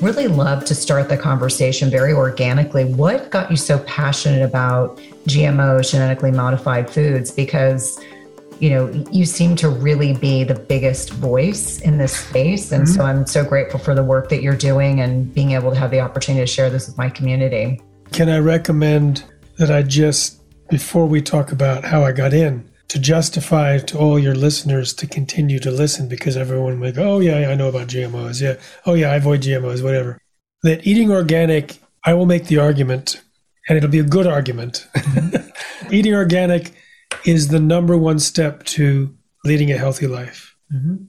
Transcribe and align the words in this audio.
Really 0.00 0.28
love 0.28 0.64
to 0.64 0.74
start 0.74 1.08
the 1.08 1.16
conversation 1.16 1.90
very 1.90 2.12
organically. 2.12 2.84
What 2.84 3.30
got 3.30 3.50
you 3.50 3.56
so 3.56 3.78
passionate 3.80 4.42
about 4.42 4.98
GMOs, 5.26 5.90
genetically 5.90 6.30
modified 6.30 6.88
foods? 6.88 7.30
Because 7.30 8.00
you 8.60 8.68
know, 8.70 8.88
you 9.10 9.24
seem 9.24 9.56
to 9.56 9.68
really 9.68 10.12
be 10.12 10.44
the 10.44 10.54
biggest 10.54 11.10
voice 11.10 11.80
in 11.80 11.96
this 11.96 12.16
space. 12.16 12.70
And 12.72 12.84
mm-hmm. 12.84 12.94
so 12.94 13.04
I'm 13.04 13.26
so 13.26 13.42
grateful 13.42 13.80
for 13.80 13.94
the 13.94 14.04
work 14.04 14.28
that 14.28 14.42
you're 14.42 14.56
doing 14.56 15.00
and 15.00 15.32
being 15.32 15.52
able 15.52 15.70
to 15.70 15.76
have 15.76 15.90
the 15.90 16.00
opportunity 16.00 16.44
to 16.44 16.46
share 16.46 16.68
this 16.68 16.86
with 16.86 16.98
my 16.98 17.08
community. 17.08 17.80
Can 18.12 18.28
I 18.28 18.38
recommend 18.38 19.24
that 19.56 19.70
I 19.70 19.82
just, 19.82 20.42
before 20.68 21.06
we 21.06 21.22
talk 21.22 21.52
about 21.52 21.84
how 21.84 22.04
I 22.04 22.12
got 22.12 22.34
in, 22.34 22.69
to 22.90 22.98
justify 22.98 23.78
to 23.78 23.96
all 23.96 24.18
your 24.18 24.34
listeners 24.34 24.92
to 24.92 25.06
continue 25.06 25.60
to 25.60 25.70
listen 25.70 26.08
because 26.08 26.36
everyone 26.36 26.80
will 26.80 26.90
go, 26.90 27.14
oh, 27.14 27.20
yeah, 27.20 27.48
I 27.48 27.54
know 27.54 27.68
about 27.68 27.86
GMOs. 27.86 28.42
Yeah. 28.42 28.56
Oh, 28.84 28.94
yeah, 28.94 29.12
I 29.12 29.14
avoid 29.14 29.42
GMOs, 29.42 29.80
whatever. 29.80 30.18
That 30.64 30.84
eating 30.84 31.12
organic, 31.12 31.78
I 32.04 32.14
will 32.14 32.26
make 32.26 32.46
the 32.46 32.58
argument, 32.58 33.22
and 33.68 33.78
it'll 33.78 33.90
be 33.90 34.00
a 34.00 34.02
good 34.02 34.26
argument. 34.26 34.88
Mm-hmm. 34.96 35.94
eating 35.94 36.14
organic 36.14 36.72
is 37.24 37.48
the 37.48 37.60
number 37.60 37.96
one 37.96 38.18
step 38.18 38.64
to 38.64 39.16
leading 39.44 39.70
a 39.70 39.78
healthy 39.78 40.08
life. 40.08 40.56
Mm-hmm. 40.74 41.04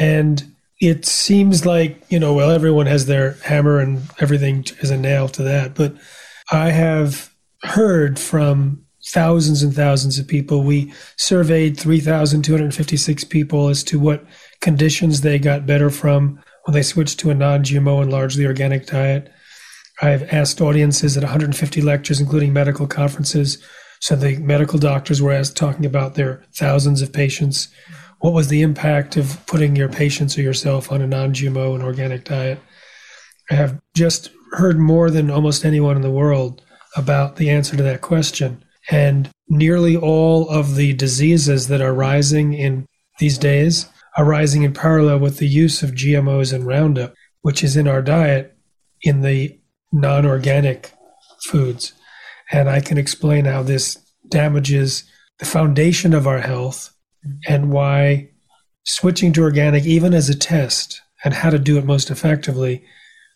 And 0.00 0.56
it 0.80 1.06
seems 1.06 1.64
like, 1.64 2.02
you 2.08 2.18
know, 2.18 2.34
well, 2.34 2.50
everyone 2.50 2.86
has 2.86 3.06
their 3.06 3.34
hammer 3.44 3.78
and 3.78 4.02
everything 4.18 4.64
is 4.80 4.90
a 4.90 4.96
nail 4.96 5.28
to 5.28 5.44
that. 5.44 5.76
But 5.76 5.94
I 6.50 6.70
have 6.70 7.32
heard 7.62 8.18
from 8.18 8.84
thousands 9.12 9.62
and 9.62 9.74
thousands 9.74 10.18
of 10.18 10.28
people. 10.28 10.62
We 10.62 10.92
surveyed 11.16 11.78
3,256 11.78 13.24
people 13.24 13.68
as 13.68 13.82
to 13.84 13.98
what 13.98 14.24
conditions 14.60 15.20
they 15.20 15.38
got 15.38 15.66
better 15.66 15.90
from 15.90 16.40
when 16.64 16.74
they 16.74 16.82
switched 16.82 17.18
to 17.20 17.30
a 17.30 17.34
non 17.34 17.64
GMO 17.64 18.02
and 18.02 18.10
largely 18.10 18.46
organic 18.46 18.86
diet. 18.86 19.32
I've 20.02 20.32
asked 20.32 20.60
audiences 20.60 21.16
at 21.16 21.22
150 21.22 21.80
lectures, 21.82 22.20
including 22.20 22.52
medical 22.52 22.86
conferences. 22.86 23.62
So 24.00 24.16
the 24.16 24.38
medical 24.38 24.78
doctors 24.78 25.20
were 25.20 25.32
asked 25.32 25.56
talking 25.56 25.84
about 25.84 26.14
their 26.14 26.42
thousands 26.54 27.02
of 27.02 27.12
patients. 27.12 27.68
What 28.20 28.32
was 28.32 28.48
the 28.48 28.62
impact 28.62 29.16
of 29.16 29.44
putting 29.46 29.76
your 29.76 29.88
patients 29.88 30.38
or 30.38 30.42
yourself 30.42 30.90
on 30.90 31.02
a 31.02 31.06
non 31.06 31.34
GMO 31.34 31.74
and 31.74 31.82
organic 31.82 32.24
diet? 32.24 32.60
I 33.50 33.54
have 33.54 33.80
just 33.94 34.30
heard 34.52 34.78
more 34.78 35.10
than 35.10 35.30
almost 35.30 35.64
anyone 35.64 35.96
in 35.96 36.02
the 36.02 36.10
world 36.10 36.62
about 36.96 37.36
the 37.36 37.50
answer 37.50 37.76
to 37.76 37.82
that 37.82 38.00
question. 38.00 38.64
And 38.88 39.30
nearly 39.48 39.96
all 39.96 40.48
of 40.48 40.76
the 40.76 40.92
diseases 40.94 41.68
that 41.68 41.80
are 41.80 41.92
rising 41.92 42.54
in 42.54 42.86
these 43.18 43.36
days 43.36 43.86
are 44.16 44.24
rising 44.24 44.62
in 44.62 44.72
parallel 44.72 45.18
with 45.18 45.38
the 45.38 45.48
use 45.48 45.82
of 45.82 45.90
GMOs 45.90 46.52
and 46.52 46.66
Roundup, 46.66 47.14
which 47.42 47.62
is 47.62 47.76
in 47.76 47.86
our 47.86 48.02
diet 48.02 48.56
in 49.02 49.20
the 49.20 49.58
non 49.92 50.24
organic 50.24 50.92
foods. 51.44 51.92
And 52.50 52.68
I 52.68 52.80
can 52.80 52.98
explain 52.98 53.44
how 53.44 53.62
this 53.62 53.98
damages 54.28 55.04
the 55.38 55.44
foundation 55.44 56.14
of 56.14 56.26
our 56.26 56.40
health 56.40 56.94
and 57.46 57.70
why 57.70 58.30
switching 58.84 59.32
to 59.34 59.42
organic, 59.42 59.84
even 59.84 60.14
as 60.14 60.28
a 60.28 60.34
test, 60.34 61.00
and 61.24 61.34
how 61.34 61.50
to 61.50 61.58
do 61.58 61.78
it 61.78 61.84
most 61.84 62.10
effectively, 62.10 62.82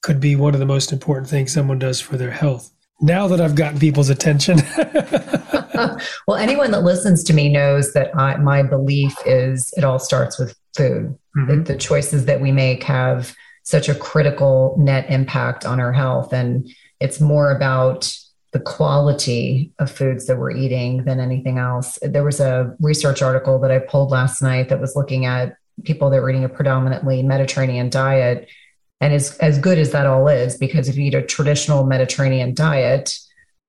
could 0.02 0.20
be 0.20 0.36
one 0.36 0.54
of 0.54 0.60
the 0.60 0.66
most 0.66 0.92
important 0.92 1.28
things 1.28 1.52
someone 1.52 1.78
does 1.78 2.00
for 2.00 2.16
their 2.16 2.30
health 2.30 2.73
now 3.00 3.26
that 3.28 3.40
I've 3.40 3.54
gotten 3.54 3.78
people's 3.78 4.10
attention. 4.10 4.58
well, 6.26 6.36
anyone 6.36 6.70
that 6.70 6.82
listens 6.82 7.24
to 7.24 7.32
me 7.32 7.48
knows 7.48 7.92
that 7.92 8.16
I, 8.16 8.36
my 8.36 8.62
belief 8.62 9.14
is 9.26 9.72
it 9.76 9.84
all 9.84 9.98
starts 9.98 10.38
with 10.38 10.56
food. 10.76 11.16
Mm-hmm. 11.36 11.64
the 11.64 11.76
choices 11.76 12.26
that 12.26 12.40
we 12.40 12.52
make 12.52 12.84
have 12.84 13.34
such 13.64 13.88
a 13.88 13.94
critical 13.94 14.76
net 14.78 15.10
impact 15.10 15.66
on 15.66 15.80
our 15.80 15.92
health. 15.92 16.32
And 16.32 16.70
it's 17.00 17.20
more 17.20 17.50
about 17.50 18.16
the 18.52 18.60
quality 18.60 19.72
of 19.80 19.90
foods 19.90 20.26
that 20.26 20.38
we're 20.38 20.52
eating 20.52 21.04
than 21.04 21.18
anything 21.18 21.58
else. 21.58 21.98
There 22.02 22.22
was 22.22 22.38
a 22.38 22.72
research 22.78 23.20
article 23.20 23.58
that 23.58 23.72
I 23.72 23.80
pulled 23.80 24.12
last 24.12 24.42
night 24.42 24.68
that 24.68 24.80
was 24.80 24.94
looking 24.94 25.26
at 25.26 25.56
people 25.82 26.08
that 26.10 26.22
were 26.22 26.30
eating 26.30 26.44
a 26.44 26.48
predominantly 26.48 27.24
Mediterranean 27.24 27.90
diet 27.90 28.48
and 29.04 29.12
as, 29.12 29.36
as 29.36 29.58
good 29.58 29.76
as 29.76 29.92
that 29.92 30.06
all 30.06 30.28
is, 30.28 30.56
because 30.56 30.88
if 30.88 30.96
you 30.96 31.04
eat 31.04 31.14
a 31.14 31.20
traditional 31.20 31.84
Mediterranean 31.84 32.54
diet, 32.54 33.14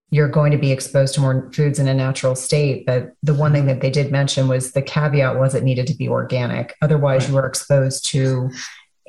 you're 0.10 0.30
going 0.30 0.54
to 0.54 0.58
be 0.58 0.72
exposed 0.72 1.14
to 1.16 1.20
more 1.20 1.52
foods 1.52 1.78
in 1.78 1.90
a 1.90 1.94
natural 1.94 2.36
state. 2.36 2.86
But 2.86 3.12
the 3.22 3.34
one 3.34 3.52
thing 3.52 3.66
that 3.66 3.82
they 3.82 3.90
did 3.90 4.14
mention 4.14 4.48
was 4.48 4.72
the 4.72 4.82
caveat 4.82 5.38
was 5.38 5.54
it 5.54 5.64
needed 5.64 5.88
to 5.88 5.94
be 5.94 6.08
organic. 6.08 6.74
Otherwise, 6.82 7.28
you 7.28 7.36
are 7.36 7.46
exposed 7.46 8.06
to 8.12 8.50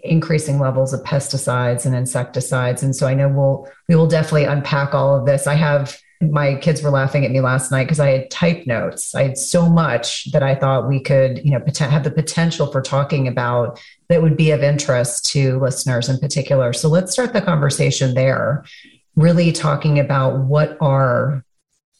increasing 0.02 0.58
levels 0.58 0.92
of 0.92 1.04
pesticides 1.04 1.86
and 1.86 1.94
insecticides. 1.94 2.82
And 2.82 2.96
so 2.96 3.06
I 3.06 3.14
know 3.14 3.28
we'll 3.28 3.68
we 3.88 3.94
will 3.94 4.08
definitely 4.08 4.46
unpack 4.46 4.94
all 4.94 5.16
of 5.16 5.26
this. 5.26 5.46
I 5.46 5.54
have 5.54 5.96
my 6.20 6.54
kids 6.56 6.82
were 6.82 6.90
laughing 6.90 7.24
at 7.24 7.30
me 7.30 7.40
last 7.40 7.70
night 7.70 7.84
because 7.84 8.00
I 8.00 8.10
had 8.10 8.30
type 8.30 8.66
notes. 8.66 9.14
I 9.14 9.24
had 9.24 9.38
so 9.38 9.68
much 9.68 10.30
that 10.32 10.42
I 10.42 10.54
thought 10.54 10.88
we 10.88 11.00
could, 11.00 11.44
you 11.44 11.50
know, 11.50 11.62
have 11.78 12.04
the 12.04 12.10
potential 12.10 12.66
for 12.68 12.80
talking 12.80 13.28
about 13.28 13.80
that 14.08 14.22
would 14.22 14.36
be 14.36 14.50
of 14.50 14.62
interest 14.62 15.26
to 15.32 15.58
listeners 15.60 16.08
in 16.08 16.18
particular. 16.18 16.72
So 16.72 16.88
let's 16.88 17.12
start 17.12 17.32
the 17.32 17.42
conversation 17.42 18.14
there, 18.14 18.64
really 19.14 19.52
talking 19.52 19.98
about 19.98 20.38
what 20.38 20.78
are 20.80 21.44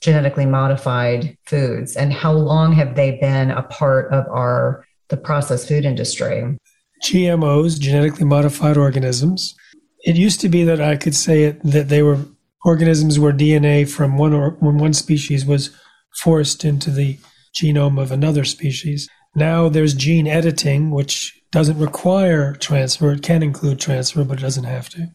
genetically 0.01 0.47
modified 0.47 1.37
foods 1.47 1.97
and 1.97 2.13
how 2.13 2.33
long 2.33 2.73
have 2.73 2.95
they 2.95 3.19
been 3.19 3.51
a 3.51 3.63
part 3.63 4.13
of 4.13 4.27
our 4.29 4.87
the 5.09 5.17
processed 5.17 5.69
food 5.69 5.85
industry? 5.85 6.59
GMOs, 7.05 7.79
genetically 7.79 8.25
modified 8.25 8.77
organisms. 8.77 9.55
It 10.05 10.17
used 10.17 10.41
to 10.41 10.49
be 10.49 10.65
that 10.65 10.81
I 10.81 10.97
could 10.97 11.15
say 11.15 11.45
it 11.45 11.63
that 11.63 11.89
they 11.89 12.03
were 12.03 12.19
organisms 12.67 13.17
where 13.17 13.33
DNA 13.33 13.89
from 13.89 14.19
one 14.19 14.35
or 14.35 14.51
when 14.59 14.77
one 14.77 14.93
species 14.93 15.47
was 15.47 15.71
forced 16.17 16.65
into 16.65 16.91
the 16.91 17.17
genome 17.55 18.03
of 18.03 18.11
another 18.11 18.45
species. 18.45 19.09
Now 19.37 19.69
there's 19.69 19.95
gene 19.95 20.27
editing, 20.27 20.91
which 20.91 21.41
doesn't 21.53 21.79
require 21.79 22.55
transfer. 22.55 23.13
It 23.13 23.23
can 23.23 23.45
include 23.45 23.79
transfer, 23.79 24.25
but 24.25 24.39
it 24.39 24.43
doesn't 24.43 24.65
have 24.65 24.89
to. 24.91 25.07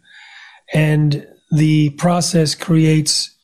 And 0.73 1.27
the 1.51 1.89
process 1.91 2.55
creates 2.55 3.35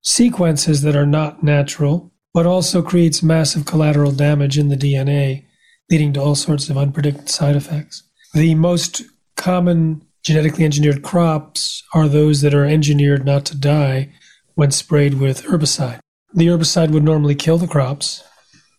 sequences 0.00 0.80
that 0.80 0.96
are 0.96 1.06
not 1.06 1.42
natural, 1.42 2.10
but 2.32 2.46
also 2.46 2.80
creates 2.80 3.22
massive 3.22 3.66
collateral 3.66 4.12
damage 4.12 4.56
in 4.56 4.68
the 4.68 4.76
DNA, 4.76 5.44
leading 5.90 6.14
to 6.14 6.20
all 6.20 6.34
sorts 6.34 6.70
of 6.70 6.76
unpredicted 6.76 7.28
side 7.28 7.56
effects. 7.56 8.04
The 8.32 8.54
most 8.54 9.02
common 9.36 10.06
Genetically 10.22 10.64
engineered 10.64 11.02
crops 11.02 11.82
are 11.94 12.08
those 12.08 12.42
that 12.42 12.54
are 12.54 12.64
engineered 12.64 13.24
not 13.24 13.44
to 13.46 13.56
die 13.56 14.12
when 14.54 14.70
sprayed 14.70 15.14
with 15.14 15.44
herbicide. 15.44 16.00
The 16.34 16.46
herbicide 16.46 16.90
would 16.90 17.02
normally 17.02 17.34
kill 17.34 17.58
the 17.58 17.66
crops, 17.66 18.22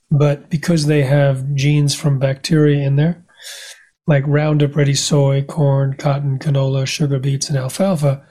but 0.09 0.49
because 0.49 0.85
they 0.85 1.03
have 1.03 1.55
genes 1.55 1.95
from 1.95 2.19
bacteria 2.19 2.85
in 2.85 2.95
there, 2.95 3.25
like 4.07 4.23
Roundup 4.27 4.75
Ready 4.75 4.93
soy, 4.93 5.43
corn, 5.43 5.95
cotton, 5.95 6.37
canola, 6.37 6.85
sugar 6.85 7.19
beets, 7.19 7.49
and 7.49 7.57
alfalfa, 7.57 8.25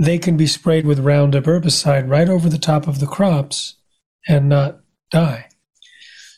they 0.00 0.18
can 0.18 0.36
be 0.36 0.46
sprayed 0.46 0.86
with 0.86 1.00
Roundup 1.00 1.44
herbicide 1.44 2.08
right 2.08 2.28
over 2.28 2.48
the 2.48 2.58
top 2.58 2.86
of 2.86 3.00
the 3.00 3.06
crops 3.06 3.76
and 4.26 4.48
not 4.48 4.80
die. 5.10 5.48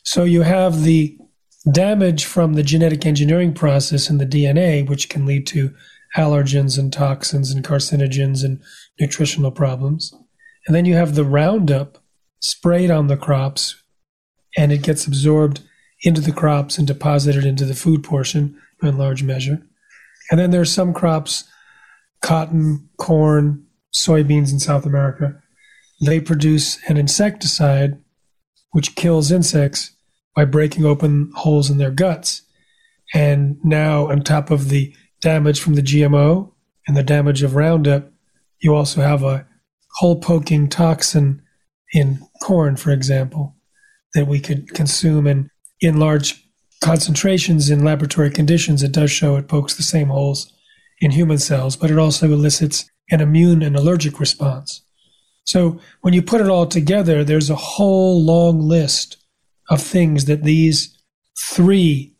So 0.03 0.23
you 0.23 0.41
have 0.41 0.83
the 0.83 1.17
damage 1.69 2.25
from 2.25 2.53
the 2.53 2.63
genetic 2.63 3.05
engineering 3.05 3.53
process 3.53 4.09
in 4.09 4.17
the 4.17 4.25
DNA, 4.25 4.87
which 4.87 5.09
can 5.09 5.25
lead 5.25 5.45
to 5.47 5.73
allergens 6.17 6.77
and 6.77 6.91
toxins 6.91 7.51
and 7.51 7.63
carcinogens 7.63 8.43
and 8.43 8.61
nutritional 8.99 9.51
problems. 9.51 10.13
And 10.67 10.75
then 10.75 10.85
you 10.85 10.95
have 10.95 11.15
the 11.15 11.23
Roundup 11.23 11.97
sprayed 12.39 12.91
on 12.91 13.07
the 13.07 13.17
crops, 13.17 13.81
and 14.57 14.71
it 14.71 14.81
gets 14.81 15.05
absorbed 15.05 15.61
into 16.03 16.21
the 16.21 16.31
crops 16.31 16.77
and 16.77 16.87
deposited 16.87 17.45
into 17.45 17.65
the 17.65 17.75
food 17.75 18.03
portion 18.03 18.59
in 18.81 18.97
large 18.97 19.23
measure. 19.23 19.61
And 20.31 20.39
then 20.39 20.51
there's 20.51 20.71
some 20.71 20.93
crops, 20.93 21.43
cotton, 22.21 22.89
corn, 22.97 23.65
soybeans 23.93 24.51
in 24.51 24.59
South 24.59 24.85
America, 24.85 25.41
they 26.01 26.19
produce 26.19 26.79
an 26.89 26.97
insecticide 26.97 27.99
which 28.71 28.95
kills 28.95 29.31
insects 29.31 29.91
by 30.35 30.45
breaking 30.45 30.85
open 30.85 31.31
holes 31.35 31.69
in 31.69 31.77
their 31.77 31.91
guts. 31.91 32.41
And 33.13 33.57
now, 33.63 34.09
on 34.09 34.21
top 34.21 34.51
of 34.51 34.69
the 34.69 34.95
damage 35.21 35.59
from 35.59 35.75
the 35.75 35.81
GMO 35.81 36.51
and 36.87 36.95
the 36.95 37.03
damage 37.03 37.43
of 37.43 37.55
Roundup, 37.55 38.11
you 38.59 38.73
also 38.73 39.01
have 39.01 39.23
a 39.23 39.45
hole 39.95 40.19
poking 40.19 40.69
toxin 40.69 41.41
in 41.93 42.19
corn, 42.41 42.77
for 42.77 42.91
example, 42.91 43.55
that 44.13 44.27
we 44.27 44.39
could 44.39 44.73
consume. 44.73 45.27
And 45.27 45.49
in 45.81 45.99
large 45.99 46.47
concentrations 46.81 47.69
in 47.69 47.83
laboratory 47.83 48.31
conditions, 48.31 48.83
it 48.83 48.91
does 48.91 49.11
show 49.11 49.35
it 49.35 49.47
pokes 49.47 49.75
the 49.75 49.83
same 49.83 50.07
holes 50.07 50.53
in 50.99 51.11
human 51.11 51.37
cells, 51.37 51.75
but 51.75 51.91
it 51.91 51.97
also 51.97 52.27
elicits 52.27 52.89
an 53.09 53.21
immune 53.21 53.61
and 53.61 53.75
allergic 53.75 54.19
response. 54.19 54.81
So 55.45 55.79
when 56.01 56.13
you 56.13 56.21
put 56.21 56.41
it 56.41 56.47
all 56.47 56.67
together, 56.67 57.23
there's 57.23 57.49
a 57.49 57.55
whole 57.55 58.23
long 58.23 58.61
list 58.61 59.17
of 59.71 59.81
things 59.81 60.25
that 60.25 60.43
these 60.43 60.95
three 61.39 62.13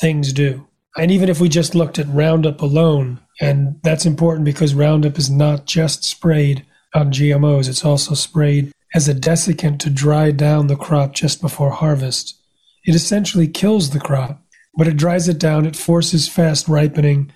things 0.00 0.32
do. 0.32 0.66
And 0.96 1.10
even 1.10 1.28
if 1.28 1.38
we 1.38 1.48
just 1.48 1.74
looked 1.74 1.98
at 1.98 2.08
Roundup 2.08 2.62
alone, 2.62 3.20
and 3.40 3.78
that's 3.82 4.06
important 4.06 4.44
because 4.44 4.74
Roundup 4.74 5.18
is 5.18 5.28
not 5.30 5.66
just 5.66 6.02
sprayed 6.02 6.64
on 6.94 7.12
GMOs, 7.12 7.68
it's 7.68 7.84
also 7.84 8.14
sprayed 8.14 8.72
as 8.94 9.08
a 9.08 9.14
desiccant 9.14 9.80
to 9.80 9.90
dry 9.90 10.30
down 10.30 10.68
the 10.68 10.76
crop 10.76 11.12
just 11.12 11.40
before 11.40 11.70
harvest. 11.70 12.40
It 12.86 12.94
essentially 12.94 13.48
kills 13.48 13.90
the 13.90 14.00
crop, 14.00 14.40
but 14.76 14.88
it 14.88 14.96
dries 14.96 15.28
it 15.28 15.38
down, 15.38 15.66
it 15.66 15.76
forces 15.76 16.28
fast 16.28 16.68
ripening, 16.68 17.32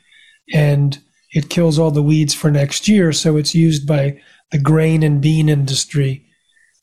and 0.55 0.99
it 1.33 1.51
kills 1.51 1.79
all 1.79 1.91
the 1.91 2.03
weeds 2.03 2.33
for 2.33 2.51
next 2.51 2.89
year. 2.89 3.13
So 3.13 3.37
it's 3.37 3.55
used 3.55 3.87
by 3.87 4.21
the 4.51 4.59
grain 4.59 5.03
and 5.03 5.21
bean 5.21 5.49
industry. 5.49 6.25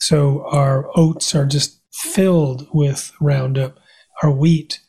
So 0.01 0.45
our 0.51 0.89
oats 0.95 1.33
are 1.33 1.45
just 1.45 1.79
filled 1.95 2.67
with 2.73 3.11
Roundup, 3.21 3.79
our 4.21 4.31
wheat, 4.31 4.79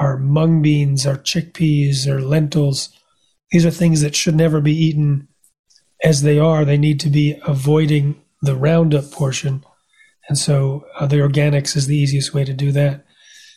our 0.00 0.16
mung 0.16 0.62
beans, 0.62 1.06
our 1.06 1.16
chickpeas, 1.16 2.08
our 2.08 2.20
lentils. 2.20 2.88
These 3.50 3.66
are 3.66 3.70
things 3.70 4.00
that 4.00 4.16
should 4.16 4.34
never 4.34 4.60
be 4.60 4.74
eaten 4.74 5.28
as 6.02 6.22
they 6.22 6.38
are. 6.38 6.64
They 6.64 6.78
need 6.78 7.00
to 7.00 7.10
be 7.10 7.38
avoiding 7.46 8.20
the 8.42 8.56
Roundup 8.56 9.10
portion. 9.10 9.64
And 10.28 10.38
so 10.38 10.86
uh, 10.98 11.06
the 11.06 11.16
organics 11.16 11.76
is 11.76 11.86
the 11.86 11.96
easiest 11.96 12.32
way 12.32 12.44
to 12.44 12.54
do 12.54 12.72
that. 12.72 13.04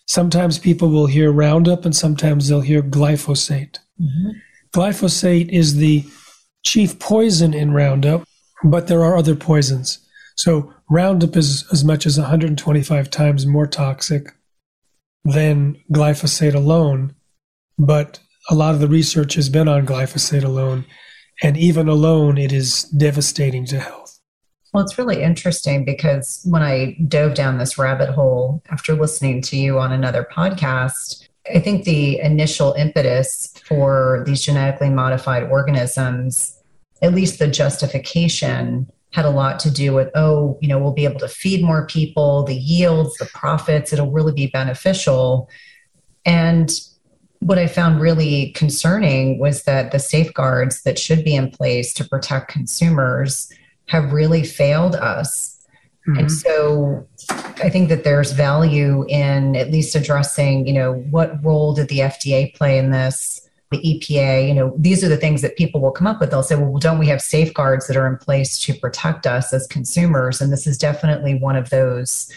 Sometimes 0.06 0.60
people 0.60 0.90
will 0.90 1.08
hear 1.08 1.32
Roundup 1.32 1.86
and 1.86 1.96
sometimes 1.96 2.48
they'll 2.48 2.62
hear 2.62 2.82
glyphosate. 2.82 3.80
Mm-hmm. 4.00 4.30
Glyphosate 4.74 5.50
is 5.50 5.78
the 5.78 6.06
chief 6.64 7.00
poison 7.00 7.54
in 7.54 7.72
Roundup, 7.72 8.24
but 8.64 8.88
there 8.88 9.04
are 9.04 9.18
other 9.18 9.36
poisons. 9.36 10.00
So 10.36 10.74
Roundup 10.90 11.36
is 11.36 11.66
as 11.72 11.84
much 11.84 12.06
as 12.06 12.18
125 12.18 13.10
times 13.10 13.46
more 13.46 13.68
toxic 13.68 14.34
than 15.26 15.82
glyphosate 15.92 16.54
alone, 16.54 17.14
but 17.78 18.20
a 18.50 18.56
lot 18.56 18.74
of 18.74 18.80
the 18.80 18.88
research 18.88 19.34
has 19.34 19.50
been 19.50 19.68
on 19.68 19.86
glyphosate 19.86 20.44
alone, 20.44 20.86
and 21.44 21.58
even 21.58 21.90
alone, 21.90 22.38
it 22.38 22.54
is 22.54 22.84
devastating 22.84 23.66
to 23.66 23.80
health. 23.80 24.20
Well, 24.74 24.84
it's 24.84 24.98
really 24.98 25.22
interesting 25.22 25.84
because 25.84 26.42
when 26.46 26.62
I 26.62 26.98
dove 27.08 27.34
down 27.34 27.58
this 27.58 27.78
rabbit 27.78 28.10
hole 28.10 28.62
after 28.70 28.94
listening 28.94 29.42
to 29.44 29.58
you 29.58 29.80
on 29.80 29.92
another 29.92 30.28
podcast, 30.32 31.28
I 31.54 31.60
think 31.60 31.84
the 31.84 32.20
initial 32.20 32.74
impetus 32.74 33.54
for 33.66 34.24
these 34.26 34.42
genetically 34.42 34.90
modified 34.90 35.44
organisms, 35.44 36.62
at 37.02 37.14
least 37.14 37.40
the 37.40 37.48
justification, 37.48 38.90
had 39.14 39.26
a 39.26 39.30
lot 39.30 39.60
to 39.60 39.72
do 39.72 39.94
with 39.94 40.10
oh 40.16 40.58
you 40.62 40.68
know 40.68 40.80
we'll 40.80 40.92
be 40.92 41.06
able 41.06 41.20
to 41.20 41.28
feed 41.28 41.64
more 41.64 41.86
people 41.88 42.44
the 42.44 42.56
yields 42.56 43.16
the 43.18 43.26
profits 43.28 43.94
it'll 43.94 44.12
really 44.12 44.34
be 44.34 44.48
beneficial. 44.48 45.50
And 46.26 46.70
what 47.40 47.60
i 47.60 47.68
found 47.68 48.02
really 48.02 48.52
concerning 48.52 49.40
was 49.40 49.64
that 49.64 49.92
the 49.92 50.00
safeguards 50.00 50.84
that 50.84 51.00
should 51.00 51.24
be 51.24 51.36
in 51.36 51.52
place 51.52 51.94
to 51.94 52.04
protect 52.04 52.50
consumers 52.50 53.52
have 53.88 54.12
really 54.12 54.44
failed 54.44 54.96
us. 54.96 55.54
Mm-hmm. 56.08 56.20
and 56.20 56.32
so 56.32 57.08
i 57.64 57.70
think 57.70 57.90
that 57.90 58.04
there's 58.04 58.32
value 58.32 59.06
in 59.08 59.56
at 59.56 59.72
least 59.72 59.96
addressing 59.96 60.66
you 60.66 60.74
know 60.74 60.94
what 61.12 61.44
role 61.44 61.74
did 61.74 61.90
the 61.90 62.00
fda 62.00 62.54
play 62.56 62.78
in 62.78 62.92
this 62.92 63.47
the 63.72 63.78
EPA, 63.78 64.48
you 64.48 64.54
know, 64.54 64.74
these 64.78 65.04
are 65.04 65.10
the 65.10 65.18
things 65.18 65.42
that 65.42 65.58
people 65.58 65.82
will 65.82 65.92
come 65.92 66.08
up 66.08 66.22
with. 66.22 66.32
They'll 66.32 66.44
say, 66.44 66.56
well, 66.56 66.78
don't 66.78 67.00
we 67.00 67.08
have 67.08 67.22
safeguards 67.22 67.88
that 67.88 67.98
are 67.98 68.08
in 68.08 68.18
place 68.18 68.60
to 68.60 68.74
protect 68.74 69.28
us 69.28 69.54
as 69.54 69.68
consumers? 69.68 70.40
And 70.40 70.54
this 70.54 70.68
is 70.68 70.78
definitely 70.78 71.36
one 71.36 71.58
of 71.58 71.70
those 71.70 72.32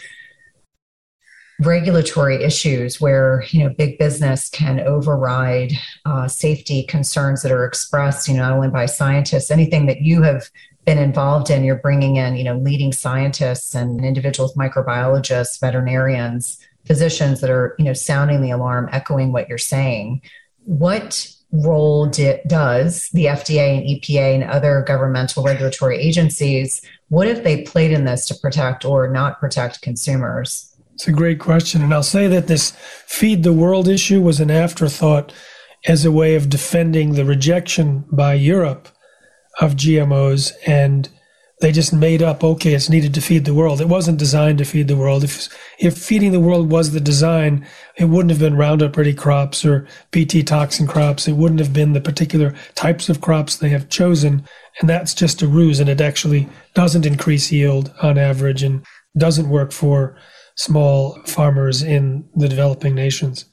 regulatory 1.61 2.43
issues 2.43 2.99
where 2.99 3.43
you 3.49 3.63
know 3.63 3.69
big 3.77 3.97
business 3.99 4.49
can 4.49 4.79
override 4.79 5.71
uh, 6.05 6.27
safety 6.27 6.83
concerns 6.83 7.43
that 7.43 7.51
are 7.51 7.65
expressed 7.65 8.27
you 8.27 8.33
know 8.33 8.41
not 8.41 8.53
only 8.53 8.67
by 8.67 8.85
scientists 8.85 9.51
anything 9.51 9.85
that 9.85 10.01
you 10.01 10.23
have 10.23 10.49
been 10.85 10.97
involved 10.97 11.51
in 11.51 11.63
you're 11.63 11.75
bringing 11.75 12.15
in 12.15 12.35
you 12.35 12.43
know 12.43 12.57
leading 12.57 12.91
scientists 12.91 13.75
and 13.75 14.03
individuals 14.03 14.55
microbiologists 14.55 15.59
veterinarians 15.59 16.57
physicians 16.85 17.41
that 17.41 17.51
are 17.51 17.75
you 17.77 17.85
know 17.85 17.93
sounding 17.93 18.41
the 18.41 18.49
alarm 18.49 18.89
echoing 18.91 19.31
what 19.31 19.47
you're 19.47 19.57
saying 19.57 20.19
what 20.65 21.27
role 21.51 22.07
does 22.07 23.09
the 23.09 23.25
FDA 23.25 23.77
and 23.77 23.85
EPA 23.85 24.35
and 24.35 24.43
other 24.43 24.83
governmental 24.87 25.43
regulatory 25.43 25.99
agencies, 25.99 26.81
what 27.09 27.27
if 27.27 27.43
they 27.43 27.63
played 27.63 27.91
in 27.91 28.05
this 28.05 28.25
to 28.27 28.35
protect 28.35 28.85
or 28.85 29.09
not 29.09 29.39
protect 29.39 29.81
consumers? 29.81 30.73
It's 30.93 31.07
a 31.07 31.11
great 31.11 31.39
question. 31.39 31.81
And 31.81 31.93
I'll 31.93 32.03
say 32.03 32.27
that 32.27 32.47
this 32.47 32.71
feed 33.05 33.43
the 33.43 33.53
world 33.53 33.87
issue 33.87 34.21
was 34.21 34.39
an 34.39 34.51
afterthought 34.51 35.33
as 35.87 36.05
a 36.05 36.11
way 36.11 36.35
of 36.35 36.49
defending 36.49 37.13
the 37.13 37.25
rejection 37.25 38.05
by 38.11 38.35
Europe 38.35 38.87
of 39.59 39.75
GMOs 39.75 40.53
and 40.65 41.09
they 41.61 41.71
just 41.71 41.93
made 41.93 42.23
up 42.23 42.43
okay 42.43 42.73
it's 42.73 42.89
needed 42.89 43.13
to 43.13 43.21
feed 43.21 43.45
the 43.45 43.53
world. 43.53 43.79
It 43.79 43.87
wasn't 43.87 44.17
designed 44.17 44.57
to 44.57 44.65
feed 44.65 44.87
the 44.87 44.97
world. 44.97 45.23
If 45.23 45.47
if 45.79 45.97
feeding 45.97 46.31
the 46.31 46.39
world 46.39 46.71
was 46.71 46.91
the 46.91 46.99
design 46.99 47.65
it 47.97 48.05
wouldn't 48.05 48.31
have 48.31 48.39
been 48.39 48.57
roundup 48.57 48.97
ready 48.97 49.13
crops 49.13 49.63
or 49.63 49.87
bt 50.09 50.43
toxin 50.43 50.87
crops. 50.87 51.27
It 51.27 51.33
wouldn't 51.33 51.59
have 51.59 51.71
been 51.71 51.93
the 51.93 52.01
particular 52.01 52.53
types 52.73 53.09
of 53.09 53.21
crops 53.21 53.55
they 53.55 53.69
have 53.69 53.89
chosen. 53.89 54.43
And 54.79 54.89
that's 54.89 55.13
just 55.13 55.41
a 55.41 55.47
ruse 55.47 55.79
and 55.79 55.89
it 55.89 56.01
actually 56.01 56.49
doesn't 56.73 57.05
increase 57.05 57.51
yield 57.51 57.93
on 58.01 58.17
average 58.17 58.63
and 58.63 58.83
doesn't 59.15 59.49
work 59.49 59.71
for 59.71 60.17
small 60.55 61.21
farmers 61.25 61.83
in 61.83 62.27
the 62.35 62.49
developing 62.49 62.95
nations. 62.95 63.45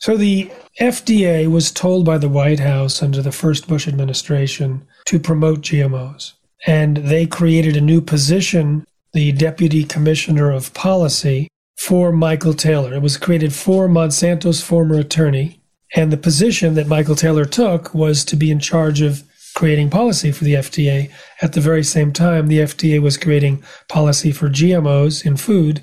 So 0.00 0.16
the 0.16 0.50
FDA 0.80 1.50
was 1.50 1.72
told 1.72 2.04
by 2.04 2.18
the 2.18 2.28
White 2.28 2.60
House 2.60 3.02
under 3.02 3.20
the 3.20 3.32
first 3.32 3.66
Bush 3.66 3.88
administration 3.88 4.86
to 5.06 5.18
promote 5.18 5.62
GMOs 5.62 6.34
and 6.66 6.98
they 6.98 7.26
created 7.26 7.76
a 7.76 7.80
new 7.80 8.00
position, 8.00 8.84
the 9.12 9.32
Deputy 9.32 9.84
Commissioner 9.84 10.50
of 10.50 10.74
Policy, 10.74 11.48
for 11.78 12.10
Michael 12.12 12.54
Taylor. 12.54 12.92
It 12.94 13.02
was 13.02 13.16
created 13.16 13.52
for 13.52 13.88
Monsanto's 13.88 14.60
former 14.62 14.98
attorney, 14.98 15.60
and 15.94 16.12
the 16.12 16.16
position 16.16 16.74
that 16.74 16.88
Michael 16.88 17.14
Taylor 17.14 17.44
took 17.44 17.94
was 17.94 18.24
to 18.26 18.36
be 18.36 18.50
in 18.50 18.58
charge 18.58 19.00
of 19.00 19.22
creating 19.54 19.90
policy 19.90 20.30
for 20.30 20.44
the 20.44 20.54
FDA. 20.54 21.10
At 21.40 21.52
the 21.52 21.60
very 21.60 21.82
same 21.84 22.12
time, 22.12 22.48
the 22.48 22.58
FDA 22.58 23.00
was 23.00 23.16
creating 23.16 23.62
policy 23.88 24.32
for 24.32 24.48
GMOs 24.48 25.24
in 25.24 25.36
food 25.36 25.82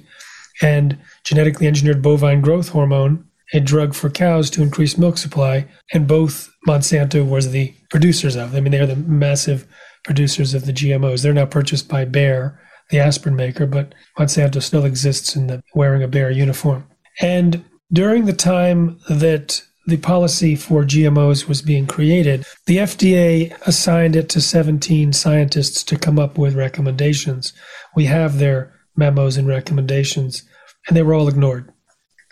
and 0.61 0.97
genetically 1.23 1.67
engineered 1.67 2.01
bovine 2.01 2.41
growth 2.41 2.69
hormone, 2.69 3.25
a 3.53 3.59
drug 3.59 3.93
for 3.93 4.09
cows 4.09 4.49
to 4.51 4.61
increase 4.61 4.97
milk 4.97 5.17
supply, 5.17 5.65
and 5.93 6.07
both 6.07 6.49
Monsanto 6.67 7.27
was 7.27 7.51
the 7.51 7.73
producers 7.89 8.35
of. 8.35 8.55
I 8.55 8.59
mean, 8.59 8.71
they're 8.71 8.87
the 8.87 8.95
massive 8.95 9.67
producers 10.05 10.53
of 10.53 10.65
the 10.65 10.73
GMOs. 10.73 11.21
They're 11.21 11.33
now 11.33 11.45
purchased 11.45 11.89
by 11.89 12.05
Bayer, 12.05 12.59
the 12.89 12.99
aspirin 12.99 13.35
maker, 13.35 13.65
but 13.65 13.93
Monsanto 14.17 14.61
still 14.61 14.85
exists 14.85 15.35
in 15.35 15.47
the 15.47 15.61
wearing 15.73 16.03
a 16.03 16.07
Bayer 16.07 16.29
uniform. 16.29 16.87
And 17.21 17.65
during 17.91 18.25
the 18.25 18.33
time 18.33 18.99
that 19.09 19.61
the 19.87 19.97
policy 19.97 20.55
for 20.55 20.83
GMOs 20.83 21.47
was 21.47 21.61
being 21.61 21.85
created, 21.85 22.45
the 22.65 22.77
FDA 22.77 23.55
assigned 23.67 24.15
it 24.15 24.29
to 24.29 24.41
17 24.41 25.13
scientists 25.13 25.83
to 25.83 25.97
come 25.97 26.17
up 26.17 26.37
with 26.37 26.55
recommendations. 26.55 27.53
We 27.95 28.05
have 28.05 28.37
their 28.37 28.73
memos 28.95 29.37
and 29.37 29.47
recommendations, 29.47 30.43
and 30.87 30.95
they 30.95 31.03
were 31.03 31.13
all 31.13 31.27
ignored. 31.27 31.71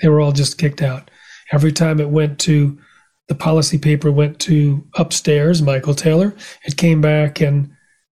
They 0.01 0.09
were 0.09 0.19
all 0.19 0.31
just 0.31 0.57
kicked 0.57 0.81
out. 0.81 1.11
Every 1.51 1.71
time 1.71 1.99
it 1.99 2.09
went 2.09 2.39
to 2.39 2.79
the 3.27 3.35
policy 3.35 3.77
paper 3.77 4.11
went 4.11 4.39
to 4.39 4.85
upstairs, 4.95 5.61
Michael 5.61 5.93
Taylor. 5.93 6.35
It 6.65 6.77
came 6.77 7.01
back, 7.01 7.39
and 7.39 7.71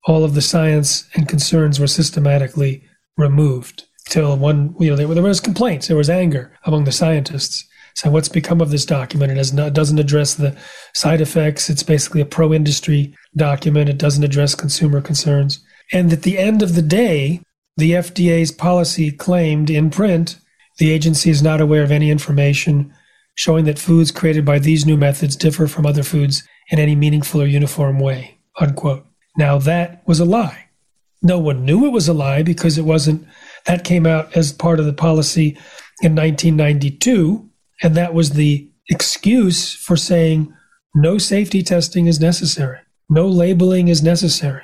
all 0.06 0.24
of 0.24 0.34
the 0.34 0.42
science 0.42 1.08
and 1.16 1.28
concerns 1.28 1.80
were 1.80 1.88
systematically 1.88 2.84
removed. 3.18 3.84
Till 4.10 4.38
one, 4.38 4.74
you 4.80 4.90
know, 4.90 4.96
there, 4.96 5.24
was 5.24 5.42
complaints, 5.42 5.88
there 5.88 5.98
was 5.98 6.10
anger 6.10 6.58
among 6.66 6.86
the 6.86 6.92
scientists. 6.92 7.66
So, 7.96 8.10
what's 8.10 8.30
become 8.30 8.62
of 8.62 8.70
this 8.70 8.86
document? 8.86 9.38
It, 9.38 9.54
not, 9.54 9.74
doesn't 9.74 10.00
address 10.00 10.36
the 10.36 10.56
side 10.94 11.20
effects. 11.20 11.70
It's 11.70 11.84
basically 11.84 12.22
a 12.22 12.26
pro 12.26 12.54
industry 12.54 13.16
document. 13.36 13.90
It 13.90 13.98
doesn't 13.98 14.24
address 14.24 14.56
consumer 14.56 15.02
concerns. 15.02 15.60
And 15.92 16.14
at 16.14 16.22
the 16.22 16.38
end 16.38 16.62
of 16.62 16.76
the 16.76 16.82
day, 16.82 17.42
the 17.76 17.94
FDA's 17.94 18.52
policy 18.52 19.12
claimed 19.12 19.70
in 19.70 19.90
print 19.90 20.40
the 20.78 20.92
agency 20.92 21.30
is 21.30 21.42
not 21.42 21.60
aware 21.60 21.84
of 21.84 21.92
any 21.92 22.12
information 22.12 22.94
showing 23.38 23.66
that 23.66 23.80
foods 23.80 24.12
created 24.12 24.44
by 24.44 24.60
these 24.60 24.86
new 24.86 24.98
methods 24.98 25.36
differ 25.36 25.68
from 25.68 25.86
other 25.86 26.04
foods 26.04 26.44
in 26.70 26.80
any 26.80 26.96
meaningful 26.96 27.42
or 27.42 27.46
uniform 27.46 28.00
way. 28.00 28.40
Unquote. 28.60 29.06
Now 29.38 29.60
that 29.60 30.06
was 30.08 30.20
a 30.20 30.26
lie. 30.26 30.66
No 31.22 31.40
one 31.40 31.64
knew 31.64 31.86
it 31.86 31.92
was 31.92 32.08
a 32.08 32.14
lie 32.14 32.44
because 32.44 32.78
it 32.78 32.86
wasn't, 32.86 33.26
that 33.66 33.84
came 33.84 34.06
out 34.06 34.36
as 34.36 34.52
part 34.52 34.80
of 34.80 34.86
the 34.86 34.94
policy 34.94 35.50
in 36.02 36.16
1992. 36.16 37.48
And 37.84 37.96
that 37.96 38.14
was 38.14 38.32
the 38.32 38.70
excuse 38.90 39.74
for 39.74 39.96
saying 39.96 40.54
no 40.96 41.18
safety 41.20 41.62
testing 41.62 42.08
is 42.08 42.20
necessary, 42.20 42.80
no 43.10 43.28
labeling 43.28 43.88
is 43.88 44.02
necessary. 44.02 44.64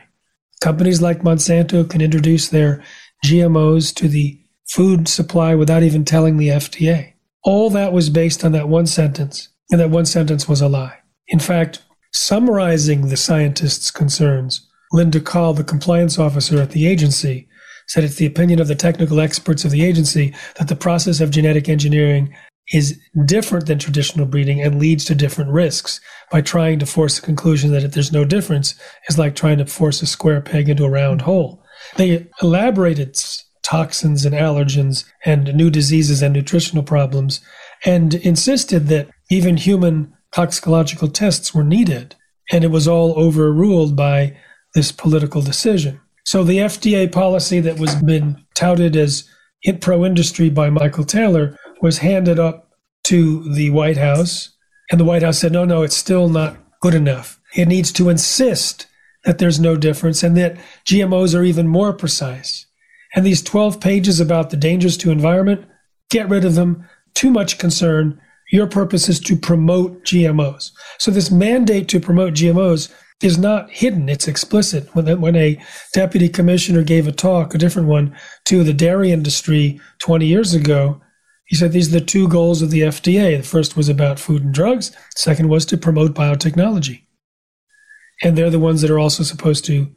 Companies 0.62 1.01
like 1.01 1.22
Monsanto 1.22 1.88
can 1.88 2.01
introduce 2.01 2.50
their 2.50 2.84
GMOs 3.24 3.94
to 3.96 4.08
the 4.08 4.39
food 4.70 5.08
supply 5.08 5.53
without 5.53 5.84
even 5.84 6.06
telling 6.06 6.38
the 6.38 6.48
FDA. 6.48 7.12
All 7.43 7.69
that 7.71 7.93
was 7.93 8.09
based 8.09 8.43
on 8.45 8.51
that 8.53 8.69
one 8.69 8.88
sentence, 8.88 9.50
and 9.69 9.79
that 9.79 9.89
one 9.89 10.05
sentence 10.05 10.47
was 10.47 10.62
a 10.62 10.69
lie. 10.69 10.97
In 11.27 11.39
fact, 11.39 11.83
summarizing 12.13 13.07
the 13.07 13.17
scientists' 13.17 13.91
concerns, 13.91 14.67
Linda 14.91 15.19
Kahl, 15.19 15.53
the 15.53 15.63
compliance 15.63 16.19
officer 16.19 16.62
at 16.62 16.71
the 16.71 16.88
agency, 16.88 17.47
said 17.88 18.03
it's 18.03 18.15
the 18.15 18.25
opinion 18.25 18.62
of 18.62 18.67
the 18.67 18.75
technical 18.75 19.19
experts 19.19 19.65
of 19.65 19.71
the 19.71 19.83
agency 19.83 20.33
that 20.57 20.67
the 20.67 20.75
process 20.75 21.19
of 21.19 21.31
genetic 21.31 21.67
engineering 21.67 22.33
is 22.71 22.97
different 23.25 23.67
than 23.67 23.77
traditional 23.77 24.25
breeding 24.25 24.62
and 24.62 24.79
leads 24.79 25.03
to 25.05 25.15
different 25.15 25.51
risks. 25.51 26.00
By 26.31 26.41
trying 26.41 26.79
to 26.79 26.85
force 26.85 27.19
the 27.19 27.25
conclusion 27.25 27.71
that 27.71 27.83
if 27.83 27.91
there's 27.91 28.13
no 28.13 28.23
difference 28.23 28.75
is 29.09 29.17
like 29.17 29.35
trying 29.35 29.57
to 29.57 29.65
force 29.65 30.01
a 30.01 30.07
square 30.07 30.39
peg 30.39 30.69
into 30.69 30.85
a 30.85 30.89
round 30.89 31.21
hole. 31.21 31.62
They 31.97 32.25
elaborated 32.41 33.17
toxins 33.63 34.25
and 34.25 34.36
allergens 34.36 35.05
and 35.25 35.53
new 35.53 35.70
diseases 35.70 36.22
and 36.22 36.34
nutritional 36.34 36.84
problems 36.84 37.41
and 37.86 38.13
insisted 38.15 38.88
that 38.88 39.10
even 39.29 39.58
human 39.58 40.13
toxicological 40.32 41.08
tests 41.08 41.53
were 41.53 41.63
needed. 41.63 42.15
And 42.51 42.63
it 42.63 42.72
was 42.72 42.88
all 42.88 43.17
overruled 43.17 43.96
by 43.96 44.38
this 44.75 44.91
political 44.91 45.41
decision. 45.41 46.00
So 46.25 46.43
the 46.43 46.58
FDA 46.58 47.12
policy 47.12 47.60
that 47.62 47.79
was 47.79 47.96
been 47.96 48.43
touted 48.55 48.96
as 48.96 49.27
pro 49.82 50.05
industry 50.05 50.50
by 50.50 50.70
Michael 50.70 51.05
Taylor 51.05 51.58
was 51.82 52.00
handed 52.00 52.39
up 52.39 52.70
to 53.05 53.53
the 53.53 53.70
White 53.70 53.98
House. 53.98 54.50
And 54.91 55.00
the 55.00 55.05
White 55.05 55.24
House 55.24 55.39
said, 55.39 55.51
no, 55.51 55.65
no, 55.65 55.84
it's 55.84 55.96
still 55.96 56.29
not 56.29 56.58
good 56.82 56.93
enough. 56.93 57.39
It 57.55 57.67
needs 57.67 57.91
to 57.93 58.10
insist 58.10 58.88
that 59.24 59.38
there's 59.38 59.60
no 59.60 59.77
difference 59.77 60.24
and 60.24 60.36
that 60.38 60.58
GMOs 60.86 61.38
are 61.38 61.43
even 61.43 61.67
more 61.67 61.93
precise. 61.93 62.65
And 63.15 63.25
these 63.25 63.41
12 63.41 63.79
pages 63.79 64.20
about 64.20 64.50
the 64.50 64.58
dangers 64.58 64.98
to 64.98 65.12
environment, 65.12 65.65
get 66.10 66.29
rid 66.29 66.46
of 66.46 66.55
them. 66.55 66.88
Too 67.13 67.29
much 67.29 67.60
concern. 67.60 68.20
Your 68.51 68.67
purpose 68.67 69.08
is 69.08 69.20
to 69.22 69.36
promote 69.36 70.03
GMOs. 70.03 70.72
So 71.00 71.12
this 71.12 71.32
mandate 71.32 71.88
to 71.89 72.00
promote 72.00 72.34
GMOs 72.34 72.91
is 73.22 73.38
not 73.38 73.70
hidden. 73.70 74.10
It's 74.10 74.27
explicit. 74.27 74.93
When, 74.93 75.36
a 75.36 75.62
deputy 75.93 76.27
commissioner 76.27 76.84
gave 76.84 77.08
a 77.08 77.12
talk, 77.12 77.53
a 77.53 77.58
different 77.58 77.88
one, 77.88 78.15
to 78.46 78.63
the 78.63 78.74
dairy 78.74 79.12
industry 79.12 79.79
20 80.00 80.25
years 80.25 80.53
ago, 80.53 81.01
he 81.46 81.55
said 81.55 81.72
these 81.72 81.89
are 81.89 82.00
the 82.00 82.05
two 82.05 82.27
goals 82.27 82.62
of 82.62 82.72
the 82.72 82.82
FDA. 82.82 83.38
The 83.38 83.43
first 83.43 83.77
was 83.77 83.89
about 83.89 84.20
food 84.20 84.43
and 84.43 84.53
drugs. 84.53 84.96
Second 85.15 85.50
was 85.50 85.65
to 85.67 85.77
promote 85.77 86.13
biotechnology. 86.13 87.03
And 88.24 88.38
they're 88.38 88.50
the 88.50 88.60
ones 88.60 88.82
that 88.82 88.91
are 88.91 89.00
also 89.00 89.24
supposed 89.24 89.65
to 89.65 89.93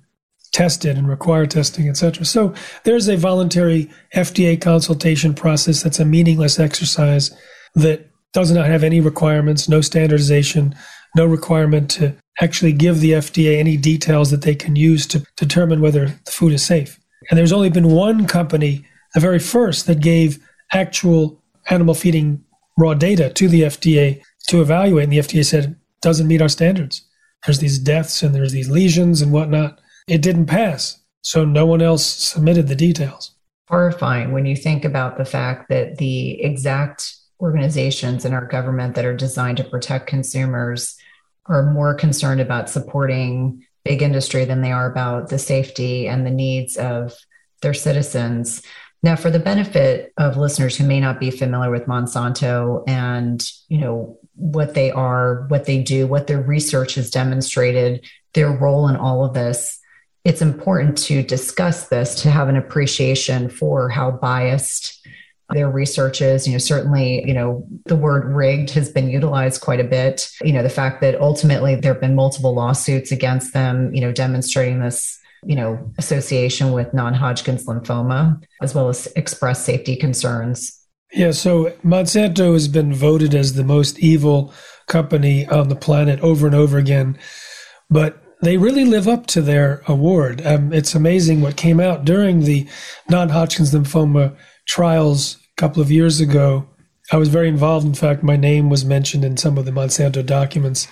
test 0.53 0.85
it 0.85 0.97
and 0.97 1.09
require 1.09 1.47
testing, 1.47 1.89
etc. 1.89 2.25
So 2.25 2.55
there's 2.85 3.09
a 3.09 3.17
voluntary 3.17 3.91
FDA 4.15 4.61
consultation 4.61 5.35
process 5.35 5.83
that's 5.83 6.01
a 6.01 6.05
meaningless 6.05 6.59
exercise 6.59 7.37
that 7.75 8.11
does 8.33 8.51
not 8.51 8.67
have 8.67 8.85
any 8.85 9.01
requirements, 9.01 9.69
no 9.69 9.81
standardization, 9.81 10.75
no 11.17 11.25
requirement 11.25 11.91
to 11.93 12.15
actually 12.41 12.73
give 12.73 13.01
the 13.01 13.13
FDA 13.13 13.59
any 13.59 13.77
details 13.77 14.31
that 14.31 14.43
they 14.43 14.55
can 14.55 14.77
use 14.77 15.07
to 15.07 15.25
determine 15.37 15.81
whether 15.81 16.07
the 16.25 16.31
food 16.31 16.53
is 16.53 16.65
safe. 16.65 16.99
And 17.31 17.39
there's 17.39 17.53
only 17.53 17.71
been 17.71 17.89
one 17.89 18.27
company, 18.27 18.85
the 19.15 19.21
very 19.21 19.39
first, 19.39 19.87
that 19.87 20.01
gave 20.01 20.39
actual 20.73 21.43
animal 21.71 21.95
feeding 21.95 22.45
raw 22.77 22.95
data 22.95 23.31
to 23.31 23.49
the 23.49 23.63
FDA 23.63 24.23
to 24.49 24.61
evaluate. 24.61 25.05
And 25.05 25.13
the 25.13 25.19
FDA 25.19 25.45
said 25.45 25.77
doesn't 26.03 26.29
meet 26.29 26.43
our 26.43 26.49
standards. 26.49 27.03
There's 27.45 27.59
these 27.59 27.79
deaths 27.79 28.23
and 28.23 28.35
there's 28.35 28.53
these 28.53 28.69
lesions 28.69 29.23
and 29.23 29.33
whatnot. 29.33 29.81
It 30.07 30.23
didn't 30.23 30.47
pass. 30.47 31.01
So 31.23 31.45
no 31.45 31.67
one 31.67 31.83
else 31.83 32.07
submitted 32.07 32.69
the 32.69 32.77
details. 32.77 33.33
Horrifying 33.69 34.33
when 34.33 34.47
you 34.47 34.55
think 34.55 34.85
about 34.85 35.19
the 35.19 35.25
fact 35.25 35.69
that 35.71 35.99
the 35.99 36.41
exact 36.41 37.17
organizations 37.41 38.25
in 38.25 38.33
our 38.33 38.47
government 38.47 38.95
that 38.95 39.05
are 39.05 39.17
designed 39.17 39.57
to 39.57 39.65
protect 39.65 40.07
consumers 40.07 40.97
are 41.47 41.73
more 41.73 41.95
concerned 41.95 42.41
about 42.41 42.71
supporting 42.71 43.65
big 43.85 44.03
industry 44.03 44.45
than 44.45 44.63
they 44.63 44.73
are 44.73 44.91
about 44.91 45.29
the 45.29 45.39
safety 45.39 46.09
and 46.09 46.25
the 46.25 46.31
needs 46.31 46.77
of 46.77 47.13
their 47.61 47.75
citizens. 47.75 48.63
Now, 49.03 49.17
for 49.17 49.31
the 49.31 49.39
benefit 49.39 50.13
of 50.17 50.37
listeners 50.37 50.77
who 50.77 50.87
may 50.87 51.01
not 51.01 51.21
be 51.21 51.31
familiar 51.31 51.71
with 51.71 51.87
Monsanto 51.87 52.83
and 52.89 53.45
you 53.69 53.79
know 53.79 54.19
what 54.35 54.75
they 54.75 54.91
are, 54.91 55.47
what 55.49 55.65
they 55.65 55.83
do, 55.83 56.07
what 56.07 56.27
their 56.27 56.41
research 56.41 56.95
has 56.95 57.11
demonstrated, 57.11 58.05
their 58.35 58.51
role 58.51 58.89
in 58.89 58.97
all 58.97 59.25
of 59.25 59.35
this, 59.35 59.76
it's 60.27 60.43
important 60.43 60.99
to 60.99 61.23
discuss 61.23 61.87
this 61.87 62.21
to 62.23 62.31
have 62.31 62.49
an 62.49 62.57
appreciation 62.57 63.49
for 63.49 63.89
how 63.89 64.11
biased 64.11 65.07
their 65.51 65.71
research 65.71 66.21
is. 66.21 66.49
You 66.49 66.55
know, 66.55 66.59
certainly, 66.59 67.25
you 67.25 67.33
know, 67.33 67.65
the 67.85 67.95
word 67.95 68.35
rigged 68.35 68.71
has 68.71 68.91
been 68.91 69.09
utilized 69.09 69.61
quite 69.61 69.79
a 69.79 69.85
bit. 69.85 70.29
You 70.43 70.53
know, 70.53 70.65
the 70.65 70.69
fact 70.69 71.01
that 71.03 71.21
ultimately 71.21 71.77
there 71.77 71.93
have 71.93 72.01
been 72.01 72.17
multiple 72.17 72.53
lawsuits 72.53 73.13
against 73.13 73.53
them, 73.53 73.95
you 73.95 74.01
know, 74.01 74.11
demonstrating 74.11 74.81
this 74.81 75.21
you 75.45 75.55
know, 75.55 75.93
association 75.99 76.73
with 76.73 76.93
non-Hodgkin's 76.93 77.67
lymphoma, 77.67 78.43
as 78.63 78.75
well 78.75 78.89
as 78.89 79.07
express 79.15 79.65
safety 79.65 79.95
concerns. 79.95 80.85
Yeah, 81.13 81.31
so 81.31 81.67
Monsanto 81.85 82.53
has 82.55 82.67
been 82.67 82.93
voted 82.93 83.33
as 83.33 83.53
the 83.53 83.63
most 83.63 84.01
evil 84.01 84.53
company 84.89 85.47
on 85.47 85.69
the 85.69 85.77
planet 85.77 86.19
over 86.21 86.47
and 86.47 86.57
over 86.57 86.79
again, 86.79 87.17
but 87.89 88.26
they 88.43 88.57
really 88.57 88.85
live 88.85 89.09
up 89.09 89.27
to 89.29 89.41
their 89.41 89.83
award. 89.89 90.45
Um, 90.47 90.73
it's 90.73 90.95
amazing 90.95 91.41
what 91.41 91.57
came 91.57 91.81
out 91.81 92.05
during 92.05 92.41
the 92.41 92.67
non-Hodgkin's 93.09 93.75
lymphoma 93.75 94.37
trials 94.67 95.37
a 95.37 95.61
couple 95.61 95.83
of 95.83 95.91
years 95.91 96.21
ago. 96.21 96.67
I 97.13 97.17
was 97.17 97.29
very 97.29 97.49
involved. 97.49 97.87
In 97.87 97.95
fact, 97.95 98.23
my 98.23 98.37
name 98.37 98.69
was 98.69 98.85
mentioned 98.85 99.25
in 99.25 99.37
some 99.37 99.59
of 99.59 99.65
the 99.65 99.71
Monsanto 99.71 100.27
documents 100.27 100.89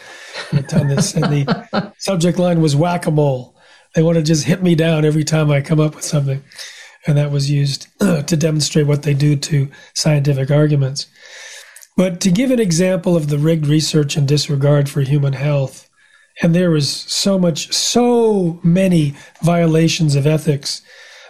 on 0.52 0.88
this, 0.88 1.14
and 1.14 1.24
the 1.24 1.92
subject 1.98 2.38
line 2.38 2.60
was 2.60 2.76
whack-a-mole. 2.76 3.54
They 3.94 4.02
want 4.02 4.16
to 4.16 4.22
just 4.22 4.44
hit 4.44 4.62
me 4.62 4.74
down 4.74 5.04
every 5.04 5.24
time 5.24 5.50
I 5.50 5.60
come 5.60 5.80
up 5.80 5.94
with 5.94 6.04
something. 6.04 6.42
And 7.06 7.18
that 7.18 7.30
was 7.30 7.50
used 7.50 7.88
to 8.00 8.36
demonstrate 8.36 8.86
what 8.86 9.02
they 9.02 9.14
do 9.14 9.36
to 9.36 9.70
scientific 9.94 10.50
arguments. 10.50 11.06
But 11.96 12.20
to 12.22 12.30
give 12.30 12.50
an 12.50 12.60
example 12.60 13.16
of 13.16 13.28
the 13.28 13.38
rigged 13.38 13.66
research 13.66 14.16
and 14.16 14.26
disregard 14.26 14.88
for 14.88 15.02
human 15.02 15.34
health, 15.34 15.88
and 16.43 16.55
there 16.55 16.71
was 16.71 16.91
so 16.91 17.38
much, 17.38 17.73
so 17.73 18.61
many 18.62 19.14
violations 19.43 20.14
of 20.17 20.26
ethics 20.26 20.83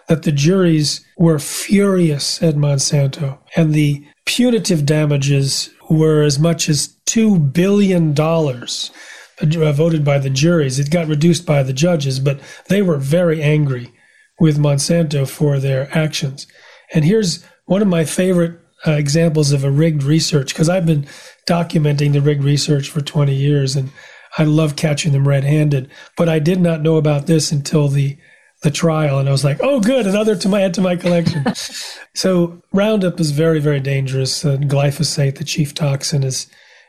that 0.09 0.23
the 0.23 0.33
juries 0.33 1.05
were 1.17 1.39
furious 1.39 2.43
at 2.43 2.55
Monsanto. 2.55 3.39
And 3.57 3.73
the 3.73 4.07
punitive 4.27 4.87
damages 4.87 5.71
were 5.89 6.23
as 6.23 6.39
much 6.39 6.69
as 6.69 6.89
$2 7.07 7.53
billion 7.53 8.19
uh, 8.19 9.73
voted 9.73 10.05
by 10.05 10.19
the 10.19 10.31
juries. 10.31 10.79
It 10.79 10.91
got 10.91 11.09
reduced 11.09 11.47
by 11.47 11.63
the 11.63 11.73
judges, 11.73 12.21
but 12.21 12.41
they 12.69 12.83
were 12.83 12.97
very 12.97 13.43
angry 13.43 13.93
with 14.41 14.59
Monsanto 14.59 15.29
for 15.29 15.59
their 15.59 15.95
actions. 15.97 16.47
And 16.93 17.05
here's 17.05 17.45
one 17.67 17.83
of 17.83 17.89
my 17.89 18.05
favorite 18.05 18.59
uh, 18.87 18.93
examples 18.93 19.53
of 19.53 19.65
a 19.65 19.71
rigged 19.71 20.03
research 20.03 20.53
because 20.53 20.69
I've 20.69 20.87
been 20.87 21.07
documenting 21.49 22.13
the 22.13 22.21
rigged 22.21 22.45
research 22.45 22.91
for 22.91 23.01
20 23.01 23.35
years 23.35 23.77
and 23.77 23.91
I 24.37 24.45
love 24.45 24.77
catching 24.77 25.13
them 25.13 25.29
red-handed. 25.29 25.91
But 26.17 26.29
I 26.29 26.39
did 26.39 26.61
not 26.61 26.83
know 26.83 26.97
about 26.97 27.27
this 27.27 27.53
until 27.53 27.89
the 27.89 28.17
the 28.63 28.71
trial, 28.71 29.19
and 29.19 29.29
I 29.29 29.33
was 29.33 29.45
like, 29.45 29.59
"Oh, 29.61 29.79
good, 29.81 30.07
another 30.07 30.35
to 30.37 30.49
my 30.49 30.63
add 30.63 30.73
to 30.75 30.81
my 30.81 30.97
collection." 30.97 31.45
so 32.15 32.63
Roundup 32.73 33.21
is 33.21 33.31
very, 33.31 33.61
very 33.61 33.81
dangerous. 33.81 34.43
Uh, 34.43 34.57
glyphosate, 34.57 35.37
the 35.37 35.45
chief 35.45 35.75
toxin, 35.75 36.25
is 36.25 36.47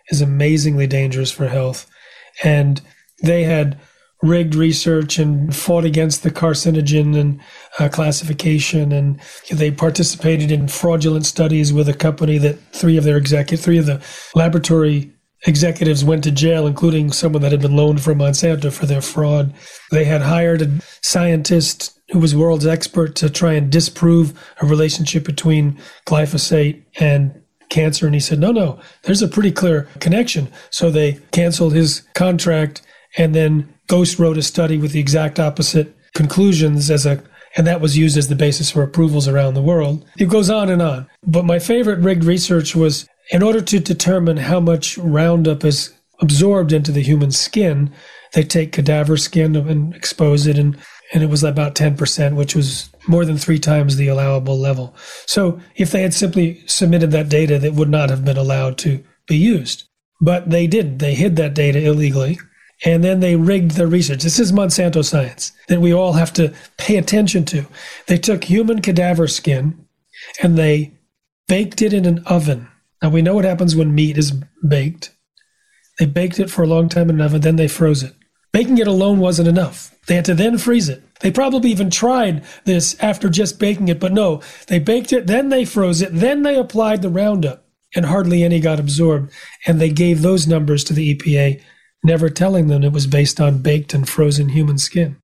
is 0.09 0.21
amazingly 0.21 0.87
dangerous 0.87 1.31
for 1.31 1.47
health 1.47 1.87
and 2.43 2.81
they 3.23 3.43
had 3.43 3.79
rigged 4.21 4.55
research 4.55 5.19
and 5.19 5.55
fought 5.55 5.85
against 5.85 6.23
the 6.23 6.31
carcinogen 6.31 7.15
and 7.19 7.39
uh, 7.79 7.89
classification 7.89 8.91
and 8.91 9.19
they 9.51 9.69
participated 9.69 10.51
in 10.51 10.67
fraudulent 10.67 11.25
studies 11.25 11.71
with 11.71 11.87
a 11.87 11.93
company 11.93 12.37
that 12.37 12.57
three 12.71 12.97
of 12.97 13.03
their 13.03 13.17
executive 13.17 13.63
three 13.63 13.77
of 13.77 13.85
the 13.85 14.03
laboratory 14.33 15.11
executives 15.45 16.03
went 16.03 16.23
to 16.23 16.31
jail 16.31 16.67
including 16.67 17.11
someone 17.11 17.41
that 17.41 17.51
had 17.51 17.61
been 17.61 17.75
loaned 17.75 18.01
from 18.01 18.19
Monsanto 18.19 18.71
for 18.71 18.85
their 18.85 19.01
fraud 19.01 19.53
they 19.91 20.05
had 20.05 20.21
hired 20.21 20.61
a 20.61 20.79
scientist 21.01 21.95
who 22.11 22.19
was 22.19 22.35
world's 22.35 22.67
expert 22.67 23.15
to 23.15 23.29
try 23.29 23.53
and 23.53 23.71
disprove 23.71 24.33
a 24.61 24.65
relationship 24.65 25.23
between 25.23 25.77
glyphosate 26.05 26.83
and 26.99 27.41
cancer. 27.69 28.05
And 28.05 28.15
he 28.15 28.21
said, 28.21 28.39
no, 28.39 28.51
no, 28.51 28.79
there's 29.03 29.21
a 29.21 29.27
pretty 29.27 29.51
clear 29.51 29.87
connection. 29.99 30.49
So 30.69 30.89
they 30.89 31.19
canceled 31.31 31.73
his 31.73 32.01
contract 32.13 32.81
and 33.17 33.33
then 33.33 33.73
Ghost 33.87 34.19
wrote 34.19 34.37
a 34.37 34.43
study 34.43 34.77
with 34.77 34.91
the 34.91 34.99
exact 34.99 35.39
opposite 35.39 35.95
conclusions 36.15 36.89
as 36.89 37.05
a 37.05 37.23
and 37.57 37.65
that 37.65 37.79
was 37.79 37.97
used 37.97 38.17
as 38.17 38.27
the 38.27 38.35
basis 38.35 38.69
for 38.69 38.83
approvals 38.83 39.29
around 39.29 39.53
the 39.53 39.61
world. 39.61 40.05
It 40.17 40.27
goes 40.27 40.49
on 40.49 40.69
and 40.69 40.81
on. 40.81 41.07
But 41.25 41.45
my 41.45 41.57
favorite 41.57 41.99
rigged 41.99 42.25
research 42.25 42.75
was 42.75 43.07
in 43.31 43.43
order 43.43 43.61
to 43.61 43.79
determine 43.79 44.37
how 44.37 44.59
much 44.59 44.97
Roundup 44.97 45.63
is 45.63 45.93
absorbed 46.21 46.71
into 46.71 46.91
the 46.91 47.01
human 47.01 47.31
skin, 47.31 47.91
they 48.33 48.43
take 48.43 48.71
cadaver 48.71 49.17
skin 49.17 49.55
and 49.55 49.95
expose 49.95 50.47
it 50.47 50.57
and 50.57 50.77
and 51.13 51.21
it 51.23 51.29
was 51.29 51.43
about 51.43 51.75
10%, 51.75 52.35
which 52.35 52.55
was 52.55 52.89
more 53.07 53.25
than 53.25 53.37
three 53.37 53.59
times 53.59 53.95
the 53.95 54.07
allowable 54.07 54.57
level. 54.57 54.95
So 55.27 55.59
if 55.75 55.91
they 55.91 56.01
had 56.01 56.13
simply 56.13 56.63
submitted 56.65 57.11
that 57.11 57.29
data, 57.29 57.59
that 57.59 57.73
would 57.73 57.89
not 57.89 58.09
have 58.09 58.25
been 58.25 58.37
allowed 58.37 58.77
to 58.79 59.03
be 59.27 59.37
used. 59.37 59.83
But 60.19 60.49
they 60.49 60.65
didn't. 60.67 60.97
They 60.97 61.13
hid 61.13 61.35
that 61.35 61.53
data 61.53 61.79
illegally. 61.79 62.39
And 62.83 63.03
then 63.03 63.19
they 63.19 63.35
rigged 63.35 63.71
their 63.71 63.87
research. 63.87 64.23
This 64.23 64.39
is 64.39 64.51
Monsanto 64.51 65.05
science 65.05 65.53
that 65.67 65.79
we 65.79 65.93
all 65.93 66.13
have 66.13 66.33
to 66.33 66.53
pay 66.77 66.97
attention 66.97 67.45
to. 67.45 67.65
They 68.07 68.17
took 68.17 68.43
human 68.43 68.81
cadaver 68.81 69.27
skin 69.27 69.85
and 70.41 70.57
they 70.57 70.93
baked 71.47 71.81
it 71.81 71.93
in 71.93 72.05
an 72.05 72.19
oven. 72.25 72.67
Now 73.05 73.11
we 73.11 73.21
know 73.21 73.35
what 73.35 73.45
happens 73.45 73.75
when 73.75 73.93
meat 73.93 74.17
is 74.17 74.31
baked. 74.67 75.15
They 75.99 76.07
baked 76.07 76.39
it 76.39 76.49
for 76.49 76.63
a 76.63 76.67
long 76.67 76.89
time 76.89 77.07
in 77.11 77.17
an 77.17 77.21
oven, 77.21 77.41
then 77.41 77.55
they 77.55 77.67
froze 77.67 78.01
it. 78.01 78.15
Baking 78.51 78.79
it 78.79 78.87
alone 78.87 79.19
wasn't 79.19 79.47
enough. 79.47 79.93
They 80.07 80.15
had 80.15 80.25
to 80.25 80.33
then 80.33 80.57
freeze 80.57 80.89
it. 80.89 81.03
They 81.19 81.29
probably 81.29 81.69
even 81.69 81.91
tried 81.91 82.43
this 82.63 82.99
after 82.99 83.29
just 83.29 83.59
baking 83.59 83.89
it, 83.89 83.99
but 83.99 84.11
no, 84.11 84.41
they 84.69 84.79
baked 84.79 85.13
it, 85.13 85.27
then 85.27 85.49
they 85.49 85.65
froze 85.65 86.01
it, 86.01 86.15
then 86.15 86.41
they 86.41 86.57
applied 86.57 87.03
the 87.03 87.09
Roundup, 87.09 87.67
and 87.95 88.07
hardly 88.07 88.43
any 88.43 88.59
got 88.59 88.79
absorbed. 88.79 89.31
And 89.67 89.79
they 89.79 89.91
gave 89.91 90.23
those 90.23 90.47
numbers 90.47 90.83
to 90.85 90.93
the 90.93 91.13
EPA, 91.13 91.61
never 92.03 92.31
telling 92.31 92.69
them 92.69 92.83
it 92.83 92.91
was 92.91 93.05
based 93.05 93.39
on 93.39 93.61
baked 93.61 93.93
and 93.93 94.09
frozen 94.09 94.49
human 94.49 94.79
skin. 94.79 95.17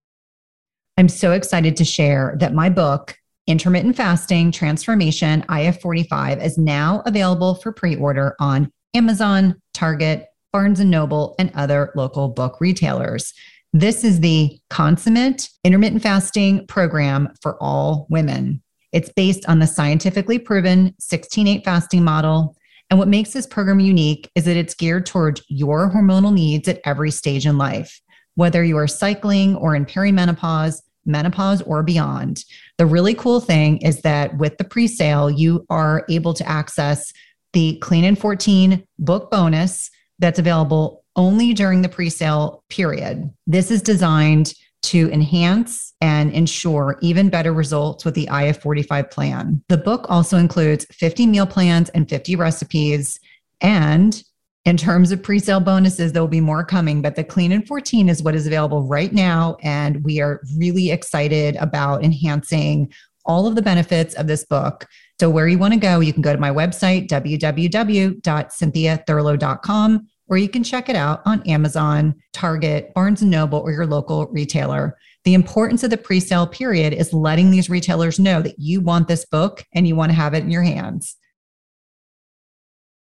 I'm 0.98 1.10
so 1.10 1.32
excited 1.32 1.76
to 1.78 1.84
share 1.84 2.36
that 2.42 2.54
my 2.54 2.70
book, 2.70 3.18
Intermittent 3.52 3.98
Fasting 3.98 4.50
Transformation 4.50 5.42
IF45, 5.50 6.42
is 6.42 6.58
now 6.58 7.04
available 7.06 7.56
for 7.56 7.74
pre 7.74 7.98
order 7.98 8.34
on 8.40 8.72
Amazon, 8.94 9.62
Target, 9.74 10.28
Barnes 10.54 10.80
and 10.80 10.90
Noble, 10.90 11.36
and 11.38 11.52
other 11.54 11.92
local 11.94 12.30
book 12.30 12.62
retailers. 12.62 13.34
This 13.74 14.06
is 14.06 14.22
the 14.22 14.58
consummate 14.70 15.50
intermittent 15.66 16.02
fasting 16.02 16.66
program 16.68 17.28
for 17.42 17.62
all 17.62 18.08
women. 18.10 18.64
It's 18.94 19.12
based 19.12 19.46
on 19.50 19.60
the 19.60 19.68
scientifically 19.68 20.40
proven 20.40 20.96
16 21.00 21.46
8 21.46 21.66
fasting 21.66 22.06
model. 22.06 22.56
And 22.90 23.00
what 23.00 23.10
makes 23.10 23.34
this 23.34 23.48
program 23.48 23.82
unique 23.82 24.32
is 24.34 24.46
that 24.46 24.56
it's 24.56 24.76
geared 24.76 25.06
towards 25.06 25.44
your 25.50 25.92
hormonal 25.92 26.34
needs 26.34 26.70
at 26.70 26.80
every 26.86 27.12
stage 27.12 27.46
in 27.46 27.58
life, 27.58 28.00
whether 28.36 28.64
you 28.64 28.78
are 28.78 28.88
cycling 28.88 29.58
or 29.58 29.76
in 29.76 29.86
perimenopause, 29.86 30.82
menopause, 31.06 31.62
or 31.64 31.84
beyond. 31.84 32.44
The 32.78 32.86
really 32.86 33.14
cool 33.14 33.40
thing 33.40 33.78
is 33.78 34.02
that 34.02 34.38
with 34.38 34.58
the 34.58 34.64
pre 34.64 34.88
sale, 34.88 35.30
you 35.30 35.66
are 35.70 36.06
able 36.10 36.34
to 36.34 36.48
access 36.48 37.14
the 37.54 37.78
Clean 37.78 38.06
and 38.06 38.18
14 38.18 38.86
book 39.00 39.30
bonus 39.30 39.90
that's 40.20 40.40
available 40.40 41.04
only 41.16 41.54
during 41.54 41.82
the 41.82 41.90
pre-sale 41.90 42.64
period. 42.70 43.30
This 43.48 43.72
is 43.72 43.82
designed 43.82 44.54
to 44.84 45.12
enhance 45.12 45.94
and 46.02 46.32
ensure 46.32 46.98
even 47.02 47.30
better 47.30 47.54
results 47.54 48.04
with 48.04 48.16
the 48.16 48.28
IF45 48.28 49.12
plan. 49.12 49.64
The 49.70 49.78
book 49.78 50.06
also 50.10 50.38
includes 50.38 50.86
50 50.92 51.28
meal 51.28 51.46
plans 51.46 51.90
and 51.90 52.10
50 52.10 52.36
recipes. 52.36 53.20
And 53.60 54.24
in 54.66 54.78
terms 54.78 55.12
of 55.12 55.24
pre-sale 55.24 55.60
bonuses, 55.60 56.14
there 56.14 56.22
will 56.22 56.28
be 56.28 56.40
more 56.40 56.64
coming, 56.64 57.02
but 57.02 57.16
the 57.16 57.24
Clean 57.24 57.52
and 57.52 57.68
14 57.68 58.10
is 58.10 58.22
what 58.22 58.36
is 58.36 58.46
available 58.46 58.84
right 58.84 59.12
now. 59.12 59.58
And 59.64 60.04
we 60.04 60.22
are 60.22 60.40
really 60.56 60.92
excited 60.92 61.56
about 61.56 62.04
enhancing 62.04 62.94
all 63.26 63.48
of 63.48 63.56
the 63.56 63.62
benefits 63.62 64.14
of 64.16 64.28
this 64.28 64.46
book. 64.46 64.86
So 65.20 65.30
where 65.30 65.48
you 65.48 65.58
want 65.58 65.74
to 65.74 65.80
go, 65.80 66.00
you 66.00 66.14
can 66.14 66.22
go 66.22 66.34
to 66.34 66.40
my 66.40 66.52
website, 66.52 67.08
www.cynthiathurlow.com 67.08 70.08
or 70.32 70.38
you 70.38 70.48
can 70.48 70.64
check 70.64 70.88
it 70.88 70.96
out 70.96 71.22
on 71.26 71.44
Amazon, 71.44 72.16
Target, 72.32 72.94
Barnes 72.96 73.22
and 73.22 73.30
Noble, 73.30 73.60
or 73.60 73.74
your 73.74 73.86
local 73.86 74.28
retailer. 74.28 74.98
The 75.26 75.34
importance 75.34 75.84
of 75.84 75.90
the 75.90 75.98
pre 75.98 76.22
sale 76.22 76.48
period 76.48 76.94
is 76.94 77.12
letting 77.12 77.52
these 77.52 77.70
retailers 77.70 78.18
know 78.18 78.42
that 78.42 78.58
you 78.58 78.80
want 78.80 79.10
this 79.10 79.26
book 79.26 79.66
and 79.74 79.86
you 79.86 79.96
want 79.96 80.10
to 80.10 80.16
have 80.16 80.34
it 80.34 80.44
in 80.44 80.50
your 80.50 80.64
hands. 80.64 81.18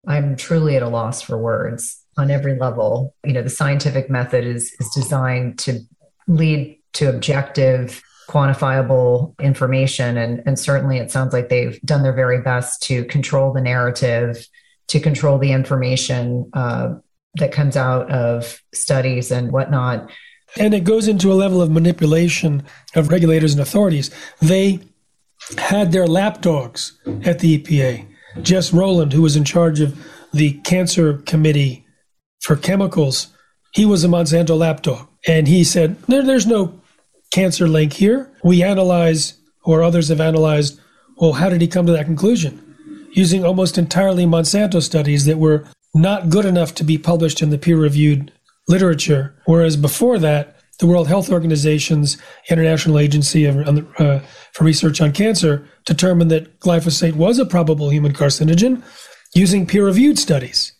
I'm 0.06 0.36
truly 0.36 0.76
at 0.76 0.82
a 0.82 0.88
loss 0.88 1.22
for 1.22 1.36
words 1.36 2.02
on 2.16 2.30
every 2.30 2.58
level. 2.58 3.14
You 3.24 3.32
know, 3.32 3.42
the 3.42 3.50
scientific 3.50 4.08
method 4.08 4.44
is, 4.44 4.72
is 4.78 4.90
designed 4.94 5.58
to 5.60 5.80
lead 6.28 6.78
to 6.94 7.08
objective, 7.08 8.02
quantifiable 8.28 9.38
information. 9.38 10.16
And, 10.16 10.42
and 10.46 10.58
certainly 10.58 10.98
it 10.98 11.10
sounds 11.10 11.32
like 11.32 11.48
they've 11.48 11.80
done 11.82 12.02
their 12.02 12.12
very 12.12 12.40
best 12.40 12.82
to 12.84 13.04
control 13.04 13.52
the 13.52 13.60
narrative, 13.60 14.46
to 14.88 15.00
control 15.00 15.38
the 15.38 15.52
information 15.52 16.48
uh, 16.54 16.94
that 17.34 17.52
comes 17.52 17.76
out 17.76 18.10
of 18.10 18.62
studies 18.72 19.30
and 19.30 19.52
whatnot. 19.52 20.10
And 20.58 20.72
it 20.72 20.84
goes 20.84 21.06
into 21.06 21.30
a 21.32 21.34
level 21.34 21.60
of 21.60 21.70
manipulation 21.70 22.64
of 22.94 23.10
regulators 23.10 23.52
and 23.52 23.60
authorities. 23.60 24.10
They 24.40 24.80
had 25.58 25.92
their 25.92 26.06
lapdogs 26.06 26.98
at 27.24 27.40
the 27.40 27.58
EPA. 27.58 28.06
Jess 28.42 28.72
Rowland, 28.72 29.12
who 29.12 29.22
was 29.22 29.36
in 29.36 29.44
charge 29.44 29.80
of 29.80 29.98
the 30.32 30.54
cancer 30.64 31.18
committee 31.18 31.86
for 32.40 32.56
chemicals, 32.56 33.28
he 33.72 33.84
was 33.84 34.04
a 34.04 34.08
Monsanto 34.08 34.56
lapdog. 34.56 35.08
And 35.26 35.48
he 35.48 35.64
said, 35.64 36.00
there, 36.02 36.22
There's 36.22 36.46
no 36.46 36.80
cancer 37.30 37.68
link 37.68 37.92
here. 37.92 38.30
We 38.44 38.62
analyze, 38.62 39.34
or 39.64 39.82
others 39.82 40.08
have 40.08 40.20
analyzed, 40.20 40.80
well, 41.18 41.34
how 41.34 41.48
did 41.48 41.60
he 41.60 41.68
come 41.68 41.86
to 41.86 41.92
that 41.92 42.06
conclusion? 42.06 42.62
Using 43.12 43.44
almost 43.44 43.78
entirely 43.78 44.26
Monsanto 44.26 44.82
studies 44.82 45.24
that 45.24 45.38
were 45.38 45.66
not 45.94 46.28
good 46.28 46.44
enough 46.44 46.74
to 46.74 46.84
be 46.84 46.98
published 46.98 47.40
in 47.40 47.50
the 47.50 47.58
peer 47.58 47.78
reviewed 47.78 48.32
literature. 48.68 49.34
Whereas 49.46 49.76
before 49.76 50.18
that, 50.18 50.56
the 50.78 50.86
World 50.86 51.08
Health 51.08 51.30
Organization's 51.30 52.18
International 52.50 52.98
Agency 52.98 53.46
uh, 53.46 54.20
for 54.56 54.64
Research 54.64 55.02
on 55.02 55.12
Cancer 55.12 55.68
determined 55.84 56.30
that 56.30 56.60
glyphosate 56.60 57.14
was 57.14 57.38
a 57.38 57.44
probable 57.44 57.90
human 57.90 58.14
carcinogen 58.14 58.82
using 59.34 59.66
peer 59.66 59.84
reviewed 59.84 60.18
studies. 60.18 60.72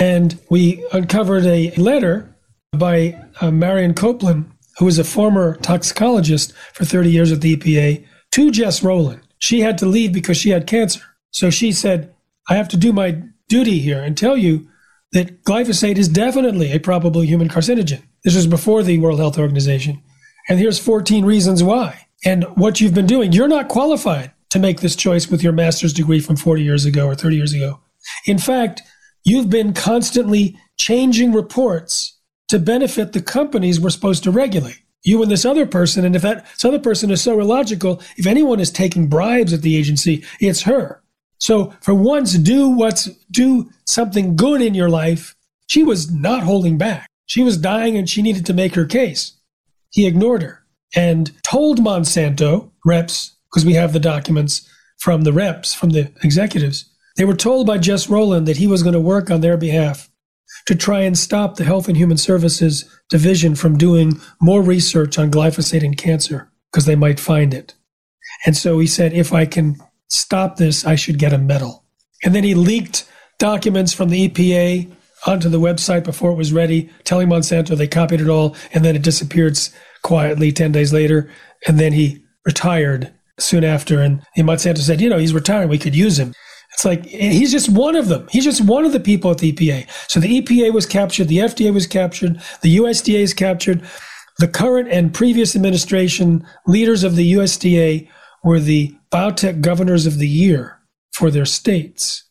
And 0.00 0.40
we 0.48 0.82
uncovered 0.94 1.44
a 1.44 1.72
letter 1.72 2.34
by 2.72 3.22
uh, 3.42 3.50
Marion 3.50 3.92
Copley, 3.92 4.42
who 4.78 4.86
was 4.86 4.98
a 4.98 5.04
former 5.04 5.56
toxicologist 5.56 6.54
for 6.72 6.86
30 6.86 7.10
years 7.10 7.30
at 7.30 7.42
the 7.42 7.54
EPA, 7.54 8.02
to 8.30 8.50
Jess 8.50 8.82
Rowland. 8.82 9.20
She 9.40 9.60
had 9.60 9.76
to 9.78 9.86
leave 9.86 10.14
because 10.14 10.38
she 10.38 10.48
had 10.48 10.66
cancer. 10.66 11.02
So 11.32 11.50
she 11.50 11.70
said, 11.70 12.14
I 12.48 12.54
have 12.54 12.68
to 12.68 12.78
do 12.78 12.94
my 12.94 13.22
duty 13.46 13.78
here 13.78 14.02
and 14.02 14.16
tell 14.16 14.38
you 14.38 14.66
that 15.12 15.44
glyphosate 15.44 15.98
is 15.98 16.08
definitely 16.08 16.72
a 16.72 16.80
probable 16.80 17.22
human 17.22 17.50
carcinogen. 17.50 18.00
This 18.24 18.34
was 18.34 18.46
before 18.46 18.82
the 18.82 18.96
World 18.96 19.18
Health 19.18 19.38
Organization. 19.38 20.02
And 20.48 20.58
here's 20.58 20.78
14 20.78 21.26
reasons 21.26 21.62
why. 21.62 22.06
And 22.24 22.44
what 22.54 22.80
you've 22.80 22.94
been 22.94 23.06
doing, 23.06 23.32
you're 23.32 23.48
not 23.48 23.68
qualified 23.68 24.32
to 24.50 24.58
make 24.58 24.80
this 24.80 24.94
choice 24.94 25.28
with 25.28 25.42
your 25.42 25.52
master's 25.52 25.92
degree 25.92 26.20
from 26.20 26.36
40 26.36 26.62
years 26.62 26.84
ago 26.84 27.06
or 27.06 27.14
30 27.14 27.36
years 27.36 27.52
ago. 27.52 27.80
In 28.26 28.38
fact, 28.38 28.82
you've 29.24 29.50
been 29.50 29.72
constantly 29.72 30.58
changing 30.78 31.32
reports 31.32 32.18
to 32.48 32.58
benefit 32.58 33.12
the 33.12 33.22
companies 33.22 33.80
we're 33.80 33.90
supposed 33.90 34.22
to 34.24 34.30
regulate. 34.30 34.78
You 35.04 35.20
and 35.22 35.30
this 35.30 35.44
other 35.44 35.66
person, 35.66 36.04
and 36.04 36.14
if 36.14 36.22
that 36.22 36.44
this 36.44 36.64
other 36.64 36.78
person 36.78 37.10
is 37.10 37.20
so 37.20 37.40
illogical, 37.40 38.00
if 38.16 38.26
anyone 38.26 38.60
is 38.60 38.70
taking 38.70 39.08
bribes 39.08 39.52
at 39.52 39.62
the 39.62 39.76
agency, 39.76 40.24
it's 40.38 40.62
her. 40.62 41.02
So 41.38 41.74
for 41.80 41.94
once, 41.94 42.34
do 42.34 42.68
what's 42.68 43.06
do 43.30 43.68
something 43.84 44.36
good 44.36 44.62
in 44.62 44.74
your 44.74 44.90
life. 44.90 45.34
She 45.66 45.82
was 45.82 46.12
not 46.12 46.44
holding 46.44 46.78
back. 46.78 47.08
She 47.26 47.42
was 47.42 47.56
dying 47.56 47.96
and 47.96 48.08
she 48.08 48.22
needed 48.22 48.46
to 48.46 48.52
make 48.52 48.76
her 48.76 48.84
case. 48.84 49.32
He 49.90 50.06
ignored 50.06 50.42
her 50.42 50.61
and 50.94 51.30
told 51.42 51.78
Monsanto 51.80 52.70
reps, 52.84 53.34
because 53.50 53.64
we 53.64 53.74
have 53.74 53.92
the 53.92 54.00
documents 54.00 54.68
from 54.98 55.22
the 55.22 55.32
reps, 55.32 55.74
from 55.74 55.90
the 55.90 56.10
executives, 56.22 56.84
they 57.16 57.24
were 57.24 57.36
told 57.36 57.66
by 57.66 57.78
Jess 57.78 58.08
Rowland 58.08 58.46
that 58.48 58.56
he 58.56 58.66
was 58.66 58.82
going 58.82 58.94
to 58.94 59.00
work 59.00 59.30
on 59.30 59.40
their 59.40 59.56
behalf 59.56 60.08
to 60.66 60.74
try 60.74 61.00
and 61.00 61.18
stop 61.18 61.56
the 61.56 61.64
Health 61.64 61.88
and 61.88 61.96
Human 61.96 62.16
Services 62.16 62.84
Division 63.10 63.54
from 63.54 63.76
doing 63.76 64.20
more 64.40 64.62
research 64.62 65.18
on 65.18 65.30
glyphosate 65.30 65.84
and 65.84 65.96
cancer 65.96 66.50
because 66.70 66.86
they 66.86 66.96
might 66.96 67.20
find 67.20 67.52
it. 67.52 67.74
And 68.46 68.56
so 68.56 68.78
he 68.78 68.86
said, 68.86 69.12
if 69.12 69.32
I 69.32 69.44
can 69.46 69.76
stop 70.08 70.56
this, 70.56 70.86
I 70.86 70.94
should 70.94 71.18
get 71.18 71.32
a 71.32 71.38
medal. 71.38 71.84
And 72.24 72.34
then 72.34 72.44
he 72.44 72.54
leaked 72.54 73.04
documents 73.38 73.92
from 73.92 74.08
the 74.08 74.28
EPA 74.28 74.90
onto 75.26 75.48
the 75.48 75.60
website 75.60 76.04
before 76.04 76.32
it 76.32 76.36
was 76.36 76.52
ready, 76.52 76.90
telling 77.04 77.28
Monsanto 77.28 77.76
they 77.76 77.88
copied 77.88 78.20
it 78.20 78.28
all, 78.28 78.56
and 78.72 78.84
then 78.84 78.96
it 78.96 79.02
disappeared 79.02 79.58
quietly 80.02 80.52
10 80.52 80.72
days 80.72 80.92
later. 80.92 81.30
And 81.66 81.78
then 81.78 81.92
he 81.92 82.22
retired 82.44 83.12
soon 83.38 83.64
after. 83.64 84.00
And 84.00 84.22
Monsanto 84.36 84.78
said, 84.78 85.00
you 85.00 85.08
know, 85.08 85.18
he's 85.18 85.34
retiring. 85.34 85.68
We 85.68 85.78
could 85.78 85.94
use 85.94 86.18
him. 86.18 86.34
It's 86.74 86.84
like 86.84 87.04
he's 87.04 87.52
just 87.52 87.68
one 87.68 87.96
of 87.96 88.08
them. 88.08 88.26
He's 88.30 88.44
just 88.44 88.64
one 88.64 88.86
of 88.86 88.92
the 88.92 89.00
people 89.00 89.30
at 89.30 89.38
the 89.38 89.52
EPA. 89.52 89.86
So 90.08 90.20
the 90.20 90.40
EPA 90.40 90.72
was 90.72 90.86
captured, 90.86 91.28
the 91.28 91.38
FDA 91.38 91.72
was 91.72 91.86
captured, 91.86 92.40
the 92.62 92.78
USDA 92.78 93.18
is 93.18 93.34
captured. 93.34 93.82
The 94.38 94.48
current 94.48 94.88
and 94.88 95.12
previous 95.12 95.54
administration 95.54 96.46
leaders 96.66 97.04
of 97.04 97.16
the 97.16 97.34
USDA 97.34 98.08
were 98.42 98.58
the 98.58 98.96
biotech 99.12 99.60
governors 99.60 100.06
of 100.06 100.18
the 100.18 100.28
year 100.28 100.78
for 101.12 101.30
their 101.30 101.44
states. 101.44 102.24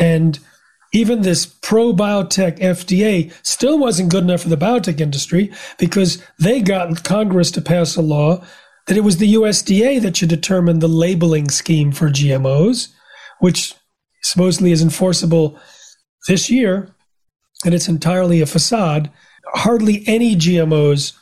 And 0.00 0.38
even 0.96 1.20
this 1.20 1.44
pro 1.44 1.92
biotech 1.92 2.58
FDA 2.58 3.30
still 3.46 3.78
wasn't 3.78 4.10
good 4.10 4.24
enough 4.24 4.40
for 4.40 4.48
the 4.48 4.56
biotech 4.56 4.98
industry 4.98 5.52
because 5.78 6.22
they 6.38 6.62
got 6.62 7.04
Congress 7.04 7.50
to 7.50 7.60
pass 7.60 7.96
a 7.96 8.02
law 8.02 8.42
that 8.86 8.96
it 8.96 9.04
was 9.04 9.18
the 9.18 9.34
USDA 9.34 10.00
that 10.00 10.16
should 10.16 10.30
determine 10.30 10.78
the 10.78 10.88
labeling 10.88 11.50
scheme 11.50 11.92
for 11.92 12.08
GMOs, 12.08 12.88
which 13.40 13.74
supposedly 14.22 14.72
is 14.72 14.80
enforceable 14.80 15.58
this 16.28 16.48
year, 16.48 16.88
and 17.62 17.74
it's 17.74 17.88
entirely 17.88 18.40
a 18.40 18.46
facade. 18.46 19.10
Hardly 19.52 20.02
any 20.06 20.34
GMOs 20.34 21.12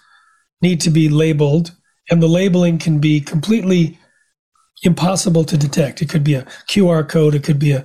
need 0.63 0.81
to 0.83 0.91
be 0.91 1.09
labeled, 1.09 1.75
and 2.11 2.23
the 2.23 2.29
labeling 2.29 2.79
can 2.79 3.01
be 3.01 3.21
completely 3.21 3.99
impossible 4.85 5.45
to 5.45 5.57
detect. 5.57 6.01
It 6.01 6.09
could 6.09 6.23
be 6.23 6.35
a 6.35 6.47
QR 6.69 7.09
code, 7.09 7.35
it 7.35 7.43
could 7.43 7.59
be 7.59 7.73
a 7.73 7.85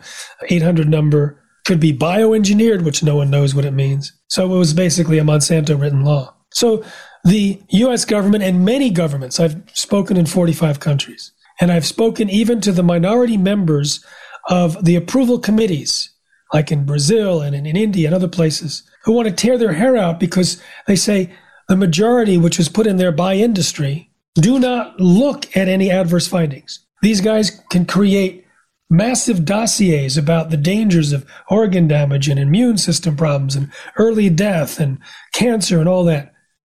800 0.49 0.87
number, 0.87 1.38
could 1.69 1.79
be 1.79 1.95
bioengineered, 1.95 2.81
which 2.81 3.03
no 3.03 3.15
one 3.15 3.29
knows 3.29 3.53
what 3.53 3.63
it 3.63 3.73
means. 3.73 4.11
So 4.27 4.43
it 4.51 4.57
was 4.57 4.73
basically 4.73 5.19
a 5.19 5.23
Monsanto 5.23 5.79
written 5.79 6.03
law. 6.03 6.33
So 6.51 6.83
the 7.23 7.61
US 7.69 8.05
government 8.05 8.43
and 8.43 8.65
many 8.65 8.89
governments, 8.89 9.39
I've 9.39 9.61
spoken 9.73 10.17
in 10.17 10.25
45 10.25 10.79
countries, 10.79 11.31
and 11.61 11.71
I've 11.71 11.85
spoken 11.85 12.27
even 12.27 12.59
to 12.61 12.71
the 12.71 12.81
minority 12.81 13.37
members 13.37 14.03
of 14.47 14.83
the 14.83 14.95
approval 14.95 15.37
committees, 15.37 16.09
like 16.51 16.71
in 16.71 16.85
Brazil 16.85 17.39
and 17.39 17.55
in, 17.55 17.67
in 17.67 17.77
India 17.77 18.07
and 18.07 18.15
other 18.15 18.27
places, 18.27 18.81
who 19.03 19.11
want 19.11 19.27
to 19.27 19.33
tear 19.33 19.59
their 19.59 19.73
hair 19.73 19.95
out 19.95 20.19
because 20.19 20.59
they 20.87 20.95
say 20.95 21.31
the 21.67 21.75
majority, 21.75 22.39
which 22.39 22.57
was 22.57 22.67
put 22.67 22.87
in 22.87 22.97
there 22.97 23.11
by 23.11 23.35
industry, 23.35 24.09
do 24.33 24.57
not 24.57 24.99
look 24.99 25.55
at 25.55 25.67
any 25.67 25.91
adverse 25.91 26.25
findings. 26.25 26.79
These 27.03 27.21
guys 27.21 27.61
can 27.69 27.85
create 27.85 28.43
massive 28.89 29.45
dossiers 29.45 30.17
about 30.17 30.49
the 30.49 30.57
dangers 30.57 31.13
of 31.13 31.25
organ 31.49 31.87
damage 31.87 32.27
and 32.27 32.39
immune 32.39 32.77
system 32.77 33.15
problems 33.15 33.55
and 33.55 33.71
early 33.97 34.29
death 34.29 34.79
and 34.79 34.97
cancer 35.33 35.79
and 35.79 35.87
all 35.87 36.03
that. 36.03 36.33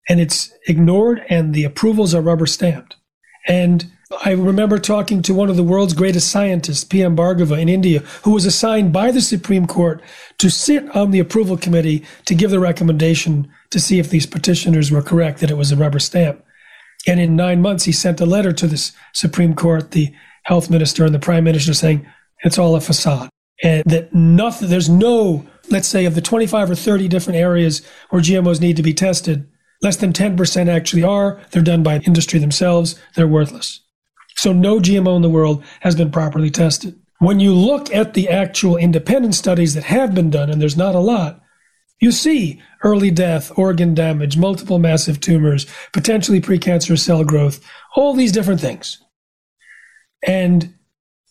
And 0.09 0.21
it's 0.21 0.53
ignored, 0.67 1.23
and 1.29 1.55
the 1.55 1.65
approvals 1.65 2.15
are 2.15 2.23
rubber 2.23 2.47
stamped. 2.47 2.97
And 3.47 3.91
I 4.25 4.33
remember 4.33 4.79
talking 4.79 5.23
to 5.23 5.35
one 5.35 5.51
of 5.51 5.57
the 5.57 5.63
world's 5.63 5.95
greatest 5.95 6.31
scientists, 6.31 6.83
P.M. 6.83 7.17
Bhargava 7.17 7.61
in 7.61 7.69
India, 7.69 8.01
who 8.25 8.33
was 8.33 8.45
assigned 8.45 8.93
by 8.93 9.13
the 9.13 9.21
Supreme 9.21 9.69
Court 9.69 10.03
to 10.39 10.51
sit 10.51 10.89
on 10.97 11.13
the 11.13 11.21
approval 11.21 11.57
committee 11.57 12.05
to 12.25 12.35
give 12.35 12.51
the 12.51 12.59
recommendation 12.59 13.49
to 13.71 13.79
see 13.79 14.01
if 14.01 14.11
these 14.11 14.27
petitioners 14.27 14.91
were 14.91 15.03
correct 15.03 15.39
that 15.39 15.51
it 15.51 15.57
was 15.57 15.71
a 15.71 15.77
rubber 15.77 16.01
stamp. 16.01 16.45
And 17.07 17.21
in 17.21 17.37
nine 17.37 17.63
months, 17.63 17.85
he 17.85 17.93
sent 17.93 18.21
a 18.21 18.27
letter 18.27 18.53
to 18.53 18.67
the 18.67 18.93
Supreme 19.13 19.55
Court, 19.55 19.93
the 19.93 20.13
health 20.51 20.69
minister, 20.69 21.05
and 21.05 21.15
the 21.15 21.19
prime 21.21 21.45
minister 21.45 21.73
saying 21.73 22.05
it's 22.43 22.59
all 22.59 22.75
a 22.75 22.81
facade. 22.81 23.31
And 23.63 23.85
that 23.87 24.13
nothing, 24.13 24.69
there's 24.69 24.89
no, 24.89 25.47
let's 25.71 25.87
say, 25.87 26.07
of 26.07 26.17
the 26.17 26.21
25 26.21 26.73
or 26.73 26.75
30 26.75 27.07
different 27.07 27.39
areas 27.39 27.87
where 28.09 28.21
GMOs 28.21 28.61
need 28.61 28.77
to 28.77 28.83
be 28.83 28.93
tested, 28.93 29.49
less 29.81 29.97
than 29.99 30.13
10% 30.13 30.69
actually 30.69 31.05
are. 31.05 31.41
They're 31.53 31.63
done 31.63 31.85
by 31.85 32.01
industry 32.01 32.41
themselves. 32.41 32.99
They're 33.15 33.29
worthless. 33.29 33.81
So 34.35 34.53
no 34.53 34.81
GMO 34.81 35.15
in 35.15 35.23
the 35.23 35.29
world 35.29 35.63
has 35.83 35.95
been 35.95 36.11
properly 36.11 36.51
tested. 36.51 36.99
When 37.21 37.39
you 37.39 37.55
look 37.55 37.95
at 37.95 38.15
the 38.15 38.29
actual 38.29 38.77
independent 38.77 39.37
studies 39.37 39.75
that 39.75 39.85
have 39.85 40.17
been 40.17 40.31
done, 40.31 40.51
and 40.51 40.61
there's 40.61 40.77
not 40.77 40.97
a 40.97 40.99
lot, 40.99 41.41
you 42.01 42.11
see 42.11 42.61
early 42.83 43.13
death, 43.13 43.57
organ 43.57 43.95
damage, 43.95 44.37
multiple 44.37 44.81
massive 44.81 45.21
tumors, 45.21 45.65
potentially 45.93 46.41
precancerous 46.41 47.05
cell 47.05 47.23
growth, 47.23 47.65
all 47.95 48.15
these 48.15 48.33
different 48.33 48.61
things. 48.61 48.99
And 50.27 50.75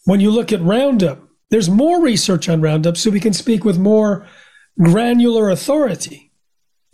when 0.06 0.20
you 0.20 0.32
look 0.32 0.52
at 0.52 0.62
Roundup, 0.62 1.22
there's 1.50 1.70
more 1.70 2.02
research 2.02 2.48
on 2.48 2.62
Roundup, 2.62 2.98
so 2.98 3.10
we 3.10 3.20
can 3.20 3.34
speak 3.34 3.66
with 3.66 3.78
more 3.78 4.26
granular 4.82 5.50
authority, 5.50 6.32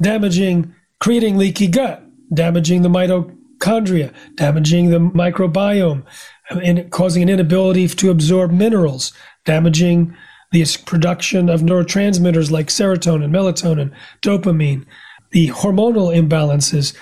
damaging, 0.01 0.73
creating 0.99 1.37
leaky 1.37 1.67
gut, 1.67 2.03
damaging 2.33 2.81
the 2.81 2.89
mitochondria, 2.89 4.13
damaging 4.35 4.89
the 4.89 4.99
microbiome, 4.99 6.03
and 6.49 6.89
causing 6.91 7.23
an 7.23 7.29
inability 7.29 7.87
to 7.87 8.09
absorb 8.09 8.51
minerals, 8.51 9.11
damaging 9.45 10.15
the 10.51 10.65
production 10.85 11.49
of 11.49 11.61
neurotransmitters 11.61 12.49
like 12.49 12.67
serotonin, 12.67 13.29
melatonin, 13.29 13.91
dopamine, 14.21 14.85
the 15.31 15.49
hormonal 15.49 16.15
imbalances, 16.15 16.95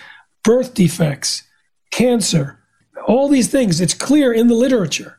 birth 0.44 0.74
defects, 0.74 1.44
cancer, 1.92 2.60
all 3.06 3.28
these 3.28 3.50
things. 3.50 3.82
It's 3.82 3.94
clear 3.94 4.32
in 4.34 4.48
the 4.48 4.56
literature. 4.56 5.18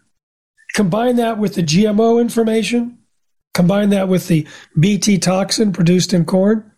Combine 0.75 1.17
that 1.17 1.39
with 1.39 1.55
the 1.55 1.63
GMO 1.63 2.21
information, 2.21 2.99
combine 3.53 3.91
that 3.91 4.09
with 4.09 4.27
the 4.29 4.47
BT 4.79 5.19
toxin 5.19 5.73
produced 5.73 6.13
in 6.13 6.25
corn, 6.25 6.71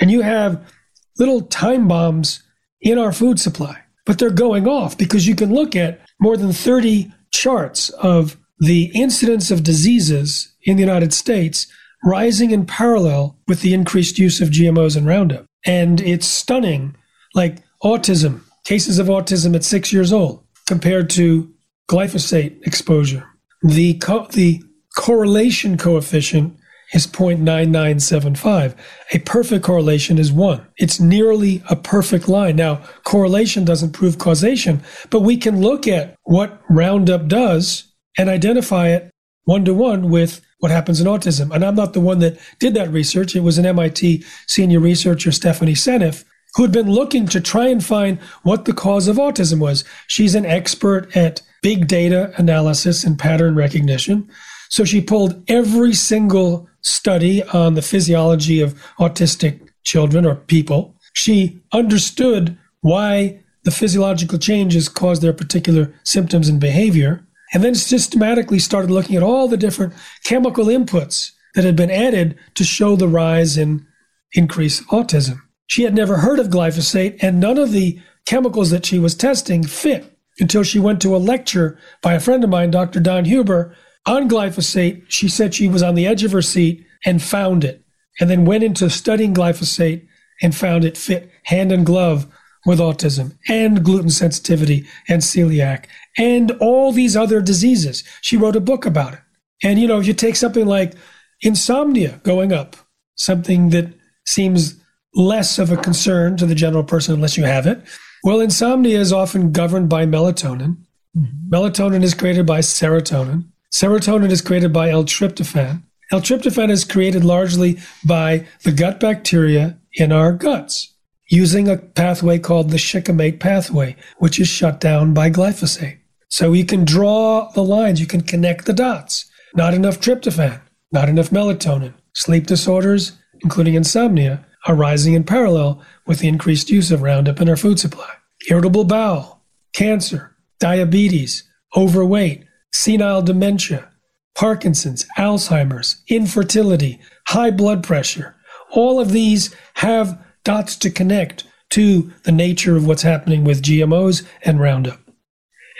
and 0.00 0.10
you 0.10 0.20
have 0.20 0.70
little 1.18 1.42
time 1.42 1.88
bombs 1.88 2.42
in 2.80 2.98
our 2.98 3.12
food 3.12 3.40
supply. 3.40 3.78
But 4.04 4.18
they're 4.18 4.30
going 4.30 4.66
off 4.66 4.98
because 4.98 5.26
you 5.26 5.34
can 5.34 5.54
look 5.54 5.76
at 5.76 6.00
more 6.20 6.36
than 6.36 6.52
30 6.52 7.12
charts 7.30 7.90
of 7.90 8.36
the 8.58 8.90
incidence 8.94 9.50
of 9.50 9.62
diseases 9.62 10.52
in 10.62 10.76
the 10.76 10.82
United 10.82 11.12
States 11.12 11.66
rising 12.04 12.50
in 12.50 12.66
parallel 12.66 13.38
with 13.46 13.60
the 13.60 13.74
increased 13.74 14.18
use 14.18 14.40
of 14.40 14.50
GMOs 14.50 14.96
and 14.96 15.06
Roundup. 15.06 15.46
And 15.64 16.00
it's 16.00 16.26
stunning, 16.26 16.96
like 17.34 17.62
autism, 17.82 18.42
cases 18.64 18.98
of 18.98 19.08
autism 19.08 19.54
at 19.54 19.64
six 19.64 19.92
years 19.92 20.12
old 20.12 20.44
compared 20.66 21.10
to 21.10 21.52
glyphosate 21.88 22.64
exposure. 22.66 23.26
The, 23.62 23.94
co- 23.94 24.26
the 24.26 24.62
correlation 24.96 25.76
coefficient 25.76 26.56
is 26.92 27.06
0.9975. 27.06 28.74
A 29.12 29.18
perfect 29.20 29.64
correlation 29.64 30.18
is 30.18 30.32
one. 30.32 30.66
It's 30.76 31.00
nearly 31.00 31.62
a 31.70 31.76
perfect 31.76 32.28
line. 32.28 32.56
Now, 32.56 32.82
correlation 33.04 33.64
doesn't 33.64 33.92
prove 33.92 34.18
causation, 34.18 34.82
but 35.10 35.20
we 35.20 35.36
can 35.36 35.60
look 35.60 35.88
at 35.88 36.16
what 36.24 36.60
Roundup 36.68 37.28
does 37.28 37.92
and 38.18 38.28
identify 38.28 38.88
it 38.88 39.10
one 39.44 39.64
to 39.64 39.74
one 39.74 40.10
with 40.10 40.40
what 40.58 40.70
happens 40.70 41.00
in 41.00 41.06
autism. 41.06 41.52
And 41.52 41.64
I'm 41.64 41.74
not 41.74 41.92
the 41.92 42.00
one 42.00 42.20
that 42.20 42.38
did 42.60 42.74
that 42.74 42.90
research. 42.90 43.34
It 43.34 43.40
was 43.40 43.58
an 43.58 43.66
MIT 43.66 44.24
senior 44.46 44.78
researcher, 44.78 45.32
Stephanie 45.32 45.72
Seneff, 45.72 46.24
who 46.54 46.62
had 46.62 46.72
been 46.72 46.90
looking 46.90 47.26
to 47.28 47.40
try 47.40 47.68
and 47.68 47.84
find 47.84 48.18
what 48.42 48.64
the 48.64 48.72
cause 48.72 49.08
of 49.08 49.16
autism 49.16 49.58
was. 49.58 49.84
She's 50.06 50.34
an 50.34 50.44
expert 50.44 51.16
at 51.16 51.42
big 51.62 51.86
data 51.86 52.32
analysis 52.36 53.04
and 53.04 53.18
pattern 53.18 53.54
recognition. 53.54 54.28
So 54.68 54.84
she 54.84 55.00
pulled 55.00 55.42
every 55.48 55.94
single 55.94 56.68
study 56.82 57.42
on 57.44 57.74
the 57.74 57.82
physiology 57.82 58.60
of 58.60 58.74
autistic 58.98 59.68
children 59.84 60.26
or 60.26 60.36
people. 60.36 60.94
She 61.14 61.62
understood 61.72 62.58
why 62.80 63.40
the 63.64 63.70
physiological 63.70 64.38
changes 64.38 64.88
cause 64.88 65.20
their 65.20 65.32
particular 65.32 65.94
symptoms 66.04 66.48
and 66.48 66.60
behavior 66.60 67.24
and 67.52 67.62
then 67.62 67.74
systematically 67.74 68.58
started 68.58 68.90
looking 68.90 69.16
at 69.16 69.22
all 69.22 69.46
the 69.46 69.56
different 69.56 69.92
chemical 70.24 70.66
inputs 70.66 71.32
that 71.54 71.64
had 71.64 71.76
been 71.76 71.90
added 71.90 72.36
to 72.54 72.64
show 72.64 72.96
the 72.96 73.08
rise 73.08 73.56
in 73.56 73.86
increased 74.32 74.86
autism. 74.88 75.40
She 75.72 75.84
had 75.84 75.94
never 75.94 76.18
heard 76.18 76.38
of 76.38 76.48
glyphosate, 76.48 77.16
and 77.22 77.40
none 77.40 77.56
of 77.56 77.72
the 77.72 77.98
chemicals 78.26 78.68
that 78.68 78.84
she 78.84 78.98
was 78.98 79.14
testing 79.14 79.64
fit 79.64 80.18
until 80.38 80.64
she 80.64 80.78
went 80.78 81.00
to 81.00 81.16
a 81.16 81.24
lecture 81.32 81.78
by 82.02 82.12
a 82.12 82.20
friend 82.20 82.44
of 82.44 82.50
mine, 82.50 82.70
Dr. 82.70 83.00
Don 83.00 83.24
Huber, 83.24 83.74
on 84.04 84.28
glyphosate. 84.28 85.02
She 85.08 85.30
said 85.30 85.54
she 85.54 85.68
was 85.68 85.82
on 85.82 85.94
the 85.94 86.06
edge 86.06 86.24
of 86.24 86.32
her 86.32 86.42
seat 86.42 86.84
and 87.06 87.22
found 87.22 87.64
it, 87.64 87.82
and 88.20 88.28
then 88.28 88.44
went 88.44 88.64
into 88.64 88.90
studying 88.90 89.32
glyphosate 89.32 90.06
and 90.42 90.54
found 90.54 90.84
it 90.84 90.98
fit 90.98 91.30
hand 91.44 91.72
and 91.72 91.86
glove 91.86 92.26
with 92.66 92.78
autism 92.78 93.38
and 93.48 93.82
gluten 93.82 94.10
sensitivity 94.10 94.86
and 95.08 95.22
celiac 95.22 95.86
and 96.18 96.50
all 96.60 96.92
these 96.92 97.16
other 97.16 97.40
diseases. 97.40 98.04
She 98.20 98.36
wrote 98.36 98.56
a 98.56 98.60
book 98.60 98.84
about 98.84 99.14
it. 99.14 99.20
And, 99.62 99.78
you 99.78 99.88
know, 99.88 99.98
if 99.98 100.06
you 100.06 100.12
take 100.12 100.36
something 100.36 100.66
like 100.66 100.92
insomnia 101.40 102.20
going 102.24 102.52
up, 102.52 102.76
something 103.16 103.70
that 103.70 103.94
seems 104.26 104.81
less 105.14 105.58
of 105.58 105.70
a 105.70 105.76
concern 105.76 106.36
to 106.36 106.46
the 106.46 106.54
general 106.54 106.84
person 106.84 107.14
unless 107.14 107.36
you 107.36 107.44
have 107.44 107.66
it. 107.66 107.82
Well, 108.24 108.40
insomnia 108.40 108.98
is 108.98 109.12
often 109.12 109.52
governed 109.52 109.88
by 109.88 110.06
melatonin. 110.06 110.76
Mm-hmm. 111.16 111.52
Melatonin 111.52 112.02
is 112.02 112.14
created 112.14 112.46
by 112.46 112.60
serotonin. 112.60 113.44
Serotonin 113.72 114.30
is 114.30 114.40
created 114.40 114.72
by 114.72 114.90
L-tryptophan. 114.90 115.82
L-tryptophan 116.12 116.70
is 116.70 116.84
created 116.84 117.24
largely 117.24 117.78
by 118.04 118.46
the 118.64 118.72
gut 118.72 119.00
bacteria 119.00 119.78
in 119.94 120.12
our 120.12 120.32
guts 120.32 120.92
using 121.28 121.66
a 121.66 121.78
pathway 121.78 122.38
called 122.38 122.70
the 122.70 122.78
shikimate 122.78 123.40
pathway, 123.40 123.96
which 124.18 124.38
is 124.38 124.48
shut 124.48 124.80
down 124.80 125.14
by 125.14 125.30
glyphosate. 125.30 125.98
So 126.28 126.52
you 126.52 126.66
can 126.66 126.84
draw 126.84 127.50
the 127.52 127.64
lines, 127.64 128.00
you 128.00 128.06
can 128.06 128.20
connect 128.20 128.66
the 128.66 128.74
dots. 128.74 129.30
Not 129.54 129.74
enough 129.74 129.98
tryptophan, 130.00 130.60
not 130.92 131.08
enough 131.08 131.30
melatonin. 131.30 131.94
Sleep 132.14 132.46
disorders, 132.46 133.12
including 133.42 133.74
insomnia, 133.74 134.44
are 134.66 134.74
rising 134.74 135.14
in 135.14 135.24
parallel 135.24 135.82
with 136.06 136.20
the 136.20 136.28
increased 136.28 136.70
use 136.70 136.90
of 136.90 137.02
Roundup 137.02 137.40
in 137.40 137.48
our 137.48 137.56
food 137.56 137.78
supply. 137.78 138.10
Irritable 138.48 138.84
bowel, 138.84 139.42
cancer, 139.72 140.36
diabetes, 140.60 141.44
overweight, 141.76 142.44
senile 142.72 143.22
dementia, 143.22 143.88
Parkinson's, 144.34 145.06
Alzheimer's, 145.18 146.02
infertility, 146.08 147.00
high 147.28 147.50
blood 147.50 147.82
pressure. 147.82 148.34
All 148.70 149.00
of 149.00 149.12
these 149.12 149.54
have 149.74 150.18
dots 150.44 150.76
to 150.76 150.90
connect 150.90 151.44
to 151.70 152.12
the 152.24 152.32
nature 152.32 152.76
of 152.76 152.86
what's 152.86 153.02
happening 153.02 153.44
with 153.44 153.62
GMOs 153.62 154.26
and 154.42 154.60
Roundup. 154.60 155.00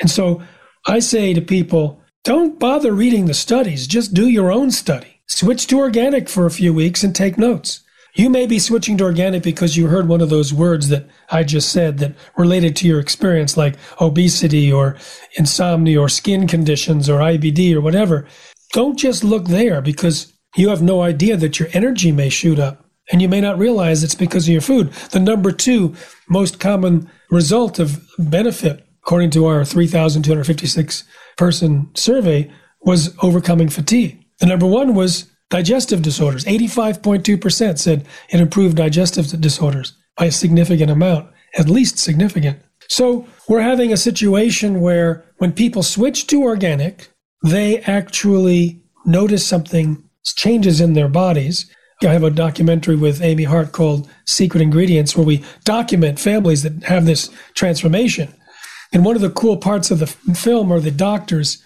And 0.00 0.10
so 0.10 0.42
I 0.86 0.98
say 0.98 1.34
to 1.34 1.40
people, 1.40 2.00
don't 2.24 2.58
bother 2.58 2.92
reading 2.92 3.26
the 3.26 3.34
studies, 3.34 3.86
just 3.86 4.14
do 4.14 4.28
your 4.28 4.52
own 4.52 4.70
study. 4.70 5.20
Switch 5.26 5.66
to 5.68 5.78
organic 5.78 6.28
for 6.28 6.46
a 6.46 6.50
few 6.50 6.72
weeks 6.72 7.02
and 7.02 7.14
take 7.14 7.38
notes. 7.38 7.80
You 8.14 8.29
may 8.29 8.46
be 8.46 8.59
switching 8.59 8.98
to 8.98 9.05
organic 9.05 9.42
because 9.42 9.77
you 9.77 9.87
heard 9.87 10.07
one 10.07 10.20
of 10.20 10.29
those 10.29 10.53
words 10.53 10.88
that 10.88 11.07
I 11.31 11.44
just 11.44 11.72
said 11.72 11.96
that 11.98 12.14
related 12.37 12.77
to 12.77 12.87
your 12.87 13.01
experience, 13.01 13.57
like 13.57 13.77
obesity 14.03 14.70
or 14.70 14.96
insomnia 15.37 15.98
or 15.98 16.11
skin 16.11 16.46
conditions 16.46 17.09
or 17.09 17.20
IBD 17.20 17.75
or 17.75 17.81
whatever. 17.81 18.27
Don't 18.72 18.98
just 18.98 19.25
look 19.25 19.46
there 19.46 19.81
because 19.81 20.33
you 20.57 20.68
have 20.68 20.83
no 20.83 21.01
idea 21.01 21.38
that 21.38 21.59
your 21.59 21.70
energy 21.72 22.12
may 22.12 22.29
shoot 22.29 22.59
up 22.59 22.85
and 23.11 23.22
you 23.22 23.29
may 23.29 23.40
not 23.40 23.59
realize 23.59 24.05
it's 24.05 24.14
because 24.14 24.46
of 24.46 24.53
your 24.53 24.61
food. 24.61 24.92
The 25.11 25.20
number 25.20 25.51
two 25.51 25.94
most 26.29 26.61
common 26.61 27.11
result 27.31 27.79
of 27.79 28.07
benefit, 28.18 28.87
according 29.03 29.31
to 29.31 29.46
our 29.46 29.64
3,256 29.64 31.05
person 31.38 31.90
survey, 31.94 32.53
was 32.83 33.16
overcoming 33.22 33.68
fatigue. 33.68 34.22
The 34.40 34.46
number 34.46 34.66
one 34.66 34.94
was 34.94 35.31
Digestive 35.52 36.00
disorders, 36.00 36.46
85.2% 36.46 37.78
said 37.78 38.06
it 38.30 38.40
improved 38.40 38.78
digestive 38.78 39.38
disorders 39.38 39.92
by 40.16 40.24
a 40.24 40.32
significant 40.32 40.90
amount, 40.90 41.30
at 41.58 41.68
least 41.68 41.98
significant. 41.98 42.58
So 42.88 43.26
we're 43.50 43.60
having 43.60 43.92
a 43.92 43.98
situation 43.98 44.80
where 44.80 45.26
when 45.36 45.52
people 45.52 45.82
switch 45.82 46.26
to 46.28 46.42
organic, 46.42 47.10
they 47.44 47.80
actually 47.82 48.82
notice 49.04 49.46
something 49.46 50.02
changes 50.24 50.80
in 50.80 50.94
their 50.94 51.08
bodies. 51.08 51.70
I 52.02 52.06
have 52.06 52.24
a 52.24 52.30
documentary 52.30 52.96
with 52.96 53.20
Amy 53.20 53.44
Hart 53.44 53.72
called 53.72 54.08
Secret 54.26 54.62
Ingredients, 54.62 55.14
where 55.14 55.26
we 55.26 55.44
document 55.64 56.18
families 56.18 56.62
that 56.62 56.82
have 56.84 57.04
this 57.04 57.28
transformation. 57.54 58.32
And 58.94 59.04
one 59.04 59.16
of 59.16 59.22
the 59.22 59.28
cool 59.28 59.58
parts 59.58 59.90
of 59.90 59.98
the 59.98 60.06
film 60.06 60.72
are 60.72 60.80
the 60.80 60.90
doctors 60.90 61.62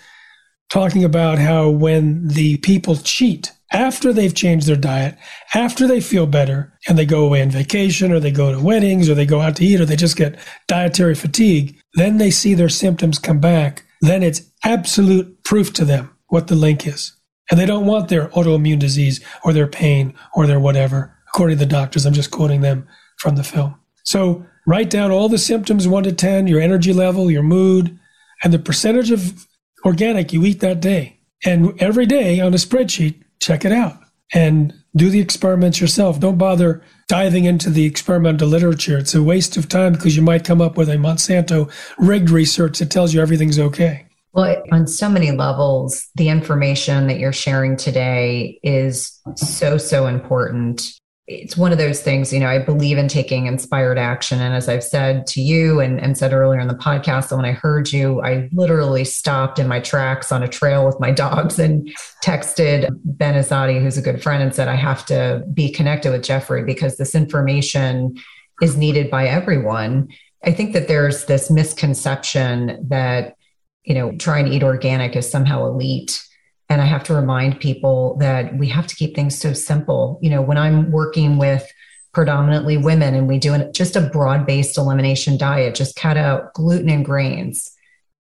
talking 0.70 1.04
about 1.04 1.38
how 1.38 1.68
when 1.70 2.26
the 2.26 2.56
people 2.56 2.96
cheat, 2.96 3.52
after 3.72 4.12
they've 4.12 4.34
changed 4.34 4.66
their 4.66 4.76
diet, 4.76 5.16
after 5.54 5.86
they 5.86 6.00
feel 6.00 6.26
better 6.26 6.72
and 6.88 6.96
they 6.96 7.06
go 7.06 7.24
away 7.24 7.42
on 7.42 7.50
vacation 7.50 8.12
or 8.12 8.20
they 8.20 8.30
go 8.30 8.52
to 8.52 8.60
weddings 8.60 9.08
or 9.08 9.14
they 9.14 9.26
go 9.26 9.40
out 9.40 9.56
to 9.56 9.64
eat 9.64 9.80
or 9.80 9.84
they 9.84 9.96
just 9.96 10.16
get 10.16 10.38
dietary 10.68 11.14
fatigue, 11.14 11.76
then 11.94 12.18
they 12.18 12.30
see 12.30 12.54
their 12.54 12.68
symptoms 12.68 13.18
come 13.18 13.40
back. 13.40 13.84
Then 14.00 14.22
it's 14.22 14.42
absolute 14.64 15.42
proof 15.44 15.72
to 15.74 15.84
them 15.84 16.16
what 16.28 16.46
the 16.46 16.54
link 16.54 16.86
is. 16.86 17.12
And 17.50 17.58
they 17.58 17.66
don't 17.66 17.86
want 17.86 18.08
their 18.08 18.28
autoimmune 18.28 18.78
disease 18.78 19.20
or 19.44 19.52
their 19.52 19.66
pain 19.66 20.14
or 20.34 20.46
their 20.46 20.60
whatever, 20.60 21.16
according 21.28 21.58
to 21.58 21.64
the 21.64 21.70
doctors. 21.70 22.04
I'm 22.04 22.12
just 22.12 22.30
quoting 22.30 22.60
them 22.60 22.86
from 23.18 23.36
the 23.36 23.44
film. 23.44 23.76
So 24.04 24.44
write 24.66 24.90
down 24.90 25.10
all 25.10 25.28
the 25.28 25.38
symptoms 25.38 25.88
one 25.88 26.04
to 26.04 26.12
10, 26.12 26.46
your 26.46 26.60
energy 26.60 26.92
level, 26.92 27.30
your 27.30 27.42
mood, 27.42 27.98
and 28.42 28.52
the 28.52 28.58
percentage 28.58 29.10
of 29.10 29.46
organic 29.84 30.32
you 30.32 30.44
eat 30.44 30.60
that 30.60 30.80
day. 30.80 31.18
And 31.44 31.80
every 31.80 32.06
day 32.06 32.40
on 32.40 32.54
a 32.54 32.56
spreadsheet, 32.56 33.22
check 33.40 33.64
it 33.64 33.72
out 33.72 33.98
and 34.34 34.74
do 34.96 35.10
the 35.10 35.20
experiments 35.20 35.80
yourself. 35.80 36.18
Don't 36.20 36.38
bother 36.38 36.82
diving 37.08 37.44
into 37.44 37.70
the 37.70 37.84
experimental 37.84 38.48
literature. 38.48 38.98
It's 38.98 39.14
a 39.14 39.22
waste 39.22 39.56
of 39.56 39.68
time 39.68 39.92
because 39.92 40.16
you 40.16 40.22
might 40.22 40.44
come 40.44 40.60
up 40.60 40.76
with 40.76 40.88
a 40.88 40.96
Monsanto 40.96 41.70
rigged 41.98 42.30
research 42.30 42.78
that 42.78 42.90
tells 42.90 43.14
you 43.14 43.20
everything's 43.20 43.58
okay. 43.58 44.06
Well, 44.32 44.62
on 44.70 44.86
so 44.86 45.08
many 45.08 45.30
levels, 45.30 46.08
the 46.16 46.28
information 46.28 47.06
that 47.06 47.18
you're 47.18 47.32
sharing 47.32 47.76
today 47.76 48.58
is 48.62 49.18
so, 49.36 49.78
so 49.78 50.06
important 50.06 50.82
it's 51.26 51.56
one 51.56 51.72
of 51.72 51.78
those 51.78 52.02
things, 52.02 52.32
you 52.32 52.38
know, 52.38 52.48
I 52.48 52.60
believe 52.60 52.98
in 52.98 53.08
taking 53.08 53.46
inspired 53.46 53.98
action. 53.98 54.40
And 54.40 54.54
as 54.54 54.68
I've 54.68 54.84
said 54.84 55.26
to 55.28 55.40
you 55.40 55.80
and, 55.80 56.00
and 56.00 56.16
said 56.16 56.32
earlier 56.32 56.60
in 56.60 56.68
the 56.68 56.74
podcast, 56.74 57.34
when 57.36 57.44
I 57.44 57.50
heard 57.50 57.92
you, 57.92 58.22
I 58.22 58.48
literally 58.52 59.04
stopped 59.04 59.58
in 59.58 59.66
my 59.66 59.80
tracks 59.80 60.30
on 60.30 60.44
a 60.44 60.48
trail 60.48 60.86
with 60.86 61.00
my 61.00 61.10
dogs 61.12 61.58
and 61.58 61.88
texted 62.22 62.88
Ben 63.04 63.34
Azadi, 63.34 63.82
who's 63.82 63.98
a 63.98 64.02
good 64.02 64.22
friend, 64.22 64.40
and 64.40 64.54
said, 64.54 64.68
I 64.68 64.76
have 64.76 65.04
to 65.06 65.44
be 65.52 65.68
connected 65.68 66.12
with 66.12 66.22
Jeffrey 66.22 66.62
because 66.62 66.96
this 66.96 67.14
information 67.14 68.16
is 68.62 68.76
needed 68.76 69.10
by 69.10 69.26
everyone. 69.26 70.08
I 70.44 70.52
think 70.52 70.74
that 70.74 70.86
there's 70.86 71.24
this 71.24 71.50
misconception 71.50 72.86
that, 72.88 73.36
you 73.82 73.94
know, 73.94 74.12
trying 74.16 74.44
to 74.44 74.52
eat 74.52 74.62
organic 74.62 75.16
is 75.16 75.28
somehow 75.28 75.66
elite 75.66 76.25
and 76.68 76.80
I 76.80 76.84
have 76.84 77.04
to 77.04 77.14
remind 77.14 77.60
people 77.60 78.16
that 78.18 78.56
we 78.56 78.68
have 78.68 78.86
to 78.88 78.96
keep 78.96 79.14
things 79.14 79.38
so 79.38 79.52
simple. 79.52 80.18
You 80.20 80.30
know, 80.30 80.42
when 80.42 80.58
I'm 80.58 80.90
working 80.90 81.38
with 81.38 81.70
predominantly 82.12 82.76
women 82.76 83.14
and 83.14 83.28
we 83.28 83.38
do 83.38 83.70
just 83.72 83.94
a 83.94 84.00
broad 84.00 84.46
based 84.46 84.78
elimination 84.78 85.36
diet, 85.36 85.74
just 85.74 85.96
cut 85.96 86.16
out 86.16 86.54
gluten 86.54 86.88
and 86.88 87.04
grains. 87.04 87.70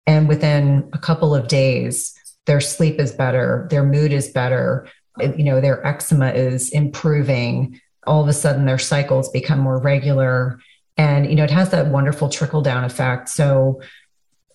And 0.05 0.27
within 0.27 0.89
a 0.93 0.97
couple 0.97 1.33
of 1.33 1.47
days, 1.47 2.13
their 2.45 2.59
sleep 2.59 2.99
is 2.99 3.13
better, 3.13 3.67
their 3.69 3.83
mood 3.83 4.11
is 4.11 4.29
better, 4.29 4.87
you 5.21 5.43
know, 5.43 5.61
their 5.61 5.85
eczema 5.85 6.31
is 6.31 6.69
improving. 6.71 7.79
All 8.05 8.21
of 8.21 8.27
a 8.27 8.33
sudden, 8.33 8.65
their 8.65 8.79
cycles 8.79 9.29
become 9.29 9.59
more 9.59 9.79
regular. 9.79 10.59
And, 10.97 11.29
you 11.29 11.35
know, 11.35 11.45
it 11.45 11.51
has 11.51 11.69
that 11.69 11.87
wonderful 11.87 12.29
trickle 12.29 12.61
down 12.61 12.83
effect. 12.83 13.29
So 13.29 13.81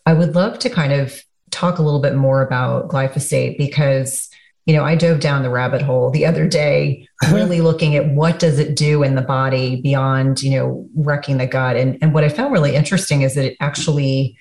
I 0.05 0.13
would 0.13 0.35
love 0.35 0.59
to 0.61 0.71
kind 0.71 0.93
of 0.93 1.23
talk 1.51 1.79
a 1.79 1.83
little 1.83 2.01
bit 2.01 2.15
more 2.15 2.43
about 2.43 2.89
glyphosate 2.89 3.57
because 3.59 4.29
you 4.67 4.75
know 4.75 4.85
i 4.85 4.95
dove 4.95 5.21
down 5.21 5.43
the 5.43 5.51
rabbit 5.51 5.83
hole 5.83 6.11
the 6.11 6.27
other 6.27 6.47
day 6.47 7.09
really 7.33 7.61
looking 7.61 7.97
at 7.97 8.09
what 8.11 8.39
does 8.39 8.59
it 8.59 8.77
do 8.77 9.03
in 9.03 9.15
the 9.15 9.23
body 9.23 9.81
beyond 9.81 10.43
you 10.43 10.51
know 10.51 10.89
wrecking 10.95 11.39
the 11.39 11.47
gut. 11.47 11.77
And, 11.77 11.99
and 12.01 12.15
what 12.15 12.25
i 12.25 12.29
found 12.29 12.53
really 12.53 12.77
interesting 12.77 13.23
is 13.23 13.35
that 13.35 13.45
it 13.45 13.57
actually 13.61 14.37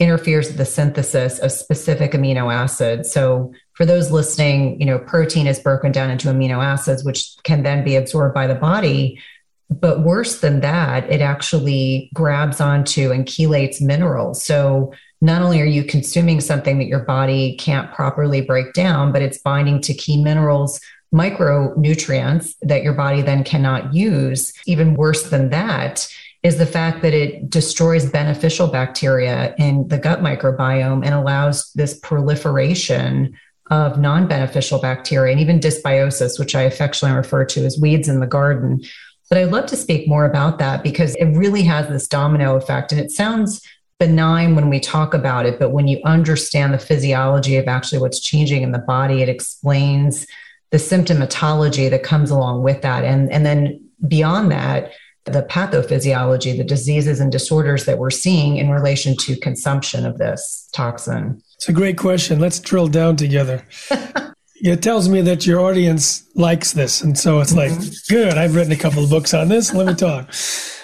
interferes 0.00 0.48
with 0.48 0.56
the 0.56 0.64
synthesis 0.64 1.38
of 1.38 1.52
specific 1.52 2.12
amino 2.12 2.52
acids. 2.52 3.12
So 3.12 3.52
for 3.74 3.84
those 3.84 4.10
listening 4.10 4.80
you 4.80 4.86
know 4.86 4.98
protein 4.98 5.46
is 5.46 5.60
broken 5.60 5.92
down 5.92 6.10
into 6.10 6.28
amino 6.28 6.64
acids 6.64 7.04
which 7.04 7.34
can 7.42 7.62
then 7.62 7.84
be 7.84 7.96
absorbed 7.96 8.34
by 8.34 8.46
the 8.46 8.54
body. 8.54 9.20
But 9.68 10.00
worse 10.00 10.40
than 10.40 10.60
that 10.60 11.10
it 11.10 11.20
actually 11.20 12.10
grabs 12.14 12.60
onto 12.60 13.10
and 13.10 13.26
chelates 13.26 13.82
minerals. 13.82 14.42
So 14.42 14.94
not 15.20 15.42
only 15.42 15.60
are 15.60 15.66
you 15.66 15.84
consuming 15.84 16.40
something 16.40 16.78
that 16.78 16.86
your 16.86 17.00
body 17.00 17.56
can't 17.56 17.92
properly 17.92 18.40
break 18.40 18.72
down, 18.72 19.12
but 19.12 19.22
it's 19.22 19.38
binding 19.38 19.80
to 19.82 19.94
key 19.94 20.22
minerals, 20.22 20.80
micronutrients 21.14 22.54
that 22.62 22.82
your 22.82 22.92
body 22.92 23.22
then 23.22 23.44
cannot 23.44 23.94
use. 23.94 24.52
Even 24.66 24.94
worse 24.94 25.30
than 25.30 25.50
that 25.50 26.08
is 26.42 26.58
the 26.58 26.66
fact 26.66 27.00
that 27.02 27.14
it 27.14 27.48
destroys 27.48 28.10
beneficial 28.10 28.66
bacteria 28.66 29.54
in 29.56 29.88
the 29.88 29.98
gut 29.98 30.20
microbiome 30.20 31.04
and 31.04 31.14
allows 31.14 31.72
this 31.72 31.98
proliferation 32.00 33.34
of 33.70 33.98
non 33.98 34.28
beneficial 34.28 34.78
bacteria 34.78 35.32
and 35.32 35.40
even 35.40 35.58
dysbiosis, 35.58 36.38
which 36.38 36.54
I 36.54 36.62
affectionately 36.62 37.16
refer 37.16 37.46
to 37.46 37.64
as 37.64 37.80
weeds 37.80 38.08
in 38.08 38.20
the 38.20 38.26
garden. 38.26 38.82
But 39.30 39.38
I'd 39.38 39.52
love 39.52 39.66
to 39.66 39.76
speak 39.76 40.06
more 40.06 40.26
about 40.26 40.58
that 40.58 40.82
because 40.82 41.14
it 41.14 41.24
really 41.26 41.62
has 41.62 41.88
this 41.88 42.06
domino 42.06 42.56
effect. 42.56 42.92
And 42.92 43.00
it 43.00 43.10
sounds 43.10 43.62
benign 44.06 44.54
when 44.54 44.68
we 44.68 44.78
talk 44.78 45.14
about 45.14 45.46
it, 45.46 45.58
but 45.58 45.70
when 45.70 45.88
you 45.88 46.00
understand 46.04 46.74
the 46.74 46.78
physiology 46.78 47.56
of 47.56 47.66
actually 47.68 47.98
what's 47.98 48.20
changing 48.20 48.62
in 48.62 48.72
the 48.72 48.78
body, 48.78 49.22
it 49.22 49.28
explains 49.28 50.26
the 50.70 50.76
symptomatology 50.76 51.88
that 51.88 52.02
comes 52.02 52.30
along 52.30 52.62
with 52.62 52.82
that. 52.82 53.04
And, 53.04 53.32
and 53.32 53.46
then 53.46 53.80
beyond 54.06 54.50
that, 54.50 54.92
the 55.24 55.42
pathophysiology, 55.42 56.54
the 56.54 56.64
diseases 56.64 57.18
and 57.18 57.32
disorders 57.32 57.86
that 57.86 57.98
we're 57.98 58.10
seeing 58.10 58.58
in 58.58 58.68
relation 58.68 59.16
to 59.16 59.36
consumption 59.36 60.04
of 60.04 60.18
this 60.18 60.68
toxin. 60.72 61.42
It's 61.56 61.68
a 61.70 61.72
great 61.72 61.96
question. 61.96 62.40
Let's 62.40 62.60
drill 62.60 62.88
down 62.88 63.16
together. 63.16 63.64
it 64.56 64.82
tells 64.82 65.08
me 65.08 65.22
that 65.22 65.46
your 65.46 65.60
audience 65.60 66.28
likes 66.34 66.72
this. 66.72 67.00
And 67.00 67.16
so 67.16 67.40
it's 67.40 67.54
like, 67.54 67.72
mm-hmm. 67.72 68.14
good, 68.14 68.36
I've 68.36 68.54
written 68.54 68.72
a 68.72 68.76
couple 68.76 69.02
of 69.02 69.08
books 69.08 69.32
on 69.32 69.48
this. 69.48 69.72
Let 69.72 69.86
me 69.86 69.94
talk. 69.94 70.30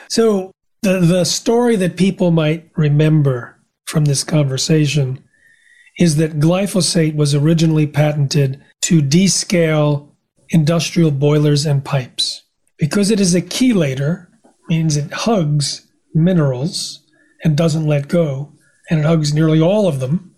So 0.09 0.52
the, 0.82 1.00
the 1.00 1.24
story 1.24 1.76
that 1.76 1.96
people 1.96 2.30
might 2.30 2.70
remember 2.76 3.58
from 3.86 4.06
this 4.06 4.24
conversation 4.24 5.22
is 5.98 6.16
that 6.16 6.38
glyphosate 6.38 7.14
was 7.14 7.34
originally 7.34 7.86
patented 7.86 8.62
to 8.82 9.02
descale 9.02 10.08
industrial 10.48 11.10
boilers 11.10 11.66
and 11.66 11.84
pipes. 11.84 12.42
Because 12.78 13.10
it 13.10 13.20
is 13.20 13.34
a 13.34 13.42
chelator, 13.42 14.28
means 14.68 14.96
it 14.96 15.12
hugs 15.12 15.90
minerals 16.14 17.04
and 17.44 17.56
doesn't 17.56 17.86
let 17.86 18.08
go, 18.08 18.52
and 18.88 19.00
it 19.00 19.06
hugs 19.06 19.34
nearly 19.34 19.60
all 19.60 19.88
of 19.88 20.00
them. 20.00 20.34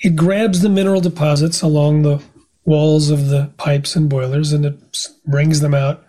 It 0.00 0.16
grabs 0.16 0.60
the 0.60 0.68
mineral 0.68 1.00
deposits 1.00 1.62
along 1.62 2.02
the 2.02 2.20
walls 2.64 3.10
of 3.10 3.28
the 3.28 3.52
pipes 3.56 3.96
and 3.96 4.08
boilers 4.08 4.52
and 4.52 4.66
it 4.66 5.08
brings 5.26 5.60
them 5.60 5.74
out 5.74 6.04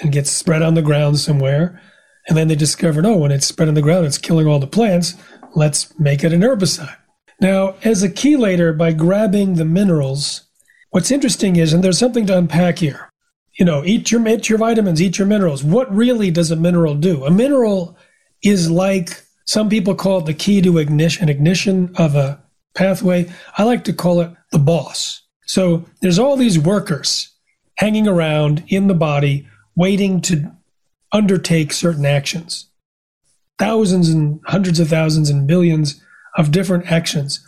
and 0.00 0.12
gets 0.12 0.30
spread 0.30 0.62
on 0.62 0.74
the 0.74 0.82
ground 0.82 1.18
somewhere 1.18 1.80
and 2.30 2.38
then 2.38 2.48
they 2.48 2.54
discovered, 2.54 3.04
oh, 3.04 3.16
when 3.16 3.32
it's 3.32 3.46
spread 3.46 3.68
on 3.68 3.74
the 3.74 3.82
ground, 3.82 4.06
it's 4.06 4.16
killing 4.16 4.46
all 4.46 4.60
the 4.60 4.66
plants. 4.66 5.14
Let's 5.54 5.92
make 5.98 6.24
it 6.24 6.32
an 6.32 6.42
herbicide. 6.42 6.96
Now, 7.40 7.74
as 7.82 8.04
a 8.04 8.08
chelator, 8.08 8.78
by 8.78 8.92
grabbing 8.92 9.54
the 9.54 9.64
minerals, 9.64 10.42
what's 10.90 11.10
interesting 11.10 11.56
is, 11.56 11.72
and 11.72 11.82
there's 11.82 11.98
something 11.98 12.26
to 12.26 12.38
unpack 12.38 12.78
here. 12.78 13.10
You 13.58 13.64
know, 13.64 13.82
eat 13.84 14.12
your 14.12 14.26
eat 14.28 14.48
your 14.48 14.58
vitamins, 14.58 15.02
eat 15.02 15.18
your 15.18 15.26
minerals. 15.26 15.64
What 15.64 15.92
really 15.92 16.30
does 16.30 16.52
a 16.52 16.56
mineral 16.56 16.94
do? 16.94 17.24
A 17.24 17.30
mineral 17.30 17.98
is 18.42 18.70
like 18.70 19.24
Some 19.50 19.68
people 19.68 19.96
call 19.96 20.18
it 20.20 20.26
the 20.26 20.34
key 20.34 20.62
to 20.62 20.78
ignition, 20.78 21.28
ignition 21.28 21.92
of 21.96 22.14
a 22.14 22.40
pathway. 22.74 23.28
I 23.58 23.64
like 23.64 23.82
to 23.82 23.92
call 23.92 24.20
it 24.20 24.30
the 24.52 24.60
boss. 24.60 25.22
So 25.44 25.84
there's 26.00 26.20
all 26.20 26.36
these 26.36 26.56
workers 26.56 27.34
hanging 27.74 28.06
around 28.06 28.62
in 28.68 28.86
the 28.86 28.94
body 28.94 29.48
waiting 29.74 30.20
to 30.20 30.52
undertake 31.12 31.72
certain 31.72 32.06
actions. 32.06 32.66
Thousands 33.58 34.08
and 34.08 34.40
hundreds 34.46 34.80
of 34.80 34.88
thousands 34.88 35.28
and 35.30 35.46
billions 35.46 36.02
of 36.36 36.50
different 36.52 36.90
actions. 36.90 37.46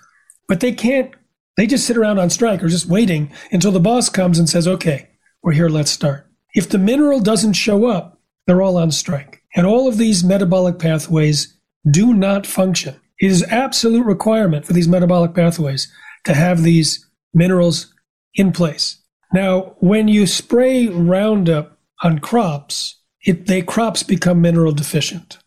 But 0.49 0.61
they 0.61 0.73
can't, 0.73 1.13
they 1.57 1.67
just 1.67 1.87
sit 1.87 1.97
around 1.97 2.19
on 2.19 2.31
strike 2.31 2.63
or 2.63 2.69
just 2.69 2.87
waiting 2.87 3.33
until 3.51 3.73
the 3.73 3.81
boss 3.81 4.09
comes 4.09 4.39
and 4.39 4.49
says, 4.49 4.69
okay, 4.69 5.09
we're 5.43 5.53
here, 5.53 5.69
let's 5.69 5.91
start. 5.91 6.27
If 6.55 6.69
the 6.69 6.79
mineral 6.79 7.21
doesn't 7.21 7.55
show 7.55 7.87
up, 7.87 8.21
they're 8.47 8.63
all 8.63 8.77
on 8.77 8.91
strike. 8.91 9.43
And 9.55 9.67
all 9.67 9.89
of 9.89 9.99
these 9.99 10.25
metabolic 10.25 10.79
pathways 10.79 11.57
do 11.91 12.13
not 12.15 12.47
function. 12.47 13.01
It 13.21 13.31
is 13.31 13.45
absolute 13.45 14.05
requirement 14.05 14.67
for 14.67 14.73
these 14.73 14.89
metabolic 14.89 15.35
pathways 15.35 15.91
to 16.25 16.35
have 16.35 16.63
these 16.63 17.09
minerals 17.33 17.93
in 18.35 18.53
place. 18.53 18.99
Now, 19.33 19.77
when 19.79 20.09
you 20.09 20.27
spray 20.27 20.89
Roundup 20.89 21.79
on 22.03 22.19
crops, 22.19 23.01
it, 23.25 23.47
they 23.47 23.63
crops 23.63 24.03
become 24.03 24.41
mineral 24.41 24.73
deficient. 24.73 25.39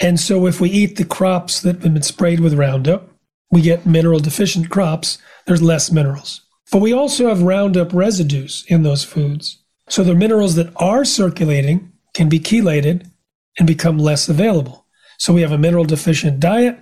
And 0.00 0.18
so 0.18 0.46
if 0.46 0.60
we 0.60 0.70
eat 0.70 0.96
the 0.96 1.04
crops 1.04 1.60
that 1.60 1.82
have 1.82 1.94
been 1.94 2.02
sprayed 2.02 2.40
with 2.40 2.54
Roundup, 2.54 3.10
we 3.50 3.62
get 3.62 3.86
mineral 3.86 4.18
deficient 4.18 4.70
crops, 4.70 5.18
there's 5.46 5.62
less 5.62 5.90
minerals. 5.90 6.42
But 6.72 6.80
we 6.80 6.92
also 6.92 7.28
have 7.28 7.42
Roundup 7.42 7.92
residues 7.92 8.64
in 8.68 8.82
those 8.82 9.04
foods. 9.04 9.62
So 9.88 10.02
the 10.02 10.14
minerals 10.14 10.56
that 10.56 10.72
are 10.76 11.04
circulating 11.04 11.92
can 12.14 12.28
be 12.28 12.40
chelated 12.40 13.10
and 13.58 13.66
become 13.66 13.98
less 13.98 14.28
available. 14.28 14.86
So 15.18 15.32
we 15.32 15.42
have 15.42 15.52
a 15.52 15.58
mineral 15.58 15.84
deficient 15.84 16.40
diet 16.40 16.78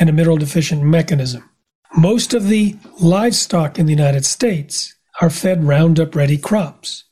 and 0.00 0.08
a 0.08 0.12
mineral 0.12 0.36
deficient 0.36 0.82
mechanism. 0.82 1.48
Most 1.96 2.34
of 2.34 2.48
the 2.48 2.76
livestock 3.00 3.78
in 3.78 3.86
the 3.86 3.92
United 3.92 4.24
States 4.24 4.96
are 5.20 5.30
fed 5.30 5.64
Roundup 5.64 6.14
ready 6.14 6.38
crops 6.38 7.04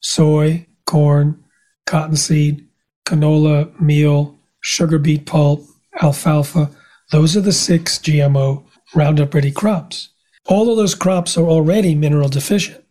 soy, 0.00 0.66
corn, 0.86 1.42
cottonseed, 1.86 2.66
canola, 3.06 3.78
meal, 3.80 4.36
sugar 4.60 4.98
beet 4.98 5.26
pulp, 5.26 5.64
alfalfa. 6.02 6.70
Those 7.12 7.36
are 7.36 7.40
the 7.40 7.52
six 7.52 7.98
GMO 7.98 8.64
Roundup 8.94 9.34
ready 9.34 9.50
crops. 9.50 10.10
All 10.46 10.70
of 10.70 10.76
those 10.76 10.94
crops 10.94 11.36
are 11.36 11.46
already 11.46 11.94
mineral 11.94 12.28
deficient. 12.28 12.84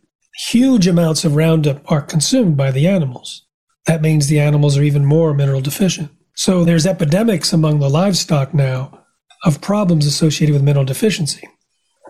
Huge 0.48 0.86
amounts 0.86 1.24
of 1.24 1.36
Roundup 1.36 1.90
are 1.90 2.02
consumed 2.02 2.56
by 2.56 2.70
the 2.70 2.86
animals. 2.86 3.46
That 3.86 4.02
means 4.02 4.26
the 4.26 4.40
animals 4.40 4.76
are 4.76 4.82
even 4.82 5.06
more 5.06 5.32
mineral 5.32 5.60
deficient. 5.60 6.10
So 6.34 6.64
there's 6.64 6.86
epidemics 6.86 7.52
among 7.52 7.78
the 7.78 7.88
livestock 7.88 8.52
now 8.52 9.06
of 9.44 9.62
problems 9.62 10.06
associated 10.06 10.52
with 10.52 10.62
mineral 10.62 10.84
deficiency. 10.84 11.48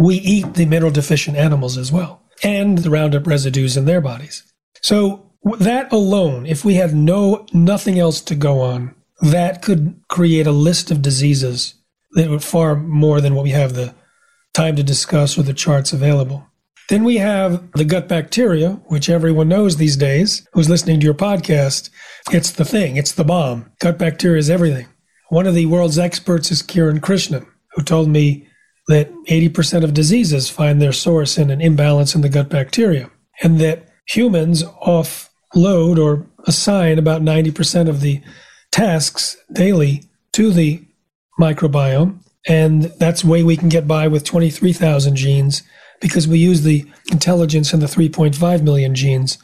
We 0.00 0.16
eat 0.16 0.54
the 0.54 0.66
mineral 0.66 0.90
deficient 0.90 1.36
animals 1.36 1.78
as 1.78 1.92
well, 1.92 2.22
and 2.42 2.78
the 2.78 2.90
Roundup 2.90 3.26
residues 3.26 3.76
in 3.76 3.84
their 3.84 4.00
bodies. 4.00 4.42
So 4.82 5.25
that 5.58 5.92
alone, 5.92 6.46
if 6.46 6.64
we 6.64 6.74
had 6.74 6.94
no 6.94 7.46
nothing 7.52 7.98
else 7.98 8.20
to 8.22 8.34
go 8.34 8.60
on, 8.60 8.94
that 9.20 9.62
could 9.62 10.00
create 10.08 10.46
a 10.46 10.52
list 10.52 10.90
of 10.90 11.02
diseases 11.02 11.74
that 12.12 12.30
were 12.30 12.40
far 12.40 12.76
more 12.76 13.20
than 13.20 13.34
what 13.34 13.44
we 13.44 13.50
have 13.50 13.74
the 13.74 13.94
time 14.54 14.76
to 14.76 14.82
discuss 14.82 15.38
or 15.38 15.42
the 15.42 15.54
charts 15.54 15.92
available. 15.92 16.46
Then 16.88 17.04
we 17.04 17.16
have 17.16 17.70
the 17.72 17.84
gut 17.84 18.08
bacteria, 18.08 18.80
which 18.86 19.08
everyone 19.08 19.48
knows 19.48 19.76
these 19.76 19.96
days 19.96 20.46
who's 20.52 20.70
listening 20.70 21.00
to 21.00 21.04
your 21.04 21.14
podcast. 21.14 21.90
It's 22.30 22.52
the 22.52 22.64
thing, 22.64 22.96
it's 22.96 23.12
the 23.12 23.24
bomb. 23.24 23.70
Gut 23.80 23.98
bacteria 23.98 24.38
is 24.38 24.50
everything. 24.50 24.86
One 25.28 25.46
of 25.46 25.54
the 25.54 25.66
world's 25.66 25.98
experts 25.98 26.52
is 26.52 26.62
Kiran 26.62 27.00
Krishnan, 27.00 27.46
who 27.72 27.82
told 27.82 28.08
me 28.08 28.48
that 28.88 29.12
80% 29.28 29.82
of 29.82 29.94
diseases 29.94 30.48
find 30.48 30.80
their 30.80 30.92
source 30.92 31.38
in 31.38 31.50
an 31.50 31.60
imbalance 31.60 32.14
in 32.14 32.20
the 32.20 32.28
gut 32.28 32.48
bacteria, 32.48 33.10
and 33.42 33.58
that 33.58 33.88
humans 34.06 34.62
offload 35.54 36.02
or 36.02 36.26
assign 36.46 36.98
about 36.98 37.22
90% 37.22 37.88
of 37.88 38.00
the 38.00 38.20
tasks 38.70 39.36
daily 39.52 40.04
to 40.32 40.50
the 40.50 40.82
microbiome. 41.40 42.18
And 42.48 42.84
that's 42.84 43.24
way 43.24 43.42
we 43.42 43.56
can 43.56 43.68
get 43.68 43.88
by 43.88 44.08
with 44.08 44.24
23,000 44.24 45.16
genes 45.16 45.62
because 46.00 46.28
we 46.28 46.38
use 46.38 46.62
the 46.62 46.84
intelligence 47.10 47.72
in 47.72 47.80
the 47.80 47.86
3.5 47.86 48.62
million 48.62 48.94
genes 48.94 49.38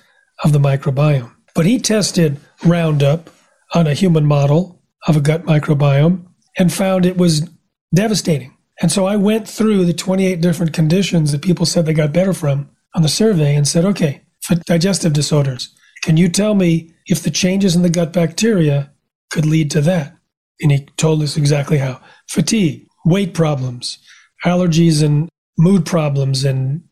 of 0.45 0.53
the 0.53 0.59
microbiome. 0.59 1.33
But 1.55 1.67
he 1.67 1.79
tested 1.79 2.39
Roundup 2.65 3.31
on 3.75 3.87
a 3.87 3.95
human 3.95 4.27
model 4.27 4.81
of 5.07 5.17
a 5.17 5.21
gut 5.21 5.45
microbiome 5.45 6.27
and 6.59 6.73
found 6.73 7.05
it 7.05 7.17
was 7.17 7.49
devastating. 7.95 8.57
And 8.81 8.91
so 8.91 9.07
I 9.07 9.17
went 9.17 9.49
through 9.49 9.85
the 9.85 9.93
28 9.93 10.41
different 10.41 10.73
conditions 10.73 11.33
that 11.33 11.43
people 11.43 11.67
said 11.67 11.87
they 11.87 11.93
got 11.93 12.13
better 12.13 12.33
from 12.33 12.71
on 12.95 13.03
the 13.03 13.09
survey 13.09 13.55
and 13.55 13.67
said, 13.67 13.85
okay, 13.85 14.23
for 14.43 14.55
digestive 14.55 15.13
disorders, 15.13 15.75
can 16.03 16.17
you 16.17 16.29
tell 16.29 16.55
me 16.55 16.91
if 17.07 17.23
the 17.23 17.31
changes 17.31 17.75
in 17.75 17.83
the 17.83 17.91
gut 17.91 18.13
bacteria 18.13 18.93
could 19.31 19.47
lead 19.47 19.71
to 19.71 19.81
that? 19.83 20.17
And 20.61 20.73
he 20.73 20.85
told 20.97 21.23
us 21.23 21.37
exactly 21.37 21.79
how. 21.79 22.01
Fatigue, 22.29 22.87
weight 23.05 23.35
problems, 23.35 23.99
allergies 24.45 25.03
and 25.03 25.29
mood 25.59 25.87
problems, 25.87 26.45
and 26.45 26.83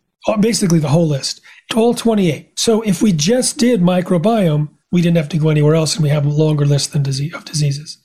basically 0.40 0.78
the 0.78 0.88
whole 0.88 1.06
list. 1.06 1.40
All 1.74 1.94
28. 1.94 2.58
So 2.58 2.82
if 2.82 3.02
we 3.02 3.12
just 3.12 3.58
did 3.58 3.80
microbiome, 3.80 4.68
we 4.92 5.02
didn't 5.02 5.18
have 5.18 5.28
to 5.30 5.38
go 5.38 5.50
anywhere 5.50 5.74
else 5.74 5.94
and 5.94 6.02
we 6.02 6.08
have 6.08 6.26
a 6.26 6.30
longer 6.30 6.66
list 6.66 6.92
than 6.92 7.02
disease, 7.02 7.32
of 7.34 7.44
diseases. 7.44 7.98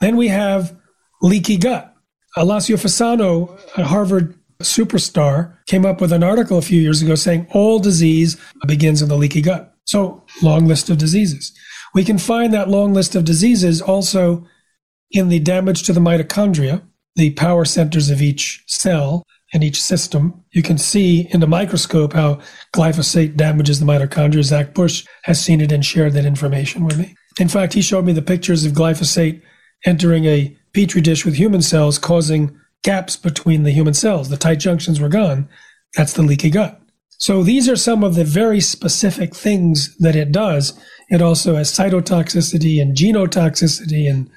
Then 0.00 0.16
we 0.16 0.28
have 0.28 0.76
leaky 1.22 1.56
gut. 1.56 1.94
Alessio 2.36 2.76
Fasano, 2.76 3.56
a 3.76 3.84
Harvard 3.84 4.36
superstar, 4.60 5.56
came 5.66 5.86
up 5.86 6.00
with 6.00 6.12
an 6.12 6.24
article 6.24 6.58
a 6.58 6.62
few 6.62 6.80
years 6.80 7.02
ago 7.02 7.14
saying 7.14 7.46
all 7.52 7.78
disease 7.78 8.36
begins 8.66 9.00
in 9.00 9.08
the 9.08 9.16
leaky 9.16 9.40
gut. 9.40 9.73
So, 9.86 10.22
long 10.42 10.66
list 10.66 10.90
of 10.90 10.98
diseases. 10.98 11.52
We 11.94 12.04
can 12.04 12.18
find 12.18 12.52
that 12.52 12.68
long 12.68 12.94
list 12.94 13.14
of 13.14 13.24
diseases 13.24 13.80
also 13.80 14.46
in 15.10 15.28
the 15.28 15.38
damage 15.38 15.84
to 15.84 15.92
the 15.92 16.00
mitochondria, 16.00 16.82
the 17.16 17.30
power 17.32 17.64
centers 17.64 18.10
of 18.10 18.20
each 18.20 18.64
cell 18.66 19.24
and 19.52 19.62
each 19.62 19.80
system. 19.80 20.42
You 20.50 20.62
can 20.62 20.78
see 20.78 21.28
in 21.32 21.40
the 21.40 21.46
microscope 21.46 22.12
how 22.12 22.40
glyphosate 22.74 23.36
damages 23.36 23.78
the 23.78 23.86
mitochondria. 23.86 24.42
Zach 24.42 24.74
Bush 24.74 25.06
has 25.22 25.42
seen 25.42 25.60
it 25.60 25.70
and 25.70 25.84
shared 25.84 26.14
that 26.14 26.24
information 26.24 26.84
with 26.84 26.98
me. 26.98 27.14
In 27.38 27.48
fact, 27.48 27.72
he 27.72 27.82
showed 27.82 28.04
me 28.04 28.12
the 28.12 28.22
pictures 28.22 28.64
of 28.64 28.72
glyphosate 28.72 29.42
entering 29.86 30.24
a 30.24 30.56
petri 30.72 31.00
dish 31.00 31.24
with 31.24 31.34
human 31.34 31.62
cells, 31.62 31.98
causing 31.98 32.58
gaps 32.82 33.16
between 33.16 33.62
the 33.62 33.70
human 33.70 33.94
cells. 33.94 34.28
The 34.28 34.36
tight 34.36 34.58
junctions 34.58 35.00
were 35.00 35.08
gone. 35.08 35.48
That's 35.96 36.14
the 36.14 36.22
leaky 36.22 36.50
gut. 36.50 36.80
So 37.18 37.42
these 37.42 37.68
are 37.68 37.76
some 37.76 38.04
of 38.04 38.14
the 38.14 38.24
very 38.24 38.60
specific 38.60 39.34
things 39.34 39.96
that 39.98 40.16
it 40.16 40.32
does. 40.32 40.78
It 41.10 41.22
also 41.22 41.54
has 41.54 41.70
cytotoxicity 41.70 42.80
and 42.80 42.96
genotoxicity. 42.96 44.10
And 44.10 44.30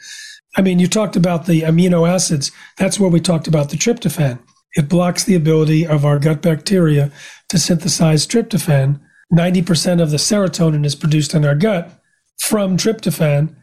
I 0.56 0.62
mean, 0.62 0.80
you 0.80 0.88
talked 0.88 1.16
about 1.16 1.46
the 1.46 1.62
amino 1.62 2.08
acids. 2.08 2.52
That's 2.78 3.00
where 3.00 3.10
we 3.10 3.20
talked 3.20 3.48
about 3.48 3.70
the 3.70 3.78
tryptophan. 3.78 4.40
It 4.76 4.90
blocks 4.90 5.24
the 5.24 5.36
ability 5.36 5.88
of 5.88 6.06
our 6.06 6.20
gut 6.20 6.42
bacteria 6.42 7.12
to 7.50 7.58
synthesize 7.58 8.28
tryptophan. 8.28 9.00
90% 9.34 10.02
of 10.02 10.12
the 10.12 10.18
serotonin 10.18 10.86
is 10.86 10.96
produced 10.96 11.34
in 11.34 11.46
our 11.46 11.56
gut 11.56 11.92
from 12.38 12.78
tryptophan 12.78 13.56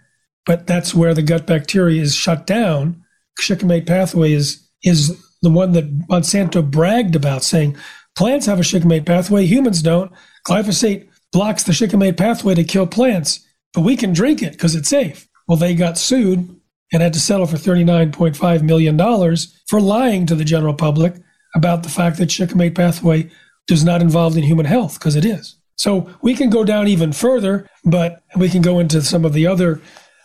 but 0.47 0.67
that's 0.67 0.95
where 0.95 1.15
the 1.15 1.23
gut 1.23 1.47
bacteria 1.47 2.01
is 2.03 2.15
shut 2.15 2.47
down. 2.47 3.03
Shikimate 3.39 3.87
pathway 3.87 4.33
is 4.33 4.61
is 4.83 5.19
the 5.41 5.51
one 5.51 5.73
that 5.73 5.99
Monsanto 6.09 6.69
bragged 6.69 7.17
about, 7.17 7.43
saying 7.43 7.77
plants 8.17 8.47
have 8.47 8.61
a 8.61 8.65
shikimate 8.65 9.07
pathway, 9.07 9.45
humans 9.45 9.83
don't. 9.83 10.13
Glyphosate 10.47 11.09
blocks 11.33 11.63
the 11.63 11.73
shikimate 11.73 12.17
pathway 12.17 12.55
to 12.55 12.65
kill 12.65 12.87
plants, 12.87 13.47
but 13.73 13.83
we 13.83 13.97
can 13.97 14.13
drink 14.13 14.43
it 14.43 14.53
because 14.53 14.75
it's 14.75 14.89
safe. 14.89 15.29
Well, 15.49 15.59
they 15.59 15.75
got 15.75 15.99
sued 15.99 16.61
and 16.93 17.03
had 17.03 17.13
to 17.13 17.21
settle 17.21 17.47
for 17.47 17.57
$39.5 17.57 18.63
million 18.63 19.37
for 19.67 19.81
lying 19.81 20.27
to 20.27 20.35
the 20.35 20.45
general 20.45 20.75
public 20.75 21.15
about 21.55 21.83
the 21.83 21.89
fact 21.89 22.19
that 22.19 22.31
shikimate 22.31 22.75
pathway 22.75 23.31
does 23.67 23.85
not 23.85 24.03
involve 24.03 24.37
in 24.37 24.43
human 24.43 24.67
health 24.67 24.99
because 24.99 25.17
it 25.17 25.25
is. 25.25 25.57
So 25.77 26.09
we 26.23 26.35
can 26.35 26.51
go 26.51 26.65
down 26.65 26.87
even 26.87 27.13
further, 27.13 27.69
but 27.85 28.23
we 28.37 28.49
can 28.49 28.63
go 28.63 28.79
into 28.79 29.03
some 29.03 29.25
of 29.25 29.33
the 29.33 29.47
other 29.47 29.81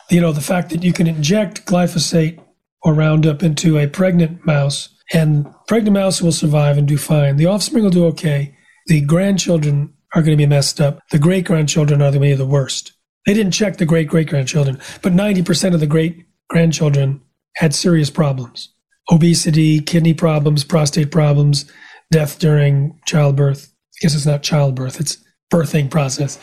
you 0.09 0.19
know, 0.19 0.31
the 0.31 0.41
fact 0.41 0.71
that 0.71 0.83
you 0.83 0.91
can 0.91 1.07
inject 1.07 1.65
glyphosate 1.65 2.39
or 2.81 2.93
Roundup 2.93 3.43
into 3.43 3.77
a 3.77 3.87
pregnant 3.87 4.45
mouse 4.45 4.89
and 5.13 5.47
pregnant 5.67 5.93
mouse 5.93 6.21
will 6.21 6.31
survive 6.31 6.77
and 6.77 6.87
do 6.87 6.97
fine. 6.97 7.37
The 7.37 7.47
offspring 7.47 7.83
will 7.83 7.91
do 7.91 8.05
okay. 8.07 8.55
The 8.87 9.01
grandchildren 9.01 9.93
are 10.15 10.21
going 10.21 10.37
to 10.37 10.41
be 10.41 10.47
messed 10.47 10.81
up. 10.81 10.99
The 11.11 11.19
great 11.19 11.45
grandchildren 11.45 12.01
are 12.01 12.11
going 12.11 12.13
to 12.13 12.19
be 12.19 12.33
the 12.33 12.45
worst. 12.45 12.93
They 13.25 13.33
didn't 13.33 13.51
check 13.51 13.77
the 13.77 13.85
great 13.85 14.07
great 14.07 14.29
grandchildren, 14.29 14.79
but 15.01 15.13
90% 15.13 15.73
of 15.73 15.79
the 15.79 15.87
great 15.87 16.25
grandchildren 16.49 17.21
had 17.55 17.75
serious 17.75 18.09
problems 18.09 18.69
obesity, 19.11 19.79
kidney 19.79 20.13
problems, 20.13 20.63
prostate 20.63 21.11
problems, 21.11 21.65
death 22.11 22.37
during 22.39 22.99
childbirth. 23.07 23.71
I 23.71 23.97
guess 24.01 24.15
it's 24.15 24.25
not 24.25 24.43
childbirth, 24.43 24.99
it's 24.99 25.17
birthing 25.51 25.89
process, 25.89 26.37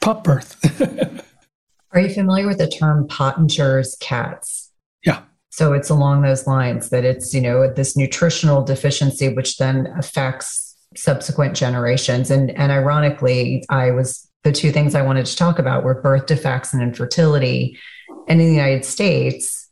pup 0.00 0.22
birth. 0.22 0.56
Are 1.92 2.00
you 2.00 2.12
familiar 2.12 2.46
with 2.46 2.58
the 2.58 2.68
term 2.68 3.08
Pottinger's 3.08 3.96
cats? 4.00 4.70
Yeah. 5.04 5.22
So 5.60 5.74
it's 5.74 5.90
along 5.90 6.22
those 6.22 6.46
lines 6.46 6.88
that 6.88 7.04
it's, 7.04 7.34
you 7.34 7.40
know, 7.42 7.70
this 7.70 7.94
nutritional 7.94 8.64
deficiency, 8.64 9.28
which 9.28 9.58
then 9.58 9.88
affects 9.98 10.74
subsequent 10.96 11.54
generations. 11.54 12.30
And, 12.30 12.50
and 12.52 12.72
ironically, 12.72 13.66
I 13.68 13.90
was 13.90 14.26
the 14.42 14.52
two 14.52 14.72
things 14.72 14.94
I 14.94 15.02
wanted 15.02 15.26
to 15.26 15.36
talk 15.36 15.58
about 15.58 15.84
were 15.84 16.00
birth 16.00 16.24
defects 16.24 16.72
and 16.72 16.82
infertility. 16.82 17.78
And 18.26 18.40
in 18.40 18.46
the 18.46 18.54
United 18.54 18.86
States, 18.86 19.68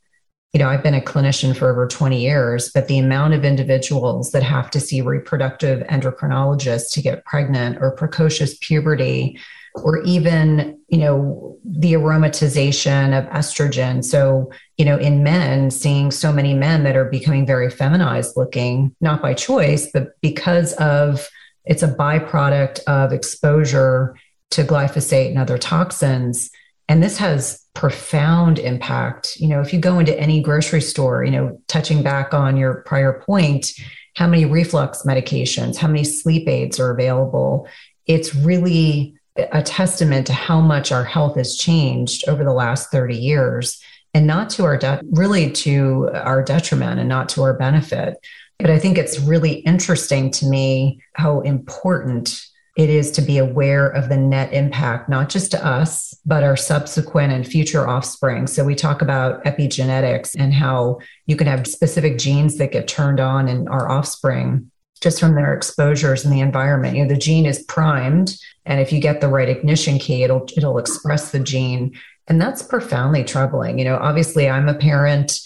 you 0.52 0.60
know, 0.60 0.68
I've 0.68 0.82
been 0.82 0.92
a 0.92 1.00
clinician 1.00 1.56
for 1.56 1.70
over 1.70 1.86
20 1.86 2.20
years, 2.20 2.70
but 2.70 2.86
the 2.86 2.98
amount 2.98 3.32
of 3.32 3.46
individuals 3.46 4.32
that 4.32 4.42
have 4.42 4.70
to 4.72 4.80
see 4.80 5.00
reproductive 5.00 5.80
endocrinologists 5.86 6.92
to 6.92 7.00
get 7.00 7.24
pregnant 7.24 7.78
or 7.80 7.92
precocious 7.92 8.58
puberty 8.58 9.38
or 9.84 10.02
even 10.02 10.78
you 10.88 10.98
know 10.98 11.58
the 11.64 11.92
aromatization 11.92 13.18
of 13.18 13.28
estrogen. 13.30 14.04
So 14.04 14.50
you 14.76 14.84
know 14.84 14.96
in 14.98 15.22
men 15.22 15.70
seeing 15.70 16.10
so 16.10 16.32
many 16.32 16.54
men 16.54 16.84
that 16.84 16.96
are 16.96 17.04
becoming 17.04 17.46
very 17.46 17.70
feminized 17.70 18.36
looking 18.36 18.94
not 19.00 19.22
by 19.22 19.34
choice 19.34 19.90
but 19.92 20.20
because 20.20 20.72
of 20.74 21.28
it's 21.64 21.82
a 21.82 21.94
byproduct 21.94 22.80
of 22.84 23.12
exposure 23.12 24.16
to 24.50 24.64
glyphosate 24.64 25.28
and 25.28 25.38
other 25.38 25.58
toxins. 25.58 26.50
And 26.88 27.02
this 27.02 27.18
has 27.18 27.66
profound 27.74 28.58
impact. 28.58 29.36
You 29.38 29.48
know 29.48 29.60
if 29.60 29.72
you 29.72 29.78
go 29.78 29.98
into 29.98 30.18
any 30.18 30.40
grocery 30.40 30.80
store 30.80 31.24
you 31.24 31.30
know 31.30 31.60
touching 31.68 32.02
back 32.02 32.32
on 32.32 32.56
your 32.56 32.82
prior 32.86 33.22
point 33.26 33.72
how 34.14 34.26
many 34.26 34.44
reflux 34.44 35.02
medications 35.02 35.76
how 35.76 35.86
many 35.86 36.02
sleep 36.02 36.48
aids 36.48 36.80
are 36.80 36.90
available 36.90 37.68
it's 38.08 38.34
really 38.34 39.17
a 39.52 39.62
testament 39.62 40.26
to 40.26 40.32
how 40.32 40.60
much 40.60 40.92
our 40.92 41.04
health 41.04 41.36
has 41.36 41.56
changed 41.56 42.28
over 42.28 42.44
the 42.44 42.52
last 42.52 42.90
30 42.90 43.16
years 43.16 43.80
and 44.14 44.26
not 44.26 44.50
to 44.50 44.64
our 44.64 44.76
de- 44.76 45.00
really 45.12 45.50
to 45.50 46.10
our 46.12 46.42
detriment 46.42 46.98
and 46.98 47.08
not 47.08 47.28
to 47.30 47.42
our 47.42 47.54
benefit. 47.54 48.14
But 48.58 48.70
i 48.70 48.78
think 48.78 48.98
it's 48.98 49.20
really 49.20 49.60
interesting 49.60 50.30
to 50.32 50.46
me 50.46 51.00
how 51.12 51.40
important 51.40 52.44
it 52.76 52.90
is 52.90 53.10
to 53.12 53.22
be 53.22 53.38
aware 53.38 53.88
of 53.88 54.08
the 54.08 54.16
net 54.16 54.52
impact 54.52 55.08
not 55.08 55.28
just 55.28 55.50
to 55.50 55.66
us 55.66 56.14
but 56.24 56.44
our 56.44 56.56
subsequent 56.56 57.32
and 57.32 57.46
future 57.46 57.86
offspring. 57.88 58.46
So 58.46 58.64
we 58.64 58.74
talk 58.74 59.02
about 59.02 59.44
epigenetics 59.44 60.34
and 60.38 60.52
how 60.52 60.98
you 61.26 61.36
can 61.36 61.46
have 61.46 61.66
specific 61.66 62.18
genes 62.18 62.58
that 62.58 62.72
get 62.72 62.88
turned 62.88 63.20
on 63.20 63.48
in 63.48 63.68
our 63.68 63.88
offspring 63.88 64.70
just 64.98 65.20
from 65.20 65.34
their 65.34 65.54
exposures 65.54 66.24
in 66.24 66.30
the 66.30 66.40
environment. 66.40 66.96
You 66.96 67.04
know, 67.04 67.08
the 67.08 67.20
gene 67.20 67.46
is 67.46 67.62
primed, 67.64 68.36
and 68.66 68.80
if 68.80 68.92
you 68.92 69.00
get 69.00 69.20
the 69.20 69.28
right 69.28 69.48
ignition 69.48 69.98
key, 69.98 70.22
it'll 70.22 70.46
it'll 70.56 70.78
express 70.78 71.30
the 71.30 71.40
gene, 71.40 71.98
and 72.26 72.40
that's 72.40 72.62
profoundly 72.62 73.24
troubling. 73.24 73.78
You 73.78 73.84
know, 73.84 73.96
obviously, 73.96 74.48
I'm 74.48 74.68
a 74.68 74.74
parent. 74.74 75.40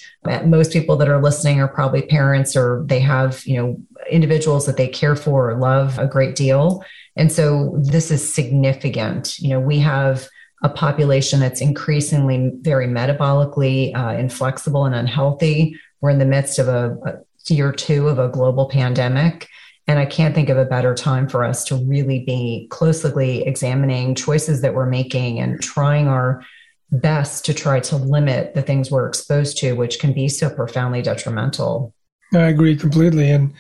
Most 0.44 0.72
people 0.72 0.96
that 0.96 1.08
are 1.08 1.20
listening 1.20 1.60
are 1.60 1.68
probably 1.68 2.02
parents, 2.02 2.56
or 2.56 2.84
they 2.86 3.00
have 3.00 3.44
you 3.46 3.56
know 3.56 3.80
individuals 4.10 4.66
that 4.66 4.76
they 4.76 4.88
care 4.88 5.16
for 5.16 5.50
or 5.50 5.56
love 5.56 5.98
a 5.98 6.06
great 6.06 6.34
deal, 6.34 6.84
and 7.16 7.30
so 7.30 7.74
this 7.82 8.10
is 8.10 8.34
significant. 8.34 9.38
You 9.38 9.50
know, 9.50 9.60
we 9.60 9.78
have 9.80 10.28
a 10.62 10.68
population 10.68 11.40
that's 11.40 11.60
increasingly 11.60 12.52
very 12.60 12.86
metabolically 12.86 13.94
uh, 13.96 14.16
inflexible 14.16 14.84
and 14.84 14.94
unhealthy. 14.94 15.76
We're 16.00 16.10
in 16.10 16.18
the 16.18 16.24
midst 16.24 16.58
of 16.58 16.68
a 16.68 17.22
year 17.48 17.72
two 17.72 18.08
of 18.08 18.18
a 18.18 18.28
global 18.28 18.68
pandemic. 18.68 19.48
And 19.88 19.98
I 19.98 20.06
can't 20.06 20.34
think 20.34 20.48
of 20.48 20.58
a 20.58 20.64
better 20.64 20.94
time 20.94 21.28
for 21.28 21.44
us 21.44 21.64
to 21.64 21.76
really 21.76 22.24
be 22.24 22.68
closely 22.70 23.44
examining 23.46 24.14
choices 24.14 24.60
that 24.60 24.74
we're 24.74 24.86
making 24.86 25.40
and 25.40 25.60
trying 25.60 26.06
our 26.06 26.44
best 26.92 27.44
to 27.46 27.54
try 27.54 27.80
to 27.80 27.96
limit 27.96 28.54
the 28.54 28.62
things 28.62 28.90
we're 28.90 29.08
exposed 29.08 29.58
to, 29.58 29.72
which 29.72 29.98
can 29.98 30.12
be 30.12 30.28
so 30.28 30.50
profoundly 30.50 31.02
detrimental. 31.02 31.94
I 32.34 32.48
agree 32.48 32.76
completely. 32.76 33.30
And 33.30 33.54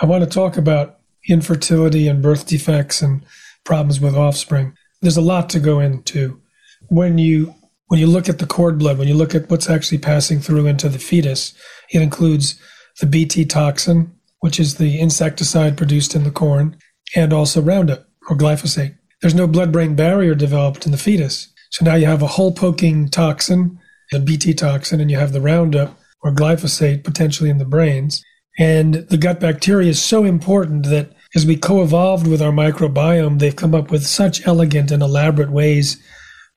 I 0.00 0.06
want 0.06 0.24
to 0.24 0.30
talk 0.30 0.56
about 0.56 1.00
infertility 1.28 2.08
and 2.08 2.22
birth 2.22 2.46
defects 2.46 3.02
and 3.02 3.24
problems 3.64 4.00
with 4.00 4.16
offspring. 4.16 4.76
There's 5.02 5.16
a 5.16 5.22
lot 5.22 5.50
to 5.50 5.60
go 5.60 5.80
into. 5.80 6.40
When 6.88 7.18
you 7.18 7.54
when 7.88 8.00
you 8.00 8.06
look 8.06 8.28
at 8.28 8.38
the 8.38 8.46
cord 8.46 8.78
blood, 8.78 8.98
when 8.98 9.06
you 9.06 9.14
look 9.14 9.34
at 9.34 9.48
what's 9.48 9.70
actually 9.70 9.98
passing 9.98 10.40
through 10.40 10.66
into 10.66 10.88
the 10.88 10.98
fetus, 10.98 11.54
it 11.90 12.02
includes 12.02 12.60
the 13.00 13.06
Bt 13.06 13.44
toxin, 13.44 14.12
which 14.40 14.58
is 14.58 14.76
the 14.76 14.98
insecticide 14.98 15.76
produced 15.76 16.14
in 16.14 16.24
the 16.24 16.30
corn, 16.30 16.76
and 17.14 17.32
also 17.32 17.60
Roundup 17.60 18.06
or 18.28 18.36
glyphosate. 18.36 18.96
There's 19.20 19.34
no 19.34 19.46
blood 19.46 19.72
brain 19.72 19.94
barrier 19.94 20.34
developed 20.34 20.86
in 20.86 20.92
the 20.92 20.98
fetus. 20.98 21.52
So 21.70 21.84
now 21.84 21.94
you 21.94 22.06
have 22.06 22.22
a 22.22 22.26
hole 22.26 22.52
poking 22.52 23.08
toxin, 23.08 23.78
the 24.12 24.20
Bt 24.20 24.54
toxin, 24.54 25.00
and 25.00 25.10
you 25.10 25.18
have 25.18 25.32
the 25.32 25.40
Roundup 25.40 25.98
or 26.22 26.32
glyphosate 26.32 27.04
potentially 27.04 27.50
in 27.50 27.58
the 27.58 27.64
brains. 27.64 28.22
And 28.58 28.94
the 28.94 29.18
gut 29.18 29.40
bacteria 29.40 29.90
is 29.90 30.02
so 30.02 30.24
important 30.24 30.86
that 30.86 31.12
as 31.34 31.44
we 31.44 31.56
co 31.56 31.82
evolved 31.82 32.26
with 32.26 32.40
our 32.40 32.52
microbiome, 32.52 33.38
they've 33.38 33.54
come 33.54 33.74
up 33.74 33.90
with 33.90 34.06
such 34.06 34.46
elegant 34.46 34.90
and 34.90 35.02
elaborate 35.02 35.50
ways 35.50 36.02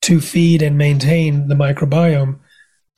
to 0.02 0.22
feed 0.22 0.62
and 0.62 0.78
maintain 0.78 1.50
the 1.50 1.56
microbiome, 1.56 2.40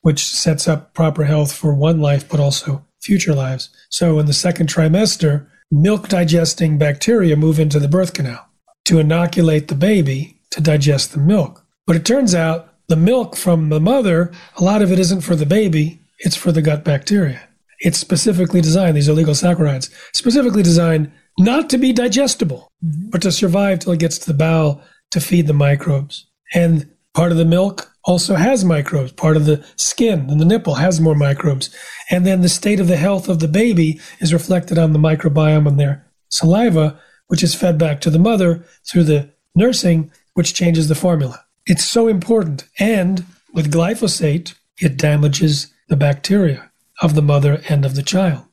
which 0.02 0.24
sets 0.24 0.68
up 0.68 0.94
proper 0.94 1.24
health 1.24 1.52
for 1.52 1.74
one 1.74 2.00
life, 2.00 2.30
but 2.30 2.40
also 2.40 2.86
future 3.02 3.34
lives. 3.34 3.70
So 3.90 4.20
in 4.20 4.26
the 4.26 4.34
second 4.34 4.68
trimester, 4.68 5.48
milk 5.72 6.08
digesting 6.08 6.78
bacteria 6.78 7.36
move 7.36 7.60
into 7.60 7.80
the 7.80 7.88
birth 7.88 8.14
canal 8.14 8.48
to 8.86 9.00
inoculate 9.00 9.68
the 9.68 9.76
baby 9.76 10.40
to 10.52 10.62
digest 10.62 11.12
the 11.12 11.20
milk. 11.20 11.66
But 11.88 11.96
it 11.96 12.06
turns 12.06 12.36
out 12.36 12.74
the 12.88 12.96
milk 12.96 13.36
from 13.36 13.70
the 13.70 13.80
mother, 13.80 14.32
a 14.58 14.64
lot 14.64 14.82
of 14.82 14.92
it 14.92 15.00
isn't 15.00 15.22
for 15.22 15.36
the 15.36 15.46
baby, 15.46 16.02
it's 16.20 16.36
for 16.36 16.52
the 16.52 16.62
gut 16.62 16.84
bacteria. 16.84 17.48
It's 17.80 17.98
specifically 17.98 18.62
designed, 18.62 18.96
these 18.96 19.10
oligosaccharides, 19.10 19.90
specifically 20.14 20.62
designed 20.62 21.12
not 21.40 21.70
to 21.70 21.78
be 21.78 21.94
digestible, 21.94 22.72
mm-hmm. 22.84 23.10
but 23.10 23.22
to 23.24 23.32
survive 23.32 23.80
till 23.80 23.94
it 23.94 24.00
gets 24.00 24.18
to 24.20 24.28
the 24.28 24.38
bowel 24.38 24.82
to 25.12 25.20
feed 25.20 25.48
the 25.48 25.54
microbes. 25.54 26.28
And 26.54 26.90
part 27.14 27.32
of 27.32 27.38
the 27.38 27.46
milk 27.46 27.92
also 28.04 28.36
has 28.36 28.66
microbes. 28.66 29.12
Part 29.12 29.38
of 29.38 29.46
the 29.46 29.64
skin 29.76 30.30
and 30.30 30.40
the 30.40 30.46
nipple 30.46 30.76
has 30.76 31.00
more 31.00 31.16
microbes. 31.16 31.76
And 32.10 32.26
then 32.26 32.42
the 32.42 32.50
state 32.50 32.80
of 32.80 32.88
the 32.88 32.98
health 32.98 33.30
of 33.30 33.40
the 33.40 33.48
baby 33.48 34.00
is 34.20 34.34
reflected 34.34 34.78
on 34.78 34.94
the 34.94 35.00
microbiome 35.00 35.68
in 35.68 35.78
their 35.78 36.06
saliva, 36.30 37.00
which 37.28 37.44
is 37.44 37.56
fed 37.56 37.78
back 37.78 38.02
to 38.02 38.10
the 38.10 38.20
mother 38.20 38.66
through 38.90 39.04
the 39.04 39.30
nursing, 39.56 40.12
which 40.34 40.54
changes 40.54 40.88
the 40.88 40.96
formula. 40.96 41.46
It's 41.66 41.86
so 41.86 42.08
important. 42.08 42.66
And 42.80 43.26
with 43.54 43.72
glyphosate, 43.72 44.56
it 44.80 44.98
damages 44.98 45.72
the 45.90 45.96
bacteria 45.96 46.72
of 47.02 47.16
the 47.16 47.22
mother 47.22 47.62
and 47.70 47.86
of 47.86 47.96
the 47.96 48.04
child, 48.04 48.44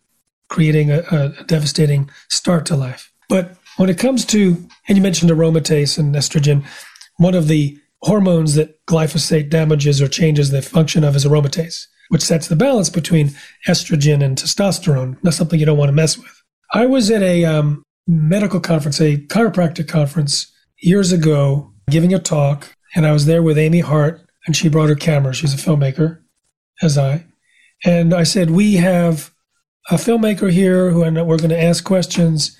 creating 0.48 0.90
a, 0.90 0.98
a 1.10 1.44
devastating 1.44 2.10
start 2.28 2.66
to 2.66 2.76
life. 2.76 3.12
But 3.28 3.56
when 3.76 3.88
it 3.88 3.98
comes 3.98 4.24
to, 4.26 4.68
and 4.88 4.98
you 4.98 5.02
mentioned 5.02 5.30
aromatase 5.30 5.98
and 5.98 6.14
estrogen, 6.14 6.64
one 7.16 7.34
of 7.34 7.48
the 7.48 7.78
hormones 8.02 8.54
that 8.54 8.84
glyphosate 8.86 9.50
damages 9.50 10.00
or 10.00 10.08
changes 10.08 10.50
the 10.50 10.62
function 10.62 11.04
of 11.04 11.16
is 11.16 11.24
aromatase, 11.24 11.86
which 12.08 12.22
sets 12.22 12.48
the 12.48 12.56
balance 12.56 12.90
between 12.90 13.30
estrogen 13.66 14.22
and 14.22 14.38
testosterone. 14.38 15.16
That's 15.22 15.36
something 15.36 15.58
you 15.58 15.66
don't 15.66 15.78
want 15.78 15.88
to 15.88 15.94
mess 15.94 16.16
with. 16.16 16.42
I 16.72 16.86
was 16.86 17.10
at 17.10 17.22
a 17.22 17.44
um, 17.44 17.82
medical 18.06 18.60
conference, 18.60 19.00
a 19.00 19.16
chiropractic 19.16 19.88
conference 19.88 20.52
years 20.80 21.12
ago, 21.12 21.72
giving 21.90 22.14
a 22.14 22.18
talk, 22.18 22.74
and 22.94 23.06
I 23.06 23.12
was 23.12 23.26
there 23.26 23.42
with 23.42 23.58
Amy 23.58 23.80
Hart, 23.80 24.20
and 24.46 24.56
she 24.56 24.68
brought 24.68 24.88
her 24.88 24.94
camera. 24.94 25.34
She's 25.34 25.54
a 25.54 25.56
filmmaker, 25.56 26.20
as 26.82 26.96
I. 26.96 27.24
And 27.84 28.12
I 28.14 28.22
said, 28.22 28.50
We 28.50 28.74
have 28.74 29.32
a 29.90 29.94
filmmaker 29.94 30.50
here 30.50 30.90
who 30.90 31.00
we're 31.00 31.38
going 31.38 31.48
to 31.50 31.62
ask 31.62 31.84
questions 31.84 32.56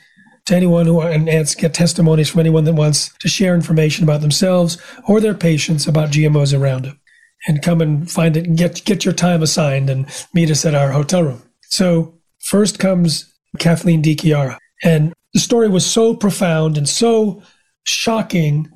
to 0.49 0.57
anyone 0.57 0.87
who 0.87 1.01
and 1.01 1.27
get 1.27 1.75
testimonies 1.75 2.29
from 2.29 2.41
anyone 2.41 2.65
that 2.65 2.75
wants 2.75 3.13
to 3.19 3.29
share 3.29 3.55
information 3.55 4.05
about 4.05 4.21
themselves 4.21 4.79
or 5.07 5.21
their 5.21 5.35
patients 5.35 5.87
about 5.87 6.11
GMOs 6.11 6.59
around 6.59 6.85
them. 6.85 7.01
And 7.47 7.63
come 7.63 7.81
and 7.81 8.11
find 8.11 8.37
it 8.37 8.47
and 8.47 8.59
get 8.59 8.85
get 8.85 9.05
your 9.05 9.15
time 9.15 9.43
assigned 9.43 9.89
and 9.89 10.07
meet 10.35 10.51
us 10.51 10.65
at 10.65 10.75
our 10.75 10.91
hotel 10.91 11.23
room. 11.23 11.43
So 11.63 12.15
first 12.41 12.79
comes 12.79 13.33
Kathleen 13.59 14.03
DiChiara. 14.03 14.59
And 14.83 15.13
the 15.35 15.41
story 15.41 15.69
was 15.69 15.87
so 15.87 16.15
profound 16.15 16.77
and 16.77 16.89
so 16.89 17.43
shocking, 17.85 18.69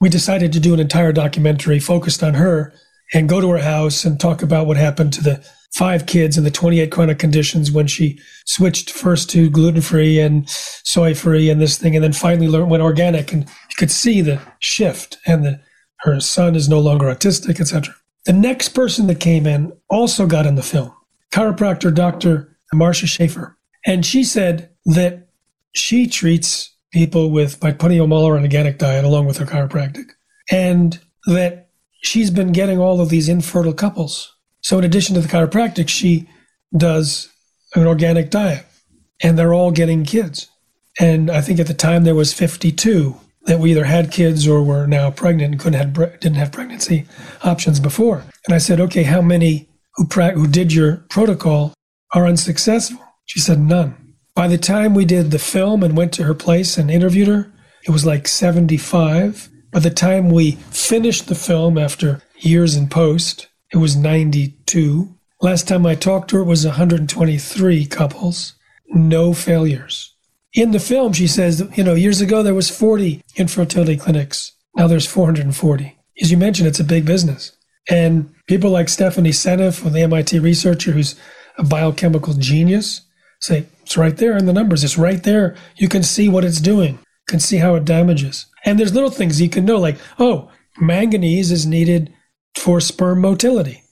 we 0.00 0.08
decided 0.08 0.52
to 0.52 0.60
do 0.60 0.74
an 0.74 0.80
entire 0.80 1.12
documentary 1.12 1.78
focused 1.78 2.22
on 2.22 2.34
her 2.34 2.72
and 3.14 3.28
go 3.28 3.40
to 3.40 3.50
her 3.50 3.58
house 3.58 4.04
and 4.04 4.18
talk 4.18 4.42
about 4.42 4.66
what 4.66 4.76
happened 4.76 5.12
to 5.12 5.22
the 5.22 5.46
five 5.72 6.06
kids 6.06 6.36
and 6.36 6.46
the 6.46 6.50
28 6.50 6.90
chronic 6.90 7.18
conditions 7.18 7.72
when 7.72 7.86
she 7.86 8.20
switched 8.44 8.90
first 8.90 9.30
to 9.30 9.48
gluten 9.48 9.80
free 9.80 10.20
and 10.20 10.48
soy 10.48 11.14
free 11.14 11.48
and 11.48 11.60
this 11.60 11.78
thing, 11.78 11.94
and 11.94 12.04
then 12.04 12.12
finally 12.12 12.48
learned 12.48 12.70
went 12.70 12.82
organic. 12.82 13.32
And 13.32 13.44
you 13.44 13.76
could 13.78 13.90
see 13.90 14.20
the 14.20 14.40
shift, 14.58 15.18
and 15.26 15.44
the, 15.44 15.60
her 16.00 16.20
son 16.20 16.54
is 16.54 16.68
no 16.68 16.80
longer 16.80 17.06
autistic, 17.06 17.60
etc. 17.60 17.94
The 18.24 18.32
next 18.32 18.70
person 18.70 19.06
that 19.06 19.20
came 19.20 19.46
in 19.46 19.72
also 19.88 20.26
got 20.26 20.46
in 20.46 20.54
the 20.54 20.62
film, 20.62 20.92
chiropractor 21.32 21.92
Dr. 21.94 22.56
Marcia 22.72 23.06
Schaefer. 23.06 23.58
And 23.86 24.06
she 24.06 24.24
said 24.24 24.70
that 24.86 25.28
she 25.74 26.06
treats 26.06 26.74
people 26.92 27.30
with 27.30 27.58
by 27.58 27.72
putting 27.72 27.98
them 27.98 28.12
organic 28.12 28.78
diet 28.78 29.04
along 29.04 29.26
with 29.26 29.38
her 29.38 29.46
chiropractic. 29.46 30.10
And 30.50 31.00
that 31.26 31.70
she's 32.02 32.30
been 32.30 32.52
getting 32.52 32.78
all 32.78 33.00
of 33.00 33.08
these 33.08 33.28
infertile 33.28 33.72
couples 33.72 34.34
So, 34.62 34.78
in 34.78 34.84
addition 34.84 35.14
to 35.14 35.20
the 35.20 35.28
chiropractic, 35.28 35.88
she 35.88 36.28
does 36.76 37.28
an 37.74 37.86
organic 37.86 38.30
diet, 38.30 38.66
and 39.22 39.38
they're 39.38 39.54
all 39.54 39.70
getting 39.70 40.04
kids. 40.04 40.48
And 41.00 41.30
I 41.30 41.40
think 41.40 41.58
at 41.58 41.66
the 41.66 41.74
time 41.74 42.04
there 42.04 42.14
was 42.14 42.32
52 42.32 43.16
that 43.44 43.58
we 43.58 43.72
either 43.72 43.84
had 43.84 44.12
kids 44.12 44.46
or 44.46 44.62
were 44.62 44.86
now 44.86 45.10
pregnant 45.10 45.52
and 45.52 45.60
couldn't 45.60 45.94
have 45.94 46.20
didn't 46.20 46.36
have 46.36 46.52
pregnancy 46.52 47.06
options 47.42 47.80
before. 47.80 48.24
And 48.46 48.54
I 48.54 48.58
said, 48.58 48.80
okay, 48.80 49.02
how 49.02 49.20
many 49.20 49.68
who 49.94 50.06
pra- 50.06 50.32
who 50.32 50.46
did 50.46 50.72
your 50.72 50.98
protocol 51.10 51.74
are 52.14 52.26
unsuccessful? 52.26 53.00
She 53.24 53.40
said 53.40 53.58
none. 53.58 54.14
By 54.34 54.48
the 54.48 54.58
time 54.58 54.94
we 54.94 55.04
did 55.04 55.30
the 55.30 55.38
film 55.38 55.82
and 55.82 55.96
went 55.96 56.12
to 56.14 56.24
her 56.24 56.34
place 56.34 56.78
and 56.78 56.90
interviewed 56.90 57.28
her, 57.28 57.52
it 57.84 57.90
was 57.90 58.06
like 58.06 58.28
75. 58.28 59.50
By 59.72 59.80
the 59.80 59.90
time 59.90 60.30
we 60.30 60.52
finished 60.70 61.26
the 61.26 61.34
film 61.34 61.76
after 61.76 62.22
years 62.38 62.76
in 62.76 62.88
post, 62.88 63.48
it 63.72 63.78
was 63.78 63.96
92. 63.96 65.14
Last 65.40 65.66
time 65.66 65.86
I 65.86 65.94
talked 65.94 66.30
to 66.30 66.36
her, 66.36 66.42
it 66.42 66.46
was 66.46 66.64
123 66.64 67.86
couples, 67.86 68.54
no 68.88 69.32
failures. 69.32 70.14
In 70.52 70.72
the 70.72 70.78
film, 70.78 71.14
she 71.14 71.26
says, 71.26 71.66
you 71.74 71.82
know, 71.82 71.94
years 71.94 72.20
ago 72.20 72.42
there 72.42 72.54
was 72.54 72.70
40 72.70 73.22
infertility 73.36 73.96
clinics. 73.96 74.52
Now 74.76 74.86
there's 74.86 75.06
440. 75.06 75.98
As 76.20 76.30
you 76.30 76.36
mentioned, 76.36 76.68
it's 76.68 76.80
a 76.80 76.84
big 76.84 77.06
business. 77.06 77.56
And 77.88 78.32
people 78.46 78.70
like 78.70 78.88
Stephanie 78.88 79.30
Seneff, 79.30 79.90
the 79.90 80.00
MIT 80.00 80.38
researcher 80.38 80.92
who's 80.92 81.16
a 81.58 81.64
biochemical 81.64 82.34
genius, 82.34 83.00
say, 83.40 83.66
it's 83.82 83.96
right 83.96 84.16
there 84.16 84.36
in 84.36 84.46
the 84.46 84.52
numbers. 84.52 84.84
It's 84.84 84.98
right 84.98 85.22
there. 85.22 85.56
You 85.76 85.88
can 85.88 86.02
see 86.02 86.28
what 86.28 86.44
it's 86.44 86.60
doing, 86.60 86.94
you 86.94 87.26
can 87.26 87.40
see 87.40 87.56
how 87.56 87.74
it 87.74 87.84
damages. 87.84 88.46
And 88.64 88.78
there's 88.78 88.94
little 88.94 89.10
things 89.10 89.40
you 89.40 89.48
can 89.48 89.64
know, 89.64 89.78
like, 89.78 89.98
oh, 90.18 90.50
manganese 90.78 91.50
is 91.50 91.66
needed 91.66 92.12
for 92.56 92.80
sperm 92.80 93.20
motility. 93.20 93.82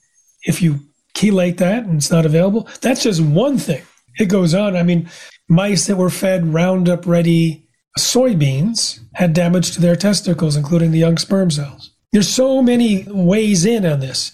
If 0.43 0.61
you 0.61 0.79
chelate 1.15 1.57
that 1.57 1.83
and 1.83 1.97
it's 1.97 2.11
not 2.11 2.25
available, 2.25 2.67
that's 2.81 3.03
just 3.03 3.21
one 3.21 3.57
thing. 3.57 3.83
It 4.17 4.25
goes 4.25 4.53
on. 4.53 4.75
I 4.75 4.83
mean, 4.83 5.09
mice 5.47 5.87
that 5.87 5.97
were 5.97 6.09
fed 6.09 6.53
Roundup 6.53 7.05
ready 7.05 7.67
soybeans 7.97 8.99
had 9.13 9.33
damage 9.33 9.71
to 9.71 9.81
their 9.81 9.95
testicles, 9.95 10.55
including 10.55 10.91
the 10.91 10.99
young 10.99 11.17
sperm 11.17 11.51
cells. 11.51 11.91
There's 12.11 12.29
so 12.29 12.61
many 12.61 13.05
ways 13.07 13.65
in 13.65 13.85
on 13.85 13.99
this, 13.99 14.33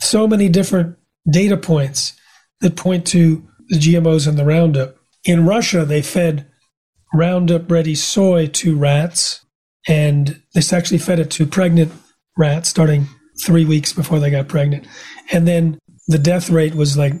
so 0.00 0.26
many 0.26 0.48
different 0.48 0.96
data 1.30 1.56
points 1.56 2.14
that 2.60 2.76
point 2.76 3.06
to 3.08 3.46
the 3.68 3.78
GMOs 3.78 4.26
and 4.26 4.38
the 4.38 4.44
Roundup. 4.44 4.96
In 5.24 5.46
Russia, 5.46 5.84
they 5.84 6.02
fed 6.02 6.46
Roundup 7.14 7.70
ready 7.70 7.94
soy 7.94 8.46
to 8.48 8.76
rats, 8.76 9.44
and 9.86 10.42
they 10.54 10.62
actually 10.76 10.98
fed 10.98 11.20
it 11.20 11.30
to 11.32 11.46
pregnant 11.46 11.92
rats 12.36 12.68
starting 12.68 13.06
three 13.44 13.64
weeks 13.64 13.92
before 13.92 14.18
they 14.18 14.30
got 14.30 14.48
pregnant. 14.48 14.86
And 15.30 15.46
then 15.46 15.78
the 16.08 16.18
death 16.18 16.50
rate 16.50 16.74
was 16.74 16.96
like 16.96 17.14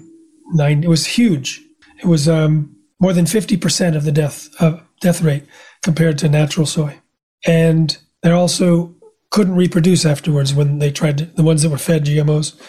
nine, 0.52 0.84
it 0.84 0.88
was 0.88 1.06
huge. 1.06 1.60
It 2.00 2.06
was 2.06 2.28
um, 2.28 2.74
more 3.00 3.12
than 3.12 3.24
50% 3.24 3.96
of 3.96 4.04
the 4.04 4.12
death, 4.12 4.48
uh, 4.60 4.78
death 5.00 5.22
rate 5.22 5.44
compared 5.82 6.18
to 6.18 6.28
natural 6.28 6.66
soy. 6.66 6.98
And 7.46 7.96
they 8.22 8.30
also 8.30 8.94
couldn't 9.30 9.56
reproduce 9.56 10.04
afterwards 10.04 10.54
when 10.54 10.78
they 10.78 10.90
tried 10.90 11.18
to, 11.18 11.24
the 11.24 11.42
ones 11.42 11.62
that 11.62 11.70
were 11.70 11.78
fed 11.78 12.04
GMOs 12.04 12.60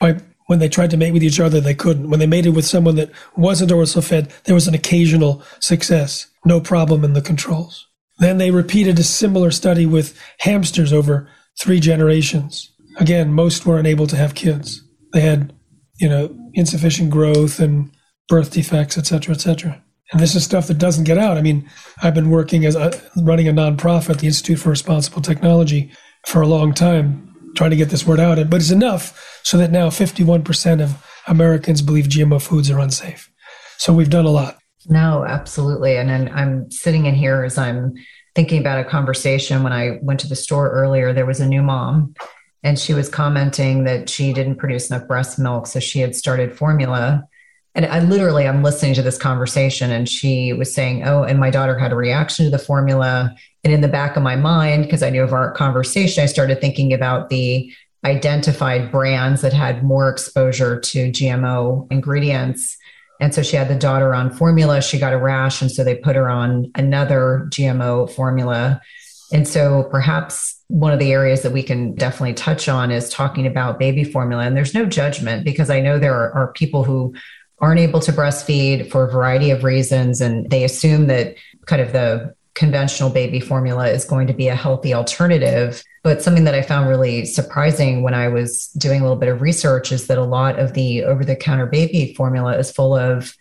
by 0.00 0.16
when 0.46 0.60
they 0.60 0.68
tried 0.68 0.90
to 0.90 0.96
mate 0.96 1.12
with 1.12 1.24
each 1.24 1.40
other, 1.40 1.60
they 1.60 1.74
couldn't. 1.74 2.08
When 2.08 2.20
they 2.20 2.26
mated 2.26 2.54
with 2.54 2.64
someone 2.64 2.94
that 2.96 3.10
wasn't 3.36 3.72
also 3.72 4.00
fed, 4.00 4.32
there 4.44 4.54
was 4.54 4.68
an 4.68 4.74
occasional 4.74 5.42
success, 5.60 6.28
no 6.44 6.60
problem 6.60 7.04
in 7.04 7.14
the 7.14 7.20
controls. 7.20 7.86
Then 8.18 8.38
they 8.38 8.50
repeated 8.50 8.98
a 8.98 9.04
similar 9.04 9.50
study 9.50 9.86
with 9.86 10.18
hamsters 10.38 10.92
over 10.92 11.28
three 11.58 11.80
generations. 11.80 12.72
Again, 12.96 13.32
most 13.32 13.66
were 13.66 13.78
unable 13.78 14.06
to 14.06 14.16
have 14.16 14.34
kids. 14.34 14.82
They 15.12 15.20
had, 15.20 15.52
you 16.00 16.08
know, 16.08 16.34
insufficient 16.54 17.10
growth 17.10 17.60
and 17.60 17.90
birth 18.28 18.52
defects, 18.52 18.98
et 18.98 19.06
cetera, 19.06 19.34
et 19.34 19.40
cetera. 19.40 19.82
And 20.12 20.20
this 20.20 20.34
is 20.34 20.44
stuff 20.44 20.68
that 20.68 20.78
doesn't 20.78 21.04
get 21.04 21.18
out. 21.18 21.36
I 21.36 21.42
mean, 21.42 21.68
I've 22.02 22.14
been 22.14 22.30
working 22.30 22.64
as 22.64 22.76
a, 22.76 22.92
running 23.16 23.48
a 23.48 23.52
nonprofit, 23.52 24.20
the 24.20 24.28
Institute 24.28 24.58
for 24.58 24.70
Responsible 24.70 25.20
Technology, 25.20 25.90
for 26.26 26.42
a 26.42 26.46
long 26.46 26.72
time, 26.72 27.34
trying 27.56 27.70
to 27.70 27.76
get 27.76 27.90
this 27.90 28.06
word 28.06 28.20
out. 28.20 28.36
But 28.48 28.60
it's 28.60 28.70
enough 28.70 29.40
so 29.42 29.58
that 29.58 29.70
now 29.70 29.88
51% 29.88 30.82
of 30.82 31.04
Americans 31.26 31.82
believe 31.82 32.06
GMO 32.06 32.40
foods 32.40 32.70
are 32.70 32.78
unsafe. 32.78 33.30
So 33.78 33.92
we've 33.92 34.10
done 34.10 34.26
a 34.26 34.30
lot. 34.30 34.58
No, 34.88 35.24
absolutely. 35.26 35.96
And 35.96 36.08
then 36.08 36.30
I'm 36.32 36.70
sitting 36.70 37.06
in 37.06 37.14
here 37.14 37.42
as 37.42 37.58
I'm 37.58 37.94
thinking 38.36 38.60
about 38.60 38.78
a 38.78 38.84
conversation 38.84 39.62
when 39.62 39.72
I 39.72 39.98
went 40.02 40.20
to 40.20 40.28
the 40.28 40.36
store 40.36 40.70
earlier. 40.70 41.12
There 41.12 41.26
was 41.26 41.40
a 41.40 41.48
new 41.48 41.62
mom, 41.62 42.14
and 42.66 42.80
she 42.80 42.94
was 42.94 43.08
commenting 43.08 43.84
that 43.84 44.10
she 44.10 44.32
didn't 44.32 44.56
produce 44.56 44.90
enough 44.90 45.06
breast 45.06 45.38
milk. 45.38 45.68
So 45.68 45.78
she 45.78 46.00
had 46.00 46.16
started 46.16 46.52
formula. 46.52 47.24
And 47.76 47.86
I 47.86 48.00
literally, 48.00 48.48
I'm 48.48 48.64
listening 48.64 48.94
to 48.94 49.02
this 49.02 49.18
conversation, 49.18 49.92
and 49.92 50.08
she 50.08 50.52
was 50.52 50.74
saying, 50.74 51.06
Oh, 51.06 51.22
and 51.22 51.38
my 51.38 51.48
daughter 51.48 51.78
had 51.78 51.92
a 51.92 51.94
reaction 51.94 52.44
to 52.44 52.50
the 52.50 52.58
formula. 52.58 53.32
And 53.62 53.72
in 53.72 53.82
the 53.82 53.88
back 53.88 54.16
of 54.16 54.24
my 54.24 54.34
mind, 54.34 54.82
because 54.82 55.04
I 55.04 55.10
knew 55.10 55.22
of 55.22 55.32
our 55.32 55.52
conversation, 55.52 56.24
I 56.24 56.26
started 56.26 56.60
thinking 56.60 56.92
about 56.92 57.28
the 57.28 57.72
identified 58.04 58.90
brands 58.90 59.42
that 59.42 59.52
had 59.52 59.84
more 59.84 60.08
exposure 60.08 60.80
to 60.80 61.12
GMO 61.12 61.86
ingredients. 61.92 62.76
And 63.20 63.32
so 63.32 63.44
she 63.44 63.54
had 63.54 63.68
the 63.68 63.76
daughter 63.76 64.12
on 64.12 64.34
formula. 64.34 64.82
She 64.82 64.98
got 64.98 65.12
a 65.12 65.18
rash. 65.18 65.62
And 65.62 65.70
so 65.70 65.84
they 65.84 65.94
put 65.94 66.16
her 66.16 66.28
on 66.28 66.72
another 66.74 67.46
GMO 67.50 68.10
formula. 68.10 68.80
And 69.32 69.46
so 69.46 69.84
perhaps 69.90 70.60
one 70.68 70.92
of 70.92 70.98
the 70.98 71.12
areas 71.12 71.42
that 71.42 71.52
we 71.52 71.62
can 71.62 71.94
definitely 71.94 72.34
touch 72.34 72.68
on 72.68 72.90
is 72.90 73.08
talking 73.08 73.46
about 73.46 73.78
baby 73.78 74.04
formula. 74.04 74.44
And 74.44 74.56
there's 74.56 74.74
no 74.74 74.86
judgment 74.86 75.44
because 75.44 75.70
I 75.70 75.80
know 75.80 75.98
there 75.98 76.14
are, 76.14 76.32
are 76.32 76.52
people 76.52 76.84
who 76.84 77.14
aren't 77.58 77.80
able 77.80 78.00
to 78.00 78.12
breastfeed 78.12 78.90
for 78.90 79.04
a 79.04 79.10
variety 79.10 79.50
of 79.50 79.64
reasons. 79.64 80.20
And 80.20 80.48
they 80.50 80.64
assume 80.64 81.06
that 81.06 81.36
kind 81.66 81.82
of 81.82 81.92
the 81.92 82.34
conventional 82.54 83.10
baby 83.10 83.38
formula 83.38 83.88
is 83.88 84.04
going 84.04 84.26
to 84.26 84.32
be 84.32 84.48
a 84.48 84.54
healthy 84.54 84.94
alternative. 84.94 85.82
But 86.02 86.22
something 86.22 86.44
that 86.44 86.54
I 86.54 86.62
found 86.62 86.88
really 86.88 87.24
surprising 87.26 88.02
when 88.02 88.14
I 88.14 88.28
was 88.28 88.68
doing 88.78 89.00
a 89.00 89.02
little 89.02 89.18
bit 89.18 89.28
of 89.28 89.42
research 89.42 89.92
is 89.92 90.06
that 90.06 90.18
a 90.18 90.24
lot 90.24 90.58
of 90.58 90.72
the 90.72 91.04
over 91.04 91.24
the 91.24 91.36
counter 91.36 91.66
baby 91.66 92.14
formula 92.14 92.56
is 92.56 92.70
full 92.70 92.96
of 92.96 93.36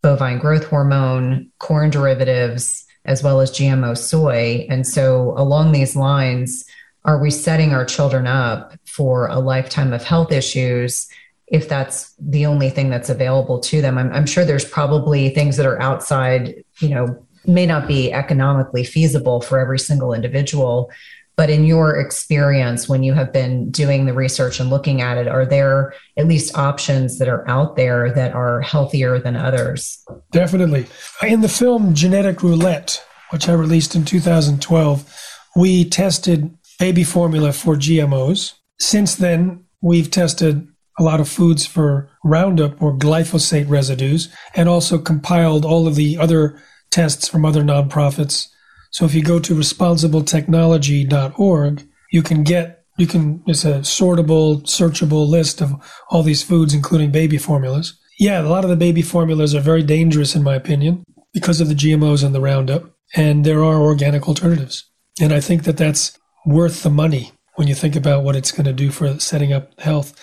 bovine 0.00 0.38
growth 0.38 0.64
hormone, 0.64 1.50
corn 1.58 1.90
derivatives, 1.90 2.86
as 3.04 3.22
well 3.22 3.40
as 3.40 3.50
GMO 3.50 3.96
soy. 3.96 4.66
And 4.68 4.86
so, 4.86 5.34
along 5.36 5.72
these 5.72 5.96
lines, 5.96 6.64
are 7.04 7.20
we 7.20 7.30
setting 7.30 7.72
our 7.72 7.84
children 7.84 8.26
up 8.26 8.74
for 8.84 9.26
a 9.26 9.38
lifetime 9.38 9.92
of 9.92 10.04
health 10.04 10.32
issues? 10.32 11.08
If 11.48 11.68
that's 11.68 12.14
the 12.18 12.46
only 12.46 12.70
thing 12.70 12.90
that's 12.90 13.10
available 13.10 13.60
to 13.60 13.82
them, 13.82 13.98
I'm, 13.98 14.12
I'm 14.12 14.26
sure 14.26 14.44
there's 14.44 14.64
probably 14.64 15.30
things 15.30 15.56
that 15.56 15.66
are 15.66 15.80
outside, 15.82 16.64
you 16.80 16.88
know, 16.90 17.26
may 17.44 17.66
not 17.66 17.88
be 17.88 18.12
economically 18.12 18.84
feasible 18.84 19.40
for 19.40 19.58
every 19.58 19.78
single 19.78 20.14
individual. 20.14 20.90
But 21.36 21.50
in 21.50 21.64
your 21.64 21.96
experience, 21.96 22.88
when 22.88 23.02
you 23.02 23.14
have 23.14 23.32
been 23.32 23.70
doing 23.70 24.04
the 24.06 24.12
research 24.12 24.60
and 24.60 24.68
looking 24.68 25.00
at 25.00 25.16
it, 25.16 25.28
are 25.28 25.46
there 25.46 25.94
at 26.16 26.26
least 26.26 26.56
options 26.58 27.18
that 27.18 27.28
are 27.28 27.48
out 27.48 27.76
there 27.76 28.12
that 28.12 28.34
are 28.34 28.60
healthier 28.60 29.18
than 29.18 29.36
others? 29.36 30.04
Definitely. 30.30 30.86
In 31.22 31.40
the 31.40 31.48
film 31.48 31.94
Genetic 31.94 32.42
Roulette, 32.42 33.02
which 33.30 33.48
I 33.48 33.54
released 33.54 33.94
in 33.94 34.04
2012, 34.04 35.30
we 35.56 35.88
tested 35.88 36.56
baby 36.78 37.04
formula 37.04 37.52
for 37.52 37.76
GMOs. 37.76 38.54
Since 38.78 39.16
then, 39.16 39.64
we've 39.80 40.10
tested 40.10 40.68
a 40.98 41.02
lot 41.02 41.20
of 41.20 41.28
foods 41.28 41.64
for 41.66 42.10
Roundup 42.24 42.80
or 42.82 42.96
glyphosate 42.96 43.68
residues 43.68 44.28
and 44.54 44.68
also 44.68 44.98
compiled 44.98 45.64
all 45.64 45.86
of 45.86 45.94
the 45.94 46.18
other 46.18 46.60
tests 46.90 47.28
from 47.28 47.44
other 47.44 47.62
nonprofits. 47.62 48.48
So 48.92 49.04
if 49.06 49.14
you 49.14 49.22
go 49.22 49.38
to 49.40 49.54
responsibletechnology.org, 49.54 51.88
you 52.12 52.22
can 52.22 52.44
get 52.44 52.78
you 52.98 53.06
can 53.06 53.42
it's 53.46 53.64
a 53.64 53.78
sortable, 53.80 54.62
searchable 54.64 55.26
list 55.26 55.62
of 55.62 55.72
all 56.10 56.22
these 56.22 56.42
foods, 56.42 56.74
including 56.74 57.10
baby 57.10 57.38
formulas. 57.38 57.98
Yeah, 58.18 58.42
a 58.42 58.48
lot 58.48 58.64
of 58.64 58.70
the 58.70 58.76
baby 58.76 59.00
formulas 59.02 59.54
are 59.54 59.60
very 59.60 59.82
dangerous 59.82 60.34
in 60.34 60.42
my 60.42 60.54
opinion 60.54 61.04
because 61.32 61.60
of 61.60 61.68
the 61.68 61.74
GMOs 61.74 62.22
and 62.22 62.34
the 62.34 62.40
Roundup, 62.40 62.84
and 63.16 63.46
there 63.46 63.64
are 63.64 63.80
organic 63.80 64.28
alternatives. 64.28 64.84
And 65.20 65.32
I 65.32 65.40
think 65.40 65.64
that 65.64 65.78
that's 65.78 66.18
worth 66.44 66.82
the 66.82 66.90
money 66.90 67.32
when 67.54 67.68
you 67.68 67.74
think 67.74 67.96
about 67.96 68.24
what 68.24 68.36
it's 68.36 68.52
going 68.52 68.66
to 68.66 68.74
do 68.74 68.90
for 68.90 69.18
setting 69.18 69.54
up 69.54 69.80
health. 69.80 70.14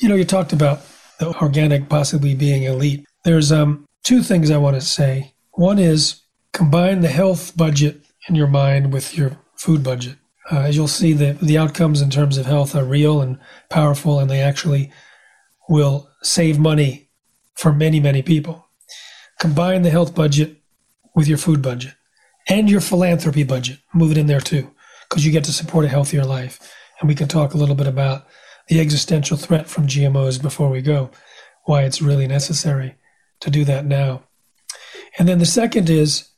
You 0.00 0.08
know, 0.08 0.14
you 0.14 0.24
talked 0.24 0.54
about 0.54 0.80
the 1.18 1.36
organic 1.36 1.90
possibly 1.90 2.34
being 2.34 2.62
elite. 2.62 3.04
There's 3.24 3.52
um, 3.52 3.84
two 4.02 4.22
things 4.22 4.50
I 4.50 4.56
want 4.56 4.76
to 4.76 4.80
say. 4.80 5.34
One 5.52 5.78
is 5.78 6.22
combine 6.52 7.00
the 7.00 7.08
health 7.08 7.56
budget 7.56 8.03
in 8.28 8.34
your 8.34 8.46
mind 8.46 8.92
with 8.92 9.16
your 9.16 9.38
food 9.56 9.82
budget. 9.82 10.16
Uh, 10.50 10.60
as 10.60 10.76
you'll 10.76 10.88
see, 10.88 11.12
the, 11.12 11.38
the 11.40 11.56
outcomes 11.56 12.02
in 12.02 12.10
terms 12.10 12.36
of 12.36 12.46
health 12.46 12.74
are 12.74 12.84
real 12.84 13.20
and 13.22 13.38
powerful, 13.70 14.18
and 14.18 14.30
they 14.30 14.40
actually 14.40 14.92
will 15.68 16.08
save 16.22 16.58
money 16.58 17.08
for 17.54 17.72
many, 17.72 18.00
many 18.00 18.22
people. 18.22 18.66
Combine 19.40 19.82
the 19.82 19.90
health 19.90 20.14
budget 20.14 20.56
with 21.14 21.26
your 21.28 21.38
food 21.38 21.62
budget 21.62 21.94
and 22.48 22.68
your 22.68 22.80
philanthropy 22.80 23.44
budget. 23.44 23.78
Move 23.94 24.10
it 24.10 24.18
in 24.18 24.26
there 24.26 24.40
too, 24.40 24.70
because 25.08 25.24
you 25.24 25.32
get 25.32 25.44
to 25.44 25.52
support 25.52 25.84
a 25.84 25.88
healthier 25.88 26.24
life. 26.24 26.60
And 27.00 27.08
we 27.08 27.14
can 27.14 27.28
talk 27.28 27.54
a 27.54 27.56
little 27.56 27.74
bit 27.74 27.86
about 27.86 28.26
the 28.68 28.80
existential 28.80 29.36
threat 29.36 29.68
from 29.68 29.86
GMOs 29.86 30.40
before 30.40 30.70
we 30.70 30.82
go, 30.82 31.10
why 31.64 31.82
it's 31.82 32.02
really 32.02 32.26
necessary 32.26 32.96
to 33.40 33.50
do 33.50 33.64
that 33.64 33.84
now. 33.84 34.22
And 35.18 35.28
then 35.28 35.38
the 35.38 35.46
second 35.46 35.90
is 35.90 36.28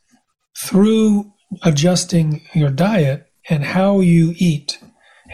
through 0.58 1.32
adjusting 1.62 2.42
your 2.54 2.70
diet 2.70 3.26
and 3.48 3.64
how 3.64 4.00
you 4.00 4.34
eat 4.36 4.78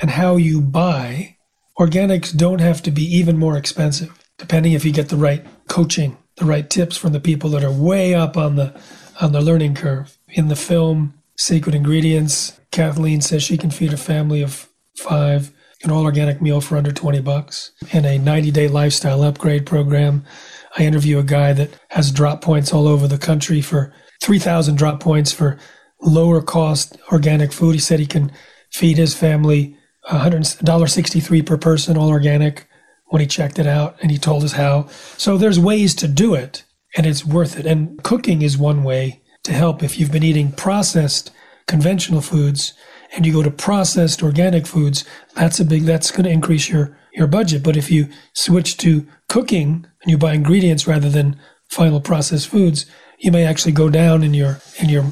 and 0.00 0.10
how 0.10 0.36
you 0.36 0.60
buy, 0.60 1.36
organics 1.78 2.36
don't 2.36 2.60
have 2.60 2.82
to 2.82 2.90
be 2.90 3.02
even 3.02 3.38
more 3.38 3.56
expensive, 3.56 4.18
depending 4.38 4.72
if 4.72 4.84
you 4.84 4.92
get 4.92 5.08
the 5.08 5.16
right 5.16 5.44
coaching, 5.68 6.16
the 6.36 6.44
right 6.44 6.68
tips 6.68 6.96
from 6.96 7.12
the 7.12 7.20
people 7.20 7.50
that 7.50 7.64
are 7.64 7.72
way 7.72 8.14
up 8.14 8.36
on 8.36 8.56
the 8.56 8.78
on 9.20 9.32
the 9.32 9.40
learning 9.40 9.74
curve. 9.74 10.16
In 10.28 10.48
the 10.48 10.56
film 10.56 11.14
Secret 11.36 11.74
Ingredients, 11.74 12.58
Kathleen 12.70 13.20
says 13.20 13.42
she 13.42 13.58
can 13.58 13.70
feed 13.70 13.92
a 13.92 13.98
family 13.98 14.42
of 14.42 14.68
five 14.96 15.52
an 15.82 15.90
all 15.90 16.04
organic 16.04 16.40
meal 16.40 16.60
for 16.60 16.76
under 16.76 16.92
20 16.92 17.20
bucks 17.20 17.72
and 17.92 18.06
a 18.06 18.18
90 18.18 18.50
day 18.50 18.68
lifestyle 18.68 19.22
upgrade 19.22 19.66
program. 19.66 20.24
I 20.78 20.84
interview 20.84 21.18
a 21.18 21.24
guy 21.24 21.52
that 21.52 21.70
has 21.90 22.12
drop 22.12 22.40
points 22.40 22.72
all 22.72 22.86
over 22.86 23.08
the 23.08 23.18
country 23.18 23.60
for 23.60 23.92
3,000 24.22 24.76
drop 24.76 25.00
points 25.00 25.32
for 25.32 25.58
lower 26.02 26.42
cost 26.42 26.96
organic 27.10 27.52
food. 27.52 27.74
He 27.74 27.80
said 27.80 28.00
he 28.00 28.06
can 28.06 28.32
feed 28.70 28.98
his 28.98 29.14
family 29.14 29.76
$100.63 30.08 31.46
per 31.46 31.56
person, 31.56 31.96
all 31.96 32.10
organic, 32.10 32.66
when 33.06 33.20
he 33.20 33.26
checked 33.26 33.58
it 33.58 33.66
out 33.66 33.96
and 34.02 34.10
he 34.10 34.18
told 34.18 34.42
us 34.42 34.52
how. 34.52 34.88
So 35.16 35.36
there's 35.36 35.60
ways 35.60 35.94
to 35.96 36.08
do 36.08 36.34
it 36.34 36.64
and 36.96 37.06
it's 37.06 37.24
worth 37.24 37.58
it. 37.58 37.66
And 37.66 38.02
cooking 38.02 38.42
is 38.42 38.58
one 38.58 38.84
way 38.84 39.22
to 39.44 39.52
help 39.52 39.82
if 39.82 39.98
you've 39.98 40.12
been 40.12 40.22
eating 40.22 40.52
processed 40.52 41.30
conventional 41.66 42.20
foods 42.20 42.72
and 43.14 43.26
you 43.26 43.32
go 43.32 43.42
to 43.42 43.50
processed 43.50 44.22
organic 44.22 44.66
foods, 44.66 45.04
that's 45.34 45.60
a 45.60 45.64
big 45.64 45.82
that's 45.82 46.10
going 46.10 46.24
to 46.24 46.30
increase 46.30 46.68
your 46.68 46.96
your 47.12 47.26
budget. 47.26 47.62
But 47.62 47.76
if 47.76 47.90
you 47.90 48.08
switch 48.32 48.78
to 48.78 49.06
cooking 49.28 49.86
and 50.02 50.10
you 50.10 50.16
buy 50.16 50.32
ingredients 50.32 50.86
rather 50.86 51.10
than 51.10 51.38
final 51.70 52.00
processed 52.00 52.48
foods, 52.48 52.86
you 53.18 53.30
may 53.30 53.44
actually 53.44 53.72
go 53.72 53.90
down 53.90 54.22
in 54.22 54.32
your 54.34 54.60
in 54.78 54.88
your 54.88 55.04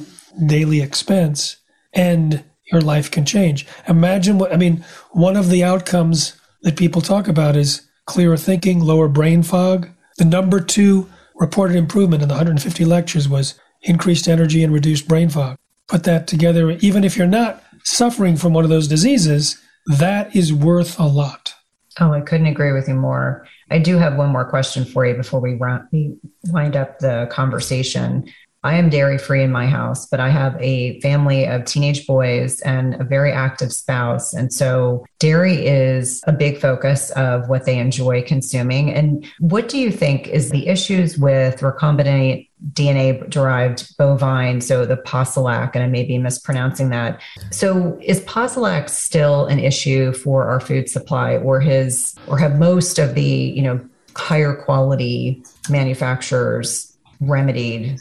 daily 0.47 0.80
expense 0.80 1.57
and 1.93 2.45
your 2.70 2.80
life 2.80 3.11
can 3.11 3.24
change. 3.24 3.66
Imagine 3.88 4.38
what 4.38 4.53
I 4.53 4.57
mean, 4.57 4.84
one 5.11 5.36
of 5.36 5.49
the 5.49 5.64
outcomes 5.64 6.41
that 6.62 6.76
people 6.76 7.01
talk 7.01 7.28
about 7.28 7.57
is 7.57 7.88
clearer 8.07 8.36
thinking, 8.36 8.80
lower 8.80 9.09
brain 9.09 9.43
fog. 9.43 9.88
The 10.18 10.24
number 10.24 10.61
2 10.61 11.09
reported 11.36 11.76
improvement 11.76 12.22
in 12.22 12.28
the 12.28 12.34
150 12.34 12.84
lectures 12.84 13.28
was 13.28 13.59
increased 13.82 14.28
energy 14.28 14.62
and 14.62 14.72
reduced 14.72 15.09
brain 15.09 15.30
fog. 15.30 15.57
Put 15.88 16.05
that 16.05 16.26
together 16.26 16.70
even 16.72 17.03
if 17.03 17.16
you're 17.16 17.26
not 17.26 17.62
suffering 17.84 18.36
from 18.36 18.53
one 18.53 18.64
of 18.64 18.70
those 18.70 18.88
diseases, 18.88 19.61
that 19.86 20.34
is 20.36 20.53
worth 20.53 20.99
a 21.01 21.07
lot. 21.07 21.55
Oh, 21.99 22.12
I 22.12 22.20
couldn't 22.20 22.47
agree 22.47 22.72
with 22.72 22.88
you 22.88 22.95
more. 22.95 23.47
I 23.70 23.78
do 23.78 23.97
have 23.97 24.16
one 24.16 24.30
more 24.30 24.49
question 24.49 24.84
for 24.84 25.05
you 25.07 25.14
before 25.14 25.41
we, 25.41 25.59
we 25.93 26.16
wind 26.49 26.76
up 26.76 26.99
the 26.99 27.28
conversation. 27.30 28.30
I 28.62 28.74
am 28.74 28.90
dairy 28.90 29.16
free 29.16 29.42
in 29.42 29.50
my 29.50 29.66
house, 29.66 30.06
but 30.06 30.20
I 30.20 30.28
have 30.28 30.54
a 30.61 31.00
family 31.00 31.46
of 31.46 31.64
teenage 31.64 32.06
boys 32.06 32.61
and 32.61 33.00
a 33.00 33.04
very 33.04 33.32
active 33.32 33.72
spouse. 33.72 34.34
And 34.34 34.52
so 34.52 35.06
dairy 35.18 35.66
is 35.66 36.22
a 36.26 36.32
big 36.32 36.58
focus 36.58 37.11
of 37.12 37.48
what 37.48 37.64
they 37.64 37.78
enjoy 37.78 38.22
consuming. 38.22 38.92
And 38.92 39.26
what 39.38 39.70
do 39.70 39.78
you 39.78 39.90
think 39.90 40.28
is 40.28 40.50
the 40.50 40.68
issues 40.68 41.16
with 41.16 41.61
recombinant 41.61 42.48
DNA 42.74 43.30
derived 43.30 43.96
bovine, 43.96 44.61
so 44.61 44.84
the 44.84 44.98
Posilac, 44.98 45.70
and 45.74 45.82
I 45.82 45.86
may 45.86 46.04
be 46.04 46.18
mispronouncing 46.18 46.90
that. 46.90 47.22
So 47.50 47.98
is 48.02 48.20
Posilac 48.20 48.90
still 48.90 49.46
an 49.46 49.58
issue 49.58 50.12
for 50.12 50.44
our 50.44 50.61
food 50.61 50.90
supply 50.90 51.38
or 51.38 51.61
his 51.61 52.14
or 52.26 52.38
have 52.38 52.58
most 52.58 52.98
of 52.98 53.14
the, 53.14 53.22
you 53.22 53.62
know, 53.62 53.80
higher 54.14 54.54
quality 54.54 55.42
manufacturers 55.70 56.94
remedied 57.20 57.98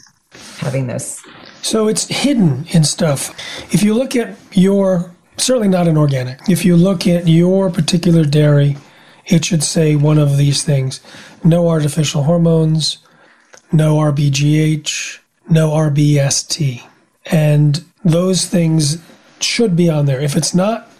having 0.58 0.86
this? 0.86 1.22
So 1.62 1.88
it's 1.88 2.06
hidden 2.08 2.66
in 2.70 2.84
stuff. 2.84 3.34
If 3.72 3.82
you 3.82 3.94
look 3.94 4.16
at 4.16 4.36
your, 4.52 5.10
certainly 5.36 5.68
not 5.68 5.88
an 5.88 5.96
organic, 5.96 6.48
if 6.48 6.64
you 6.64 6.76
look 6.76 7.06
at 7.06 7.28
your 7.28 7.70
particular 7.70 8.24
dairy, 8.24 8.76
it 9.26 9.44
should 9.44 9.62
say 9.62 9.96
one 9.96 10.18
of 10.18 10.36
these 10.36 10.62
things 10.62 11.00
no 11.42 11.68
artificial 11.68 12.24
hormones, 12.24 12.98
no 13.72 13.96
RBGH, 13.96 15.20
no 15.48 15.70
RBST. 15.70 16.82
And 17.26 17.84
those 18.04 18.44
things 18.46 19.02
should 19.40 19.74
be 19.74 19.88
on 19.88 20.04
there. 20.04 20.20
If 20.20 20.36
it's 20.36 20.54
not, 20.54 20.90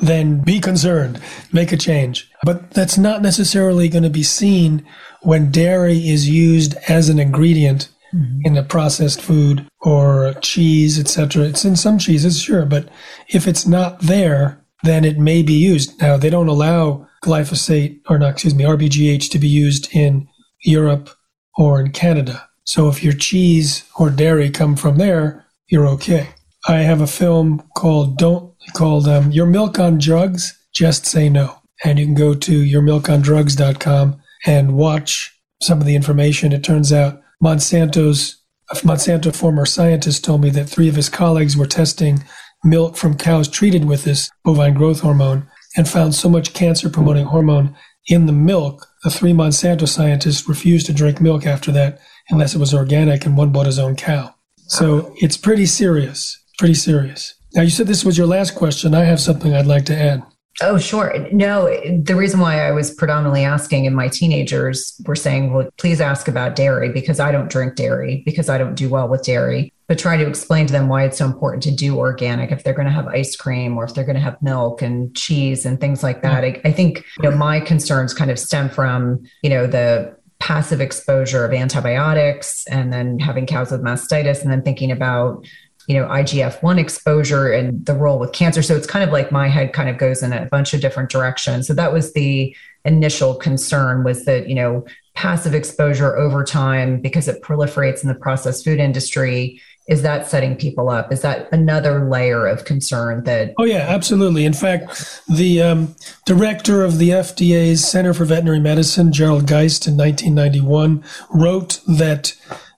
then 0.00 0.40
be 0.40 0.60
concerned, 0.60 1.20
make 1.52 1.72
a 1.72 1.76
change. 1.76 2.30
But 2.42 2.72
that's 2.72 2.98
not 2.98 3.22
necessarily 3.22 3.88
going 3.88 4.02
to 4.02 4.10
be 4.10 4.22
seen 4.22 4.84
when 5.22 5.50
dairy 5.50 6.08
is 6.08 6.28
used 6.28 6.74
as 6.88 7.08
an 7.08 7.18
ingredient 7.18 7.88
mm-hmm. 8.14 8.40
in 8.44 8.56
a 8.56 8.62
processed 8.62 9.20
food 9.20 9.66
or 9.80 10.34
cheese, 10.40 10.98
etc. 10.98 11.44
It's 11.44 11.64
in 11.64 11.76
some 11.76 11.98
cheeses, 11.98 12.40
sure, 12.40 12.66
but 12.66 12.88
if 13.28 13.46
it's 13.46 13.66
not 13.66 14.00
there, 14.00 14.64
then 14.82 15.04
it 15.04 15.18
may 15.18 15.42
be 15.42 15.54
used. 15.54 16.00
Now 16.00 16.16
they 16.16 16.30
don't 16.30 16.48
allow 16.48 17.06
glyphosate 17.22 18.00
or 18.08 18.18
not, 18.18 18.32
excuse 18.32 18.54
me, 18.54 18.64
RBGH 18.64 19.30
to 19.30 19.38
be 19.38 19.48
used 19.48 19.94
in 19.94 20.28
Europe 20.62 21.10
or 21.56 21.80
in 21.80 21.92
Canada. 21.92 22.48
So 22.64 22.88
if 22.88 23.02
your 23.02 23.12
cheese 23.12 23.84
or 23.98 24.10
dairy 24.10 24.50
come 24.50 24.76
from 24.76 24.96
there, 24.96 25.46
you're 25.68 25.88
okay. 25.88 26.30
I 26.66 26.78
have 26.78 27.00
a 27.00 27.06
film 27.06 27.62
called 27.76 28.18
Don't 28.18 28.50
called 28.74 29.08
um, 29.08 29.30
Your 29.30 29.46
Milk 29.46 29.78
on 29.78 29.98
Drugs, 29.98 30.58
Just 30.72 31.06
Say 31.06 31.28
No. 31.28 31.58
And 31.84 31.98
you 31.98 32.04
can 32.04 32.14
go 32.14 32.34
to 32.34 32.62
yourmilkondrugs.com 32.62 34.20
and 34.46 34.74
watch 34.74 35.36
some 35.62 35.80
of 35.80 35.86
the 35.86 35.96
information. 35.96 36.52
It 36.52 36.62
turns 36.62 36.92
out 36.92 37.20
Monsanto's 37.42 38.36
Monsanto 38.82 39.34
former 39.34 39.66
scientist 39.66 40.24
told 40.24 40.42
me 40.42 40.50
that 40.50 40.68
three 40.68 40.88
of 40.88 40.94
his 40.94 41.08
colleagues 41.08 41.56
were 41.56 41.66
testing 41.66 42.22
milk 42.62 42.96
from 42.96 43.16
cows 43.16 43.48
treated 43.48 43.84
with 43.84 44.04
this 44.04 44.30
bovine 44.44 44.74
growth 44.74 45.00
hormone 45.00 45.48
and 45.76 45.88
found 45.88 46.14
so 46.14 46.28
much 46.28 46.54
cancer 46.54 46.88
promoting 46.88 47.26
hormone 47.26 47.74
in 48.06 48.26
the 48.26 48.32
milk. 48.32 48.86
The 49.02 49.10
three 49.10 49.32
Monsanto 49.32 49.88
scientists 49.88 50.48
refused 50.48 50.86
to 50.86 50.92
drink 50.92 51.20
milk 51.20 51.46
after 51.46 51.72
that 51.72 52.00
unless 52.28 52.54
it 52.54 52.58
was 52.58 52.72
organic, 52.74 53.26
and 53.26 53.36
one 53.36 53.50
bought 53.50 53.66
his 53.66 53.78
own 53.78 53.96
cow. 53.96 54.34
So 54.68 55.12
it's 55.16 55.36
pretty 55.36 55.66
serious, 55.66 56.40
pretty 56.58 56.74
serious. 56.74 57.34
Now, 57.54 57.62
you 57.62 57.70
said 57.70 57.88
this 57.88 58.04
was 58.04 58.16
your 58.16 58.28
last 58.28 58.54
question. 58.54 58.94
I 58.94 59.04
have 59.04 59.20
something 59.20 59.52
I'd 59.52 59.66
like 59.66 59.86
to 59.86 59.96
add. 59.96 60.22
Oh, 60.62 60.76
sure. 60.78 61.26
No, 61.32 61.66
the 62.02 62.14
reason 62.14 62.38
why 62.40 62.66
I 62.66 62.72
was 62.72 62.92
predominantly 62.92 63.44
asking, 63.44 63.86
and 63.86 63.96
my 63.96 64.08
teenagers 64.08 65.00
were 65.06 65.16
saying, 65.16 65.52
well, 65.52 65.70
please 65.78 66.00
ask 66.00 66.28
about 66.28 66.54
dairy 66.54 66.90
because 66.90 67.18
I 67.18 67.32
don't 67.32 67.50
drink 67.50 67.76
dairy, 67.76 68.22
because 68.26 68.48
I 68.50 68.58
don't 68.58 68.74
do 68.74 68.88
well 68.88 69.08
with 69.08 69.22
dairy. 69.22 69.72
But 69.86 69.98
try 69.98 70.16
to 70.16 70.26
explain 70.26 70.66
to 70.66 70.72
them 70.72 70.88
why 70.88 71.04
it's 71.04 71.18
so 71.18 71.24
important 71.24 71.62
to 71.64 71.70
do 71.70 71.98
organic 71.98 72.52
if 72.52 72.62
they're 72.62 72.74
going 72.74 72.86
to 72.86 72.92
have 72.92 73.08
ice 73.08 73.34
cream 73.36 73.76
or 73.76 73.84
if 73.84 73.94
they're 73.94 74.04
going 74.04 74.16
to 74.16 74.22
have 74.22 74.40
milk 74.42 74.82
and 74.82 75.16
cheese 75.16 75.64
and 75.64 75.80
things 75.80 76.02
like 76.02 76.22
that. 76.22 76.44
Mm-hmm. 76.44 76.66
I, 76.66 76.70
I 76.70 76.72
think, 76.72 77.04
you 77.22 77.30
know, 77.30 77.36
my 77.36 77.60
concerns 77.60 78.12
kind 78.12 78.30
of 78.30 78.38
stem 78.38 78.68
from, 78.68 79.24
you 79.42 79.50
know, 79.50 79.66
the 79.66 80.14
passive 80.40 80.80
exposure 80.80 81.44
of 81.44 81.52
antibiotics 81.52 82.66
and 82.66 82.92
then 82.92 83.18
having 83.18 83.46
cows 83.46 83.70
with 83.70 83.82
mastitis 83.82 84.42
and 84.42 84.50
then 84.50 84.62
thinking 84.62 84.90
about 84.90 85.46
you 85.86 85.96
know 85.96 86.06
IGF-1 86.06 86.78
exposure 86.78 87.50
and 87.50 87.84
the 87.84 87.94
role 87.94 88.18
with 88.18 88.32
cancer. 88.32 88.62
So 88.62 88.76
it's 88.76 88.86
kind 88.86 89.04
of 89.04 89.12
like 89.12 89.32
my 89.32 89.48
head 89.48 89.72
kind 89.72 89.88
of 89.88 89.98
goes 89.98 90.22
in 90.22 90.32
a 90.32 90.46
bunch 90.46 90.74
of 90.74 90.80
different 90.80 91.10
directions. 91.10 91.66
So 91.66 91.74
that 91.74 91.92
was 91.92 92.12
the 92.12 92.54
initial 92.84 93.34
concern 93.34 94.04
was 94.04 94.24
that 94.24 94.48
you 94.48 94.54
know 94.54 94.84
passive 95.14 95.54
exposure 95.54 96.16
over 96.16 96.44
time 96.44 97.00
because 97.00 97.28
it 97.28 97.42
proliferates 97.42 98.02
in 98.02 98.08
the 98.08 98.14
processed 98.14 98.64
food 98.64 98.78
industry. 98.78 99.60
Is 99.88 100.02
that 100.02 100.28
setting 100.28 100.54
people 100.54 100.88
up? 100.88 101.12
Is 101.12 101.22
that 101.22 101.48
another 101.52 102.08
layer 102.08 102.46
of 102.46 102.64
concern 102.64 103.24
that 103.24 103.54
oh 103.58 103.64
yeah 103.64 103.86
absolutely. 103.88 104.44
In 104.44 104.52
fact 104.52 105.22
the 105.28 105.62
um, 105.62 105.96
director 106.24 106.84
of 106.84 106.98
the 106.98 107.10
fda's 107.10 107.86
center 107.86 108.14
for 108.14 108.24
veterinary 108.24 108.60
medicine 108.60 109.12
Gerald 109.12 109.46
Guest 109.46 109.88
in 109.88 109.96
1991 109.96 111.02
wrote 111.34 111.80
that 111.86 112.34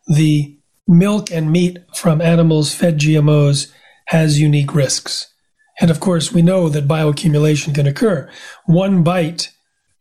the 0.07 0.57
milk 0.93 1.31
and 1.31 1.51
meat 1.51 1.79
from 1.95 2.21
animals 2.21 2.75
fed 2.75 2.99
GMOs 2.99 3.73
has 4.07 4.41
unique 4.41 4.75
risks. 4.75 5.33
And 5.81 5.91
of 5.91 6.01
course, 6.01 6.33
we 6.33 6.43
know 6.43 6.69
that 6.69 6.87
bioaccumulation 6.87 7.75
can 7.75 7.87
occur. 7.87 8.31
One 8.67 9.03
bite 9.03 9.51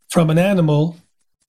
from 0.09 0.29
an 0.29 0.37
animal 0.37 0.97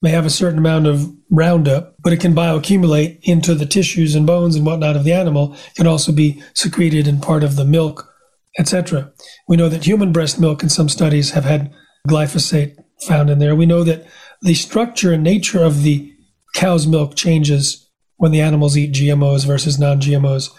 may 0.01 0.11
have 0.11 0.25
a 0.25 0.29
certain 0.29 0.59
amount 0.59 0.87
of 0.87 1.13
Roundup, 1.29 1.95
but 2.03 2.13
it 2.13 2.19
can 2.19 2.35
bioaccumulate 2.35 3.19
into 3.23 3.55
the 3.55 3.65
tissues 3.65 4.15
and 4.15 4.27
bones 4.27 4.55
and 4.55 4.65
whatnot 4.65 4.95
of 4.95 5.03
the 5.03 5.13
animal. 5.13 5.53
It 5.53 5.75
can 5.75 5.87
also 5.87 6.11
be 6.11 6.43
secreted 6.53 7.07
in 7.07 7.19
part 7.19 7.43
of 7.43 7.55
the 7.55 7.65
milk, 7.65 8.13
etc. 8.59 9.11
We 9.47 9.57
know 9.57 9.69
that 9.69 9.85
human 9.85 10.11
breast 10.11 10.39
milk 10.39 10.61
in 10.61 10.69
some 10.69 10.89
studies 10.89 11.31
have 11.31 11.45
had 11.45 11.73
glyphosate 12.07 12.77
found 13.07 13.29
in 13.29 13.39
there. 13.39 13.55
We 13.55 13.65
know 13.65 13.83
that 13.83 14.05
the 14.41 14.53
structure 14.53 15.13
and 15.13 15.23
nature 15.23 15.63
of 15.63 15.83
the 15.83 16.13
cow's 16.53 16.85
milk 16.85 17.15
changes 17.15 17.82
when 18.23 18.31
the 18.31 18.39
animals 18.39 18.77
eat 18.77 18.93
GMOs 18.93 19.45
versus 19.45 19.77
non 19.77 19.99
GMOs. 19.99 20.49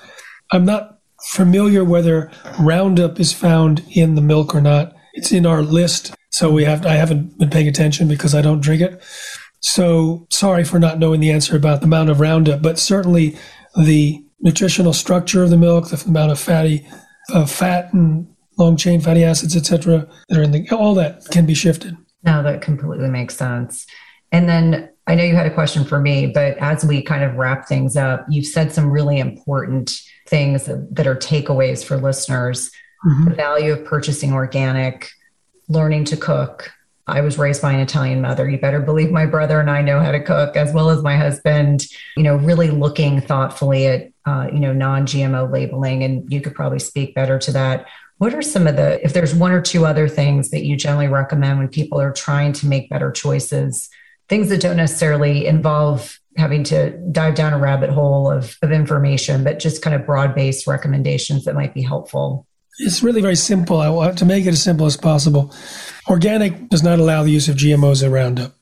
I'm 0.52 0.66
not 0.66 0.98
familiar 1.28 1.82
whether 1.82 2.30
Roundup 2.60 3.18
is 3.18 3.32
found 3.32 3.82
in 3.90 4.16
the 4.16 4.20
milk 4.20 4.54
or 4.54 4.60
not. 4.60 4.94
It's 5.14 5.32
in 5.32 5.46
our 5.46 5.62
list. 5.62 6.14
So 6.30 6.52
we 6.52 6.64
have 6.64 6.84
I 6.84 6.96
haven't 6.96 7.38
been 7.38 7.48
paying 7.48 7.66
attention 7.66 8.06
because 8.06 8.34
I 8.34 8.42
don't 8.42 8.60
drink 8.60 8.82
it. 8.82 9.02
So 9.60 10.26
sorry 10.30 10.62
for 10.62 10.78
not 10.78 10.98
knowing 10.98 11.20
the 11.20 11.30
answer 11.30 11.56
about 11.56 11.80
the 11.80 11.86
amount 11.86 12.10
of 12.10 12.20
Roundup, 12.20 12.60
but 12.60 12.78
certainly 12.78 13.34
the 13.74 14.22
nutritional 14.40 14.92
structure 14.92 15.42
of 15.42 15.48
the 15.48 15.56
milk, 15.56 15.88
the 15.88 16.04
amount 16.06 16.32
of 16.32 16.38
fatty, 16.38 16.86
uh, 17.32 17.46
fat 17.46 17.94
and 17.94 18.28
long 18.58 18.76
chain 18.76 19.00
fatty 19.00 19.24
acids, 19.24 19.56
etc., 19.56 20.06
that 20.28 20.38
are 20.38 20.42
in 20.42 20.50
the 20.50 20.68
all 20.70 20.94
that 20.96 21.24
can 21.30 21.46
be 21.46 21.54
shifted. 21.54 21.96
No, 22.24 22.42
that 22.42 22.60
completely 22.60 23.08
makes 23.08 23.38
sense. 23.38 23.86
And 24.32 24.50
then 24.50 24.90
I 25.06 25.14
know 25.14 25.24
you 25.24 25.34
had 25.34 25.46
a 25.46 25.54
question 25.54 25.84
for 25.84 26.00
me, 26.00 26.26
but 26.26 26.56
as 26.58 26.84
we 26.84 27.02
kind 27.02 27.22
of 27.22 27.34
wrap 27.34 27.68
things 27.68 27.96
up, 27.96 28.24
you've 28.28 28.46
said 28.46 28.72
some 28.72 28.90
really 28.90 29.18
important 29.18 30.00
things 30.26 30.64
that, 30.64 31.06
are 31.06 31.16
takeaways 31.16 31.84
for 31.84 31.96
listeners. 31.96 32.70
Mm-hmm. 33.06 33.24
The 33.28 33.34
value 33.34 33.72
of 33.72 33.84
purchasing 33.84 34.32
organic, 34.32 35.10
learning 35.68 36.04
to 36.06 36.16
cook. 36.16 36.72
I 37.06 37.20
was 37.20 37.36
raised 37.36 37.60
by 37.60 37.72
an 37.72 37.80
Italian 37.80 38.22
mother. 38.22 38.48
You 38.48 38.58
better 38.58 38.80
believe 38.80 39.10
my 39.10 39.26
brother 39.26 39.60
and 39.60 39.70
I 39.70 39.82
know 39.82 40.00
how 40.00 40.10
to 40.10 40.22
cook, 40.22 40.56
as 40.56 40.72
well 40.72 40.88
as 40.88 41.02
my 41.02 41.18
husband. 41.18 41.86
You 42.16 42.22
know, 42.22 42.36
really 42.36 42.70
looking 42.70 43.20
thoughtfully 43.20 43.86
at 43.86 44.10
uh, 44.24 44.48
you 44.50 44.58
know 44.58 44.72
non-GMO 44.72 45.52
labeling, 45.52 46.02
and 46.02 46.32
you 46.32 46.40
could 46.40 46.54
probably 46.54 46.78
speak 46.78 47.14
better 47.14 47.38
to 47.40 47.52
that. 47.52 47.86
What 48.18 48.32
are 48.32 48.40
some 48.40 48.66
of 48.66 48.76
the, 48.76 49.04
if 49.04 49.12
there's 49.12 49.34
one 49.34 49.52
or 49.52 49.60
two 49.60 49.84
other 49.84 50.08
things 50.08 50.50
that 50.50 50.64
you 50.64 50.76
generally 50.76 51.08
recommend 51.08 51.58
when 51.58 51.68
people 51.68 52.00
are 52.00 52.12
trying 52.12 52.52
to 52.54 52.66
make 52.66 52.88
better 52.88 53.10
choices, 53.10 53.90
things 54.28 54.48
that 54.48 54.60
don't 54.60 54.76
necessarily 54.76 55.46
involve 55.46 56.18
having 56.36 56.64
to 56.64 56.90
dive 57.12 57.34
down 57.34 57.52
a 57.52 57.58
rabbit 57.58 57.90
hole 57.90 58.30
of, 58.30 58.56
of 58.62 58.72
information, 58.72 59.44
but 59.44 59.58
just 59.58 59.82
kind 59.82 59.94
of 59.94 60.04
broad 60.04 60.34
based 60.34 60.66
recommendations 60.66 61.44
that 61.44 61.54
might 61.54 61.74
be 61.74 61.82
helpful? 61.82 62.46
It's 62.80 63.02
really 63.02 63.22
very 63.22 63.36
simple. 63.36 63.80
I 63.80 63.88
want 63.88 64.18
to 64.18 64.24
make 64.24 64.46
it 64.46 64.48
as 64.48 64.62
simple 64.62 64.86
as 64.86 64.96
possible. 64.96 65.54
Organic 66.08 66.68
does 66.70 66.82
not 66.82 66.98
allow 66.98 67.22
the 67.22 67.30
use 67.30 67.48
of 67.48 67.56
GMOs 67.56 68.02
in 68.02 68.10
Roundup. 68.10 68.54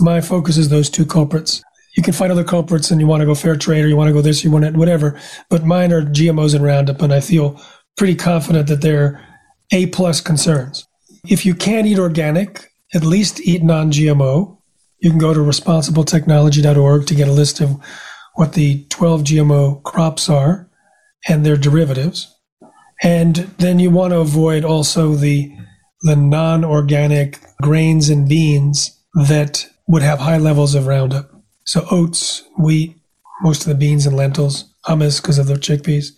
My 0.00 0.20
focus 0.20 0.56
is 0.56 0.70
those 0.70 0.88
two 0.88 1.04
culprits. 1.04 1.62
You 1.96 2.02
can 2.02 2.14
find 2.14 2.32
other 2.32 2.44
culprits 2.44 2.90
and 2.90 3.00
you 3.00 3.06
want 3.06 3.20
to 3.20 3.26
go 3.26 3.34
fair 3.34 3.56
trade 3.56 3.84
or 3.84 3.88
you 3.88 3.96
want 3.96 4.08
to 4.08 4.14
go 4.14 4.22
this, 4.22 4.42
or 4.42 4.48
you 4.48 4.52
want 4.52 4.64
to 4.64 4.72
whatever. 4.72 5.20
But 5.50 5.64
mine 5.64 5.92
are 5.92 6.02
GMOs 6.02 6.54
and 6.54 6.64
Roundup, 6.64 7.02
and 7.02 7.12
I 7.12 7.20
feel 7.20 7.60
pretty 7.96 8.14
confident 8.14 8.68
that 8.68 8.80
they're 8.80 9.22
A 9.72 9.86
plus 9.86 10.20
concerns. 10.20 10.86
If 11.28 11.44
you 11.44 11.54
can't 11.54 11.86
eat 11.86 11.98
organic, 11.98 12.70
at 12.94 13.04
least 13.04 13.40
eat 13.40 13.62
non 13.62 13.90
GMO. 13.90 14.57
You 15.00 15.10
can 15.10 15.18
go 15.18 15.32
to 15.32 15.40
responsibletechnology.org 15.40 17.06
to 17.06 17.14
get 17.14 17.28
a 17.28 17.32
list 17.32 17.60
of 17.60 17.80
what 18.34 18.54
the 18.54 18.84
12 18.90 19.22
GMO 19.22 19.82
crops 19.82 20.28
are 20.28 20.68
and 21.28 21.44
their 21.44 21.56
derivatives. 21.56 22.34
And 23.02 23.36
then 23.58 23.78
you 23.78 23.90
want 23.90 24.12
to 24.12 24.20
avoid 24.20 24.64
also 24.64 25.14
the 25.14 25.54
the 26.02 26.16
non-organic 26.16 27.40
grains 27.60 28.08
and 28.08 28.28
beans 28.28 28.96
that 29.26 29.66
would 29.88 30.02
have 30.02 30.20
high 30.20 30.38
levels 30.38 30.76
of 30.76 30.86
Roundup. 30.86 31.28
So 31.64 31.84
oats, 31.90 32.44
wheat, 32.56 32.96
most 33.42 33.62
of 33.62 33.68
the 33.68 33.74
beans 33.74 34.06
and 34.06 34.16
lentils, 34.16 34.72
hummus 34.86 35.20
because 35.20 35.38
of 35.38 35.46
the 35.46 35.54
chickpeas. 35.54 36.12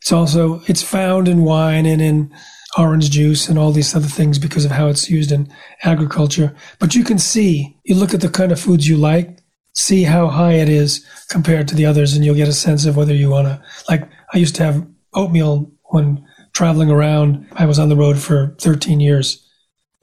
It's 0.00 0.12
also 0.12 0.62
it's 0.66 0.82
found 0.82 1.28
in 1.28 1.42
wine 1.42 1.86
and 1.86 2.00
in 2.00 2.34
orange 2.78 3.10
juice 3.10 3.48
and 3.48 3.58
all 3.58 3.72
these 3.72 3.94
other 3.94 4.06
things 4.06 4.38
because 4.38 4.64
of 4.64 4.70
how 4.70 4.88
it's 4.88 5.10
used 5.10 5.32
in 5.32 5.52
agriculture. 5.82 6.54
But 6.78 6.94
you 6.94 7.04
can 7.04 7.18
see, 7.18 7.76
you 7.84 7.94
look 7.94 8.14
at 8.14 8.20
the 8.20 8.28
kind 8.28 8.52
of 8.52 8.60
foods 8.60 8.88
you 8.88 8.96
like, 8.96 9.38
see 9.74 10.02
how 10.02 10.28
high 10.28 10.54
it 10.54 10.68
is 10.68 11.06
compared 11.28 11.68
to 11.68 11.74
the 11.74 11.86
others, 11.86 12.14
and 12.14 12.24
you'll 12.24 12.34
get 12.34 12.48
a 12.48 12.52
sense 12.52 12.84
of 12.86 12.96
whether 12.96 13.14
you 13.14 13.30
want 13.30 13.48
to. 13.48 13.62
Like, 13.88 14.08
I 14.32 14.38
used 14.38 14.54
to 14.56 14.64
have 14.64 14.86
oatmeal 15.14 15.70
when 15.84 16.24
traveling 16.52 16.90
around. 16.90 17.46
I 17.52 17.66
was 17.66 17.78
on 17.78 17.88
the 17.88 17.96
road 17.96 18.18
for 18.18 18.54
13 18.60 19.00
years, 19.00 19.46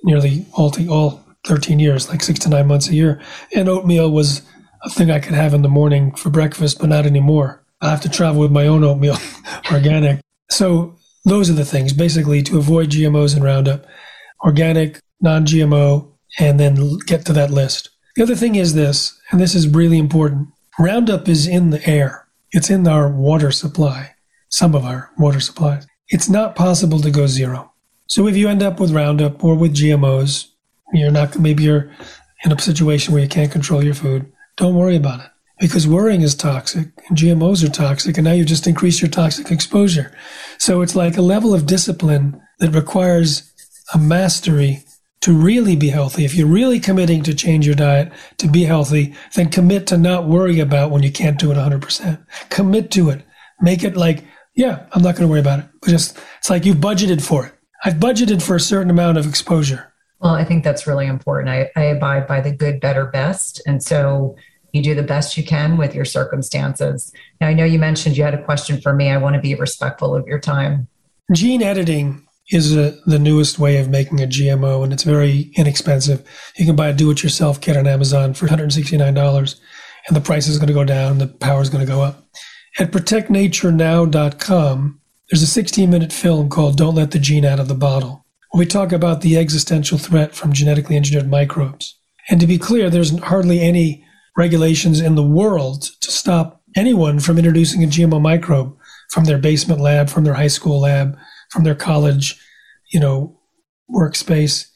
nearly 0.04 0.46
all, 0.54 0.74
all 0.90 1.24
13 1.46 1.80
years, 1.80 2.10
like 2.10 2.24
six 2.24 2.40
to 2.40 2.50
nine 2.50 2.68
months 2.68 2.90
a 2.90 2.96
year. 2.96 3.22
And 3.56 3.70
oatmeal 3.70 4.12
was 4.12 4.42
a 4.84 4.90
thing 4.90 5.12
I 5.12 5.20
could 5.20 5.34
have 5.34 5.54
in 5.54 5.62
the 5.62 5.70
morning 5.70 6.16
for 6.16 6.30
breakfast, 6.30 6.80
but 6.80 6.90
not 6.90 7.06
anymore. 7.06 7.64
I 7.82 7.90
have 7.90 8.02
to 8.02 8.10
travel 8.10 8.42
with 8.42 8.52
my 8.52 8.68
own 8.68 8.84
oatmeal, 8.84 9.18
organic. 9.72 10.20
So 10.50 10.99
those 11.26 11.50
are 11.50 11.54
the 11.54 11.66
things 11.66 11.94
basically 11.94 12.42
to 12.44 12.58
avoid 12.58 12.90
GMOs 12.90 13.36
and 13.36 13.44
Roundup, 13.44 13.86
organic, 14.44 15.00
non 15.22 15.46
GMO, 15.46 16.12
and 16.40 16.60
then 16.60 16.98
get 17.06 17.26
to 17.26 17.34
that 17.34 17.52
list. 17.52 17.90
The 18.16 18.24
other 18.24 18.36
thing 18.36 18.56
is 18.56 18.74
this, 18.74 19.20
and 19.32 19.40
this 19.40 19.56
is 19.56 19.68
really 19.68 19.98
important 19.98 20.50
Roundup 20.80 21.28
is 21.28 21.46
in 21.46 21.72
the 21.72 21.86
air, 21.90 22.26
it's 22.52 22.70
in 22.70 22.88
our 22.88 23.10
water 23.10 23.52
supply, 23.52 24.16
some 24.48 24.74
of 24.74 24.86
our 24.86 25.12
water 25.18 25.42
supplies. 25.42 25.86
It's 26.08 26.30
not 26.30 26.56
possible 26.56 27.02
to 27.02 27.12
go 27.12 27.28
zero. 27.28 27.74
So 28.08 28.28
if 28.28 28.38
you 28.38 28.48
end 28.48 28.64
up 28.64 28.80
with 28.80 28.92
Roundup 28.92 29.44
or 29.44 29.56
with 29.56 29.76
GMOs, 29.76 30.48
you're 30.94 31.12
not, 31.12 31.38
maybe 31.38 31.64
you're 31.64 31.92
in 32.46 32.54
a 32.54 32.60
situation 32.60 33.14
where 33.14 33.22
you 33.22 33.28
can't 33.28 33.52
control 33.52 33.84
your 33.84 33.94
food, 33.94 34.32
don't 34.56 34.76
worry 34.76 34.96
about 34.96 35.20
it 35.20 35.32
because 35.60 35.88
worrying 35.88 36.22
is 36.22 36.36
toxic 36.36 36.88
and 37.08 37.18
GMOs 37.18 37.64
are 37.64 37.72
toxic, 37.72 38.18
and 38.18 38.26
now 38.26 38.32
you 38.32 38.46
just 38.46 38.68
increase 38.68 39.02
your 39.02 39.10
toxic 39.10 39.52
exposure. 39.52 40.12
So 40.58 40.82
it's 40.82 40.96
like 40.96 41.18
a 41.18 41.22
level 41.22 41.54
of 41.54 41.66
discipline 41.66 42.42
that 42.60 42.74
requires 42.74 43.52
a 43.94 43.98
mastery 43.98 44.84
to 45.22 45.34
really 45.34 45.76
be 45.76 45.90
healthy. 45.90 46.24
If 46.24 46.34
you're 46.34 46.48
really 46.48 46.80
committing 46.80 47.24
to 47.24 47.34
change 47.34 47.66
your 47.66 47.76
diet 47.76 48.12
to 48.38 48.48
be 48.48 48.64
healthy, 48.64 49.14
then 49.36 49.50
commit 49.50 49.86
to 49.88 49.98
not 49.98 50.28
worry 50.28 50.60
about 50.60 50.92
when 50.92 51.04
you 51.04 51.12
can't 51.12 51.38
do 51.38 51.52
it 51.52 51.56
100%. 51.56 52.26
Commit 52.50 52.90
to 52.92 53.10
it. 53.10 53.26
Make 53.60 53.84
it 53.84 53.98
like, 53.98 54.24
yeah, 54.56 54.86
I'm 54.94 55.02
not 55.02 55.16
going 55.16 55.28
to 55.28 55.28
worry 55.28 55.42
about 55.42 55.60
it. 55.60 55.66
Just 55.86 56.18
it's 56.38 56.50
like 56.50 56.66
you've 56.66 56.78
budgeted 56.78 57.22
for 57.22 57.48
it. 57.48 57.54
I've 57.84 57.96
budgeted 57.96 58.42
for 58.42 58.56
a 58.56 58.62
certain 58.62 58.90
amount 58.90 59.18
of 59.18 59.26
exposure. 59.26 59.94
Well, 60.20 60.36
I 60.36 60.44
think 60.44 60.64
that's 60.64 60.88
really 60.88 61.08
important. 61.08 61.50
I, 61.50 61.70
I 61.76 61.84
abide 61.86 62.28
by 62.28 62.42
the 62.42 62.52
good, 62.52 62.80
better, 62.80 63.06
best. 63.06 63.62
And 63.66 63.82
so 63.82 64.36
you 64.74 64.82
do 64.82 64.96
the 64.96 65.04
best 65.04 65.38
you 65.38 65.44
can 65.44 65.78
with 65.78 65.96
your 65.96 66.06
circumstances. 66.06 67.14
Now, 67.42 67.48
I 67.48 67.54
know 67.54 67.66
you 67.66 67.80
mentioned 67.80 68.18
you 68.18 68.24
had 68.24 68.34
a 68.34 68.44
question 68.44 68.82
for 68.82 68.94
me. 68.94 69.10
I 69.10 69.18
want 69.18 69.36
to 69.36 69.42
be 69.42 69.56
respectful 69.56 70.16
of 70.16 70.26
your 70.28 70.40
time. 70.40 70.88
Gene 71.34 71.62
editing 71.62 72.26
is 72.52 72.76
a, 72.76 72.98
the 73.06 73.20
newest 73.20 73.60
way 73.60 73.78
of 73.78 73.90
making 73.90 74.22
a 74.22 74.28
GMO, 74.28 74.84
and 74.84 74.92
it's 74.92 75.04
very 75.04 75.52
inexpensive. 75.56 76.24
You 76.58 76.66
can 76.66 76.76
buy 76.76 76.90
a 76.90 76.94
do 76.94 77.12
it 77.12 77.24
yourself 77.24 77.62
kit 77.62 77.78
on 77.78 77.88
Amazon 77.88 78.34
for 78.34 78.48
$169, 78.48 79.60
and 80.08 80.16
the 80.16 80.22
price 80.22 80.48
is 80.48 80.58
going 80.58 80.68
to 80.68 80.74
go 80.74 80.84
down, 80.84 81.20
the 81.20 81.28
power 81.28 81.62
is 81.62 81.70
going 81.70 81.86
to 81.86 81.92
go 81.92 82.02
up. 82.02 82.26
At 82.80 82.92
protectnaturenow.com, 82.92 85.02
there's 85.30 85.44
a 85.44 85.48
16 85.48 85.90
minute 85.90 86.12
film 86.12 86.50
called 86.50 86.78
Don't 86.78 86.96
Let 86.96 87.12
the 87.12 87.20
Gene 87.20 87.46
Out 87.46 87.60
of 87.60 87.68
the 87.68 87.76
Bottle, 87.76 88.26
where 88.52 88.60
we 88.60 88.66
talk 88.66 88.92
about 88.92 89.22
the 89.22 89.38
existential 89.38 90.00
threat 90.00 90.34
from 90.34 90.54
genetically 90.54 90.96
engineered 90.96 91.30
microbes. 91.30 92.00
And 92.30 92.40
to 92.40 92.48
be 92.48 92.58
clear, 92.58 92.90
there's 92.90 93.20
hardly 93.20 93.60
any 93.62 94.06
regulations 94.38 95.00
in 95.00 95.16
the 95.16 95.24
world 95.24 95.90
to 96.02 96.12
stop 96.12 96.62
anyone 96.76 97.20
from 97.20 97.38
introducing 97.38 97.84
a 97.84 97.88
GMO 97.88 98.22
microbe 98.22 98.76
from 99.10 99.26
their 99.26 99.38
basement 99.38 99.82
lab, 99.82 100.10
from 100.10 100.24
their 100.24 100.36
high 100.36 100.48
school 100.48 100.82
lab, 100.82 101.18
from 101.50 101.64
their 101.64 101.76
college, 101.76 102.40
you 102.92 103.00
know, 103.00 103.40
workspace, 103.94 104.68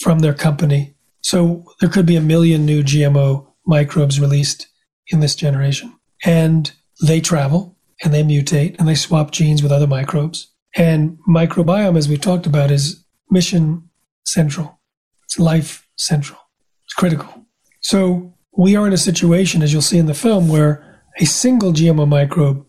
from 0.00 0.20
their 0.20 0.34
company. 0.34 0.94
So 1.22 1.64
there 1.80 1.90
could 1.90 2.06
be 2.06 2.16
a 2.16 2.20
million 2.20 2.64
new 2.64 2.82
GMO 2.82 3.46
microbes 3.66 4.20
released 4.20 4.66
in 5.08 5.20
this 5.20 5.34
generation. 5.34 5.94
And 6.24 6.72
they 7.02 7.20
travel 7.20 7.76
and 8.02 8.12
they 8.12 8.22
mutate 8.22 8.78
and 8.78 8.88
they 8.88 8.94
swap 8.94 9.30
genes 9.30 9.62
with 9.62 9.72
other 9.72 9.86
microbes. 9.86 10.50
And 10.76 11.18
microbiome, 11.28 11.96
as 11.96 12.08
we 12.08 12.16
talked 12.16 12.46
about, 12.46 12.70
is 12.70 13.04
mission 13.30 13.88
central. 14.24 14.80
It's 15.24 15.38
life 15.38 15.86
central. 15.96 16.38
It's 16.84 16.94
critical. 16.94 17.46
So 17.80 18.34
we 18.56 18.76
are 18.76 18.86
in 18.86 18.92
a 18.92 18.98
situation, 18.98 19.62
as 19.62 19.72
you'll 19.72 19.82
see 19.82 19.98
in 19.98 20.06
the 20.06 20.14
film, 20.14 20.48
where 20.48 21.02
a 21.18 21.24
single 21.24 21.72
GMO 21.72 22.08
microbe 22.08 22.64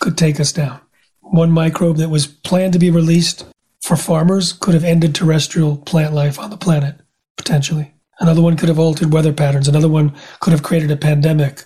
could 0.00 0.16
take 0.16 0.40
us 0.40 0.52
down. 0.52 0.80
One 1.20 1.50
microbe 1.50 1.96
that 1.98 2.10
was 2.10 2.26
planned 2.26 2.72
to 2.72 2.78
be 2.78 2.90
released 2.90 3.44
for 3.80 3.96
farmers 3.96 4.52
could 4.52 4.74
have 4.74 4.84
ended 4.84 5.14
terrestrial 5.14 5.76
plant 5.76 6.14
life 6.14 6.38
on 6.38 6.50
the 6.50 6.56
planet, 6.56 6.96
potentially. 7.36 7.94
Another 8.20 8.42
one 8.42 8.56
could 8.56 8.68
have 8.68 8.78
altered 8.78 9.12
weather 9.12 9.32
patterns. 9.32 9.68
Another 9.68 9.88
one 9.88 10.14
could 10.40 10.52
have 10.52 10.62
created 10.62 10.90
a 10.90 10.96
pandemic 10.96 11.64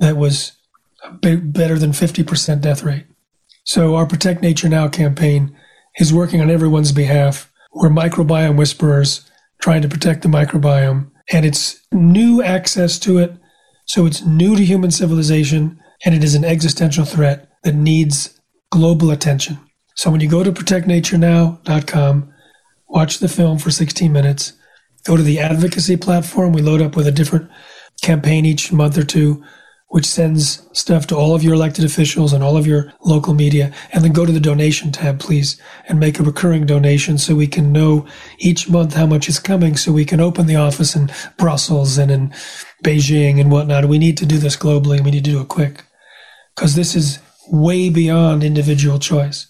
that 0.00 0.16
was 0.16 0.52
better 1.22 1.78
than 1.78 1.92
50% 1.92 2.60
death 2.60 2.82
rate. 2.82 3.06
So, 3.64 3.94
our 3.94 4.06
Protect 4.06 4.42
Nature 4.42 4.68
Now 4.68 4.88
campaign 4.88 5.56
is 5.98 6.12
working 6.12 6.40
on 6.40 6.50
everyone's 6.50 6.92
behalf. 6.92 7.50
We're 7.72 7.88
microbiome 7.88 8.56
whisperers 8.56 9.28
trying 9.60 9.82
to 9.82 9.88
protect 9.88 10.22
the 10.22 10.28
microbiome 10.28 11.10
and 11.32 11.44
it's 11.44 11.80
new 11.92 12.42
access 12.42 12.98
to 13.00 13.18
it. 13.18 13.32
So 13.86 14.06
it's 14.06 14.24
new 14.24 14.56
to 14.56 14.64
human 14.64 14.90
civilization 14.90 15.80
and 16.04 16.14
it 16.14 16.24
is 16.24 16.34
an 16.34 16.44
existential 16.44 17.04
threat 17.04 17.48
that 17.62 17.74
needs 17.74 18.40
global 18.70 19.10
attention. 19.10 19.58
So 19.94 20.10
when 20.10 20.20
you 20.20 20.28
go 20.28 20.42
to 20.42 20.52
protectnaturenow.com, 20.52 22.32
watch 22.88 23.18
the 23.18 23.28
film 23.28 23.58
for 23.58 23.70
16 23.70 24.12
minutes, 24.12 24.52
go 25.04 25.16
to 25.16 25.22
the 25.22 25.38
advocacy 25.38 25.96
platform. 25.96 26.52
We 26.52 26.62
load 26.62 26.82
up 26.82 26.96
with 26.96 27.06
a 27.06 27.12
different 27.12 27.50
campaign 28.02 28.44
each 28.44 28.72
month 28.72 28.98
or 28.98 29.04
two. 29.04 29.44
Which 29.94 30.06
sends 30.06 30.68
stuff 30.76 31.06
to 31.06 31.14
all 31.14 31.36
of 31.36 31.44
your 31.44 31.54
elected 31.54 31.84
officials 31.84 32.32
and 32.32 32.42
all 32.42 32.56
of 32.56 32.66
your 32.66 32.92
local 33.04 33.32
media. 33.32 33.72
And 33.92 34.02
then 34.02 34.12
go 34.12 34.26
to 34.26 34.32
the 34.32 34.40
donation 34.40 34.90
tab, 34.90 35.20
please, 35.20 35.56
and 35.86 36.00
make 36.00 36.18
a 36.18 36.24
recurring 36.24 36.66
donation 36.66 37.16
so 37.16 37.36
we 37.36 37.46
can 37.46 37.70
know 37.70 38.04
each 38.40 38.68
month 38.68 38.94
how 38.94 39.06
much 39.06 39.28
is 39.28 39.38
coming 39.38 39.76
so 39.76 39.92
we 39.92 40.04
can 40.04 40.18
open 40.18 40.48
the 40.48 40.56
office 40.56 40.96
in 40.96 41.12
Brussels 41.38 41.96
and 41.96 42.10
in 42.10 42.30
Beijing 42.82 43.40
and 43.40 43.52
whatnot. 43.52 43.84
We 43.84 43.98
need 43.98 44.16
to 44.16 44.26
do 44.26 44.36
this 44.36 44.56
globally 44.56 44.96
and 44.96 45.04
we 45.04 45.12
need 45.12 45.24
to 45.26 45.30
do 45.30 45.40
it 45.40 45.46
quick 45.46 45.84
because 46.56 46.74
this 46.74 46.96
is 46.96 47.20
way 47.48 47.88
beyond 47.88 48.42
individual 48.42 48.98
choice. 48.98 49.46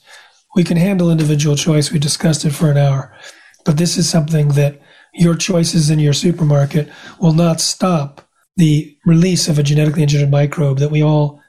We 0.54 0.62
can 0.62 0.76
handle 0.76 1.10
individual 1.10 1.56
choice. 1.56 1.90
We 1.90 1.98
discussed 1.98 2.44
it 2.44 2.50
for 2.50 2.70
an 2.70 2.76
hour, 2.76 3.16
but 3.64 3.78
this 3.78 3.96
is 3.96 4.10
something 4.10 4.48
that 4.48 4.78
your 5.14 5.36
choices 5.36 5.88
in 5.88 6.00
your 6.00 6.12
supermarket 6.12 6.90
will 7.18 7.32
not 7.32 7.62
stop 7.62 8.23
the 8.56 8.96
release 9.04 9.48
of 9.48 9.58
a 9.58 9.62
genetically 9.62 10.02
engineered 10.02 10.30
microbe 10.30 10.78
that 10.78 10.90
we 10.90 11.02
all 11.02 11.40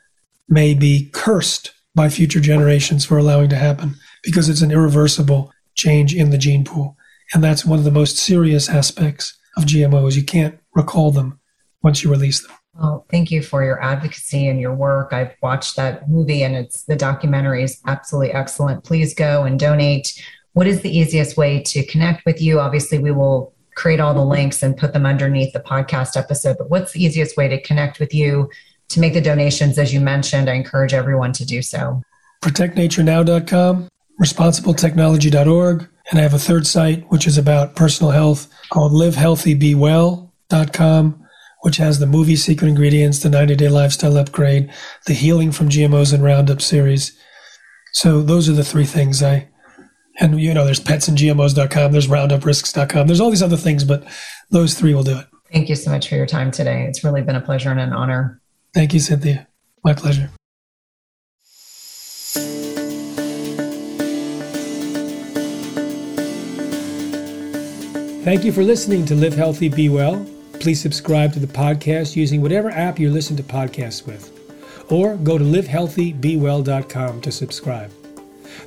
may 0.49 0.74
be 0.74 1.10
cursed 1.14 1.72
by 1.93 2.10
future 2.10 2.39
generations 2.39 3.06
for 3.06 3.18
allowing 3.18 3.49
to 3.49 3.56
happen 3.56 3.95
because 4.24 4.49
it's 4.49 4.62
an 4.62 4.72
irreversible 4.72 5.51
change 5.76 6.14
in 6.16 6.30
the 6.30 6.38
gene 6.38 6.64
pool. 6.64 6.97
And 7.34 7.43
that's 7.43 7.66
one 7.66 7.80
of 7.80 7.86
the 7.86 7.91
most 7.91 8.18
serious 8.18 8.70
aspects 8.70 9.38
of 9.58 9.66
GMOs. 9.66 10.16
You 10.16 10.24
can't 10.24 10.60
recall 10.74 11.12
them 11.12 11.39
once 11.82 12.03
you 12.03 12.12
release 12.12 12.45
them. 12.45 12.56
Well, 12.74 13.06
thank 13.10 13.32
you 13.32 13.41
for 13.41 13.64
your 13.64 13.82
advocacy 13.82 14.47
and 14.47 14.60
your 14.60 14.74
work. 14.74 15.14
I've 15.14 15.34
watched 15.41 15.78
that 15.78 16.10
movie 16.10 16.43
and 16.43 16.56
it's 16.56 16.84
the 16.84 16.95
documentary 16.95 17.64
is 17.64 17.80
absolutely 17.86 18.34
excellent. 18.34 18.84
Please 18.84 19.14
go 19.14 19.43
and 19.43 19.58
donate. 19.58 20.22
What 20.53 20.68
is 20.68 20.82
the 20.82 20.95
easiest 20.95 21.38
way 21.38 21.62
to 21.64 21.86
connect 21.86 22.26
with 22.26 22.41
you? 22.41 22.60
Obviously, 22.60 22.99
we 22.99 23.12
will 23.12 23.55
create 23.76 24.00
all 24.00 24.14
the 24.14 24.26
links 24.26 24.64
and 24.64 24.78
put 24.78 24.94
them 24.94 25.06
underneath 25.06 25.54
the 25.54 25.60
podcast 25.60 26.18
episode. 26.18 26.58
But 26.58 26.70
what's 26.70 26.94
the 26.94 27.04
easiest 27.04 27.38
way 27.38 27.48
to 27.48 27.62
connect 27.62 28.00
with 28.00 28.14
you 28.14 28.50
to 28.90 29.00
make 29.00 29.14
the 29.14 29.22
donations? 29.22 29.78
As 29.78 29.94
you 29.94 30.00
mentioned, 30.00 30.50
I 30.50 30.54
encourage 30.54 30.94
everyone 30.94 31.34
to 31.34 31.46
do 31.46 31.62
so. 31.62 32.02
ProtectNatureNow.com, 32.44 33.88
responsibletechnology.org, 34.22 35.90
and 36.10 36.20
I 36.20 36.22
have 36.22 36.34
a 36.34 36.40
third 36.40 36.68
site 36.68 37.06
which 37.10 37.28
is 37.28 37.38
about 37.38 37.76
personal 37.76 38.12
health 38.12 38.48
called 38.70 38.94
LiveHealthyBeWell.com, 38.94 41.26
which 41.62 41.78
has 41.78 42.00
the 42.00 42.06
movie 42.06 42.36
Secret 42.36 42.68
Ingredients, 42.68 43.20
the 43.20 43.30
90 43.30 43.56
Day 43.56 43.70
Lifestyle 43.70 44.18
Upgrade, 44.18 44.72
the 45.08 45.14
Healing 45.14 45.52
from 45.52 45.70
GMOs 45.70 46.14
and 46.14 46.24
Roundup 46.24 46.62
series. 46.62 47.18
So 47.94 48.22
those 48.22 48.48
are 48.48 48.54
the 48.54 48.64
three 48.64 48.86
things 48.86 49.24
I 49.24 49.48
and 50.20 50.39
you 50.39 50.53
know, 50.53 50.66
there's 50.66 50.80
petsandgmos.com, 50.80 51.91
there's 51.91 52.07
rounduprisks.com, 52.07 53.07
there's 53.07 53.20
all 53.20 53.30
these 53.30 53.43
other 53.43 53.57
things, 53.57 53.84
but 53.84 54.03
those 54.49 54.74
three 54.74 54.93
will 54.93 55.03
do 55.03 55.18
it. 55.20 55.26
Thank 55.51 55.70
you 55.70 55.76
so 55.76 55.91
much 55.91 56.09
for 56.09 56.16
your 56.16 56.26
time 56.26 56.51
today. 56.51 56.86
It's 56.86 57.03
really 57.03 57.22
been 57.22 57.36
a 57.36 57.41
pleasure 57.41 57.70
and 57.70 57.80
an 57.80 57.93
honor. 57.93 58.41
Thank 58.74 58.93
you, 58.93 58.99
Cynthia. 58.99 59.47
My 59.84 59.93
pleasure. 59.93 60.30
Thank 68.26 68.43
you 68.43 68.51
for 68.51 68.63
listening 68.63 69.05
to 69.05 69.16
Live 69.16 69.36
Healthy, 69.36 69.70
Be 69.70 69.88
Well. 69.88 70.26
Please 70.59 70.82
subscribe 70.82 71.32
to 71.34 71.39
the 71.39 71.45
podcast 71.45 72.16
using 72.16 72.41
whatever 72.41 72.72
app 72.72 72.99
you 72.99 73.11
listen 73.11 73.38
to 73.38 73.43
podcasts 73.43 74.05
with, 74.07 74.32
or 74.91 75.16
go 75.18 75.38
to 75.38 75.43
livehealthybewell.com 75.43 77.22
to 77.22 77.32
subscribe. 77.32 77.91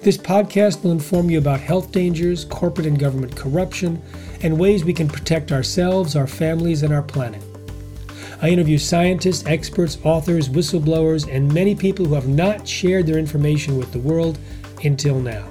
This 0.02 0.16
podcast 0.16 0.82
will 0.82 0.92
inform 0.92 1.30
you 1.30 1.38
about 1.38 1.60
health 1.60 1.92
dangers, 1.92 2.44
corporate 2.44 2.86
and 2.86 2.98
government 2.98 3.36
corruption, 3.36 4.00
and 4.42 4.58
ways 4.58 4.84
we 4.84 4.92
can 4.92 5.08
protect 5.08 5.52
ourselves, 5.52 6.16
our 6.16 6.26
families, 6.26 6.82
and 6.82 6.92
our 6.92 7.02
planet. 7.02 7.42
I 8.40 8.50
interview 8.50 8.78
scientists, 8.78 9.44
experts, 9.46 9.98
authors, 10.04 10.48
whistleblowers, 10.48 11.32
and 11.32 11.52
many 11.52 11.74
people 11.74 12.04
who 12.04 12.14
have 12.14 12.28
not 12.28 12.66
shared 12.68 13.06
their 13.06 13.18
information 13.18 13.76
with 13.76 13.92
the 13.92 13.98
world 13.98 14.38
until 14.84 15.18
now. 15.18 15.48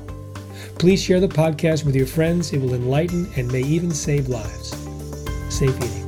Please 0.80 1.04
share 1.04 1.20
the 1.20 1.28
podcast 1.28 1.86
with 1.86 1.96
your 1.96 2.08
friends. 2.08 2.54
It 2.54 2.62
will 2.62 2.76
enlighten 2.76 3.30
and 3.36 3.52
may 3.52 3.64
even 3.64 3.92
save 3.92 4.30
lives. 4.30 4.70
Safe 5.50 5.76
eating. 5.76 6.07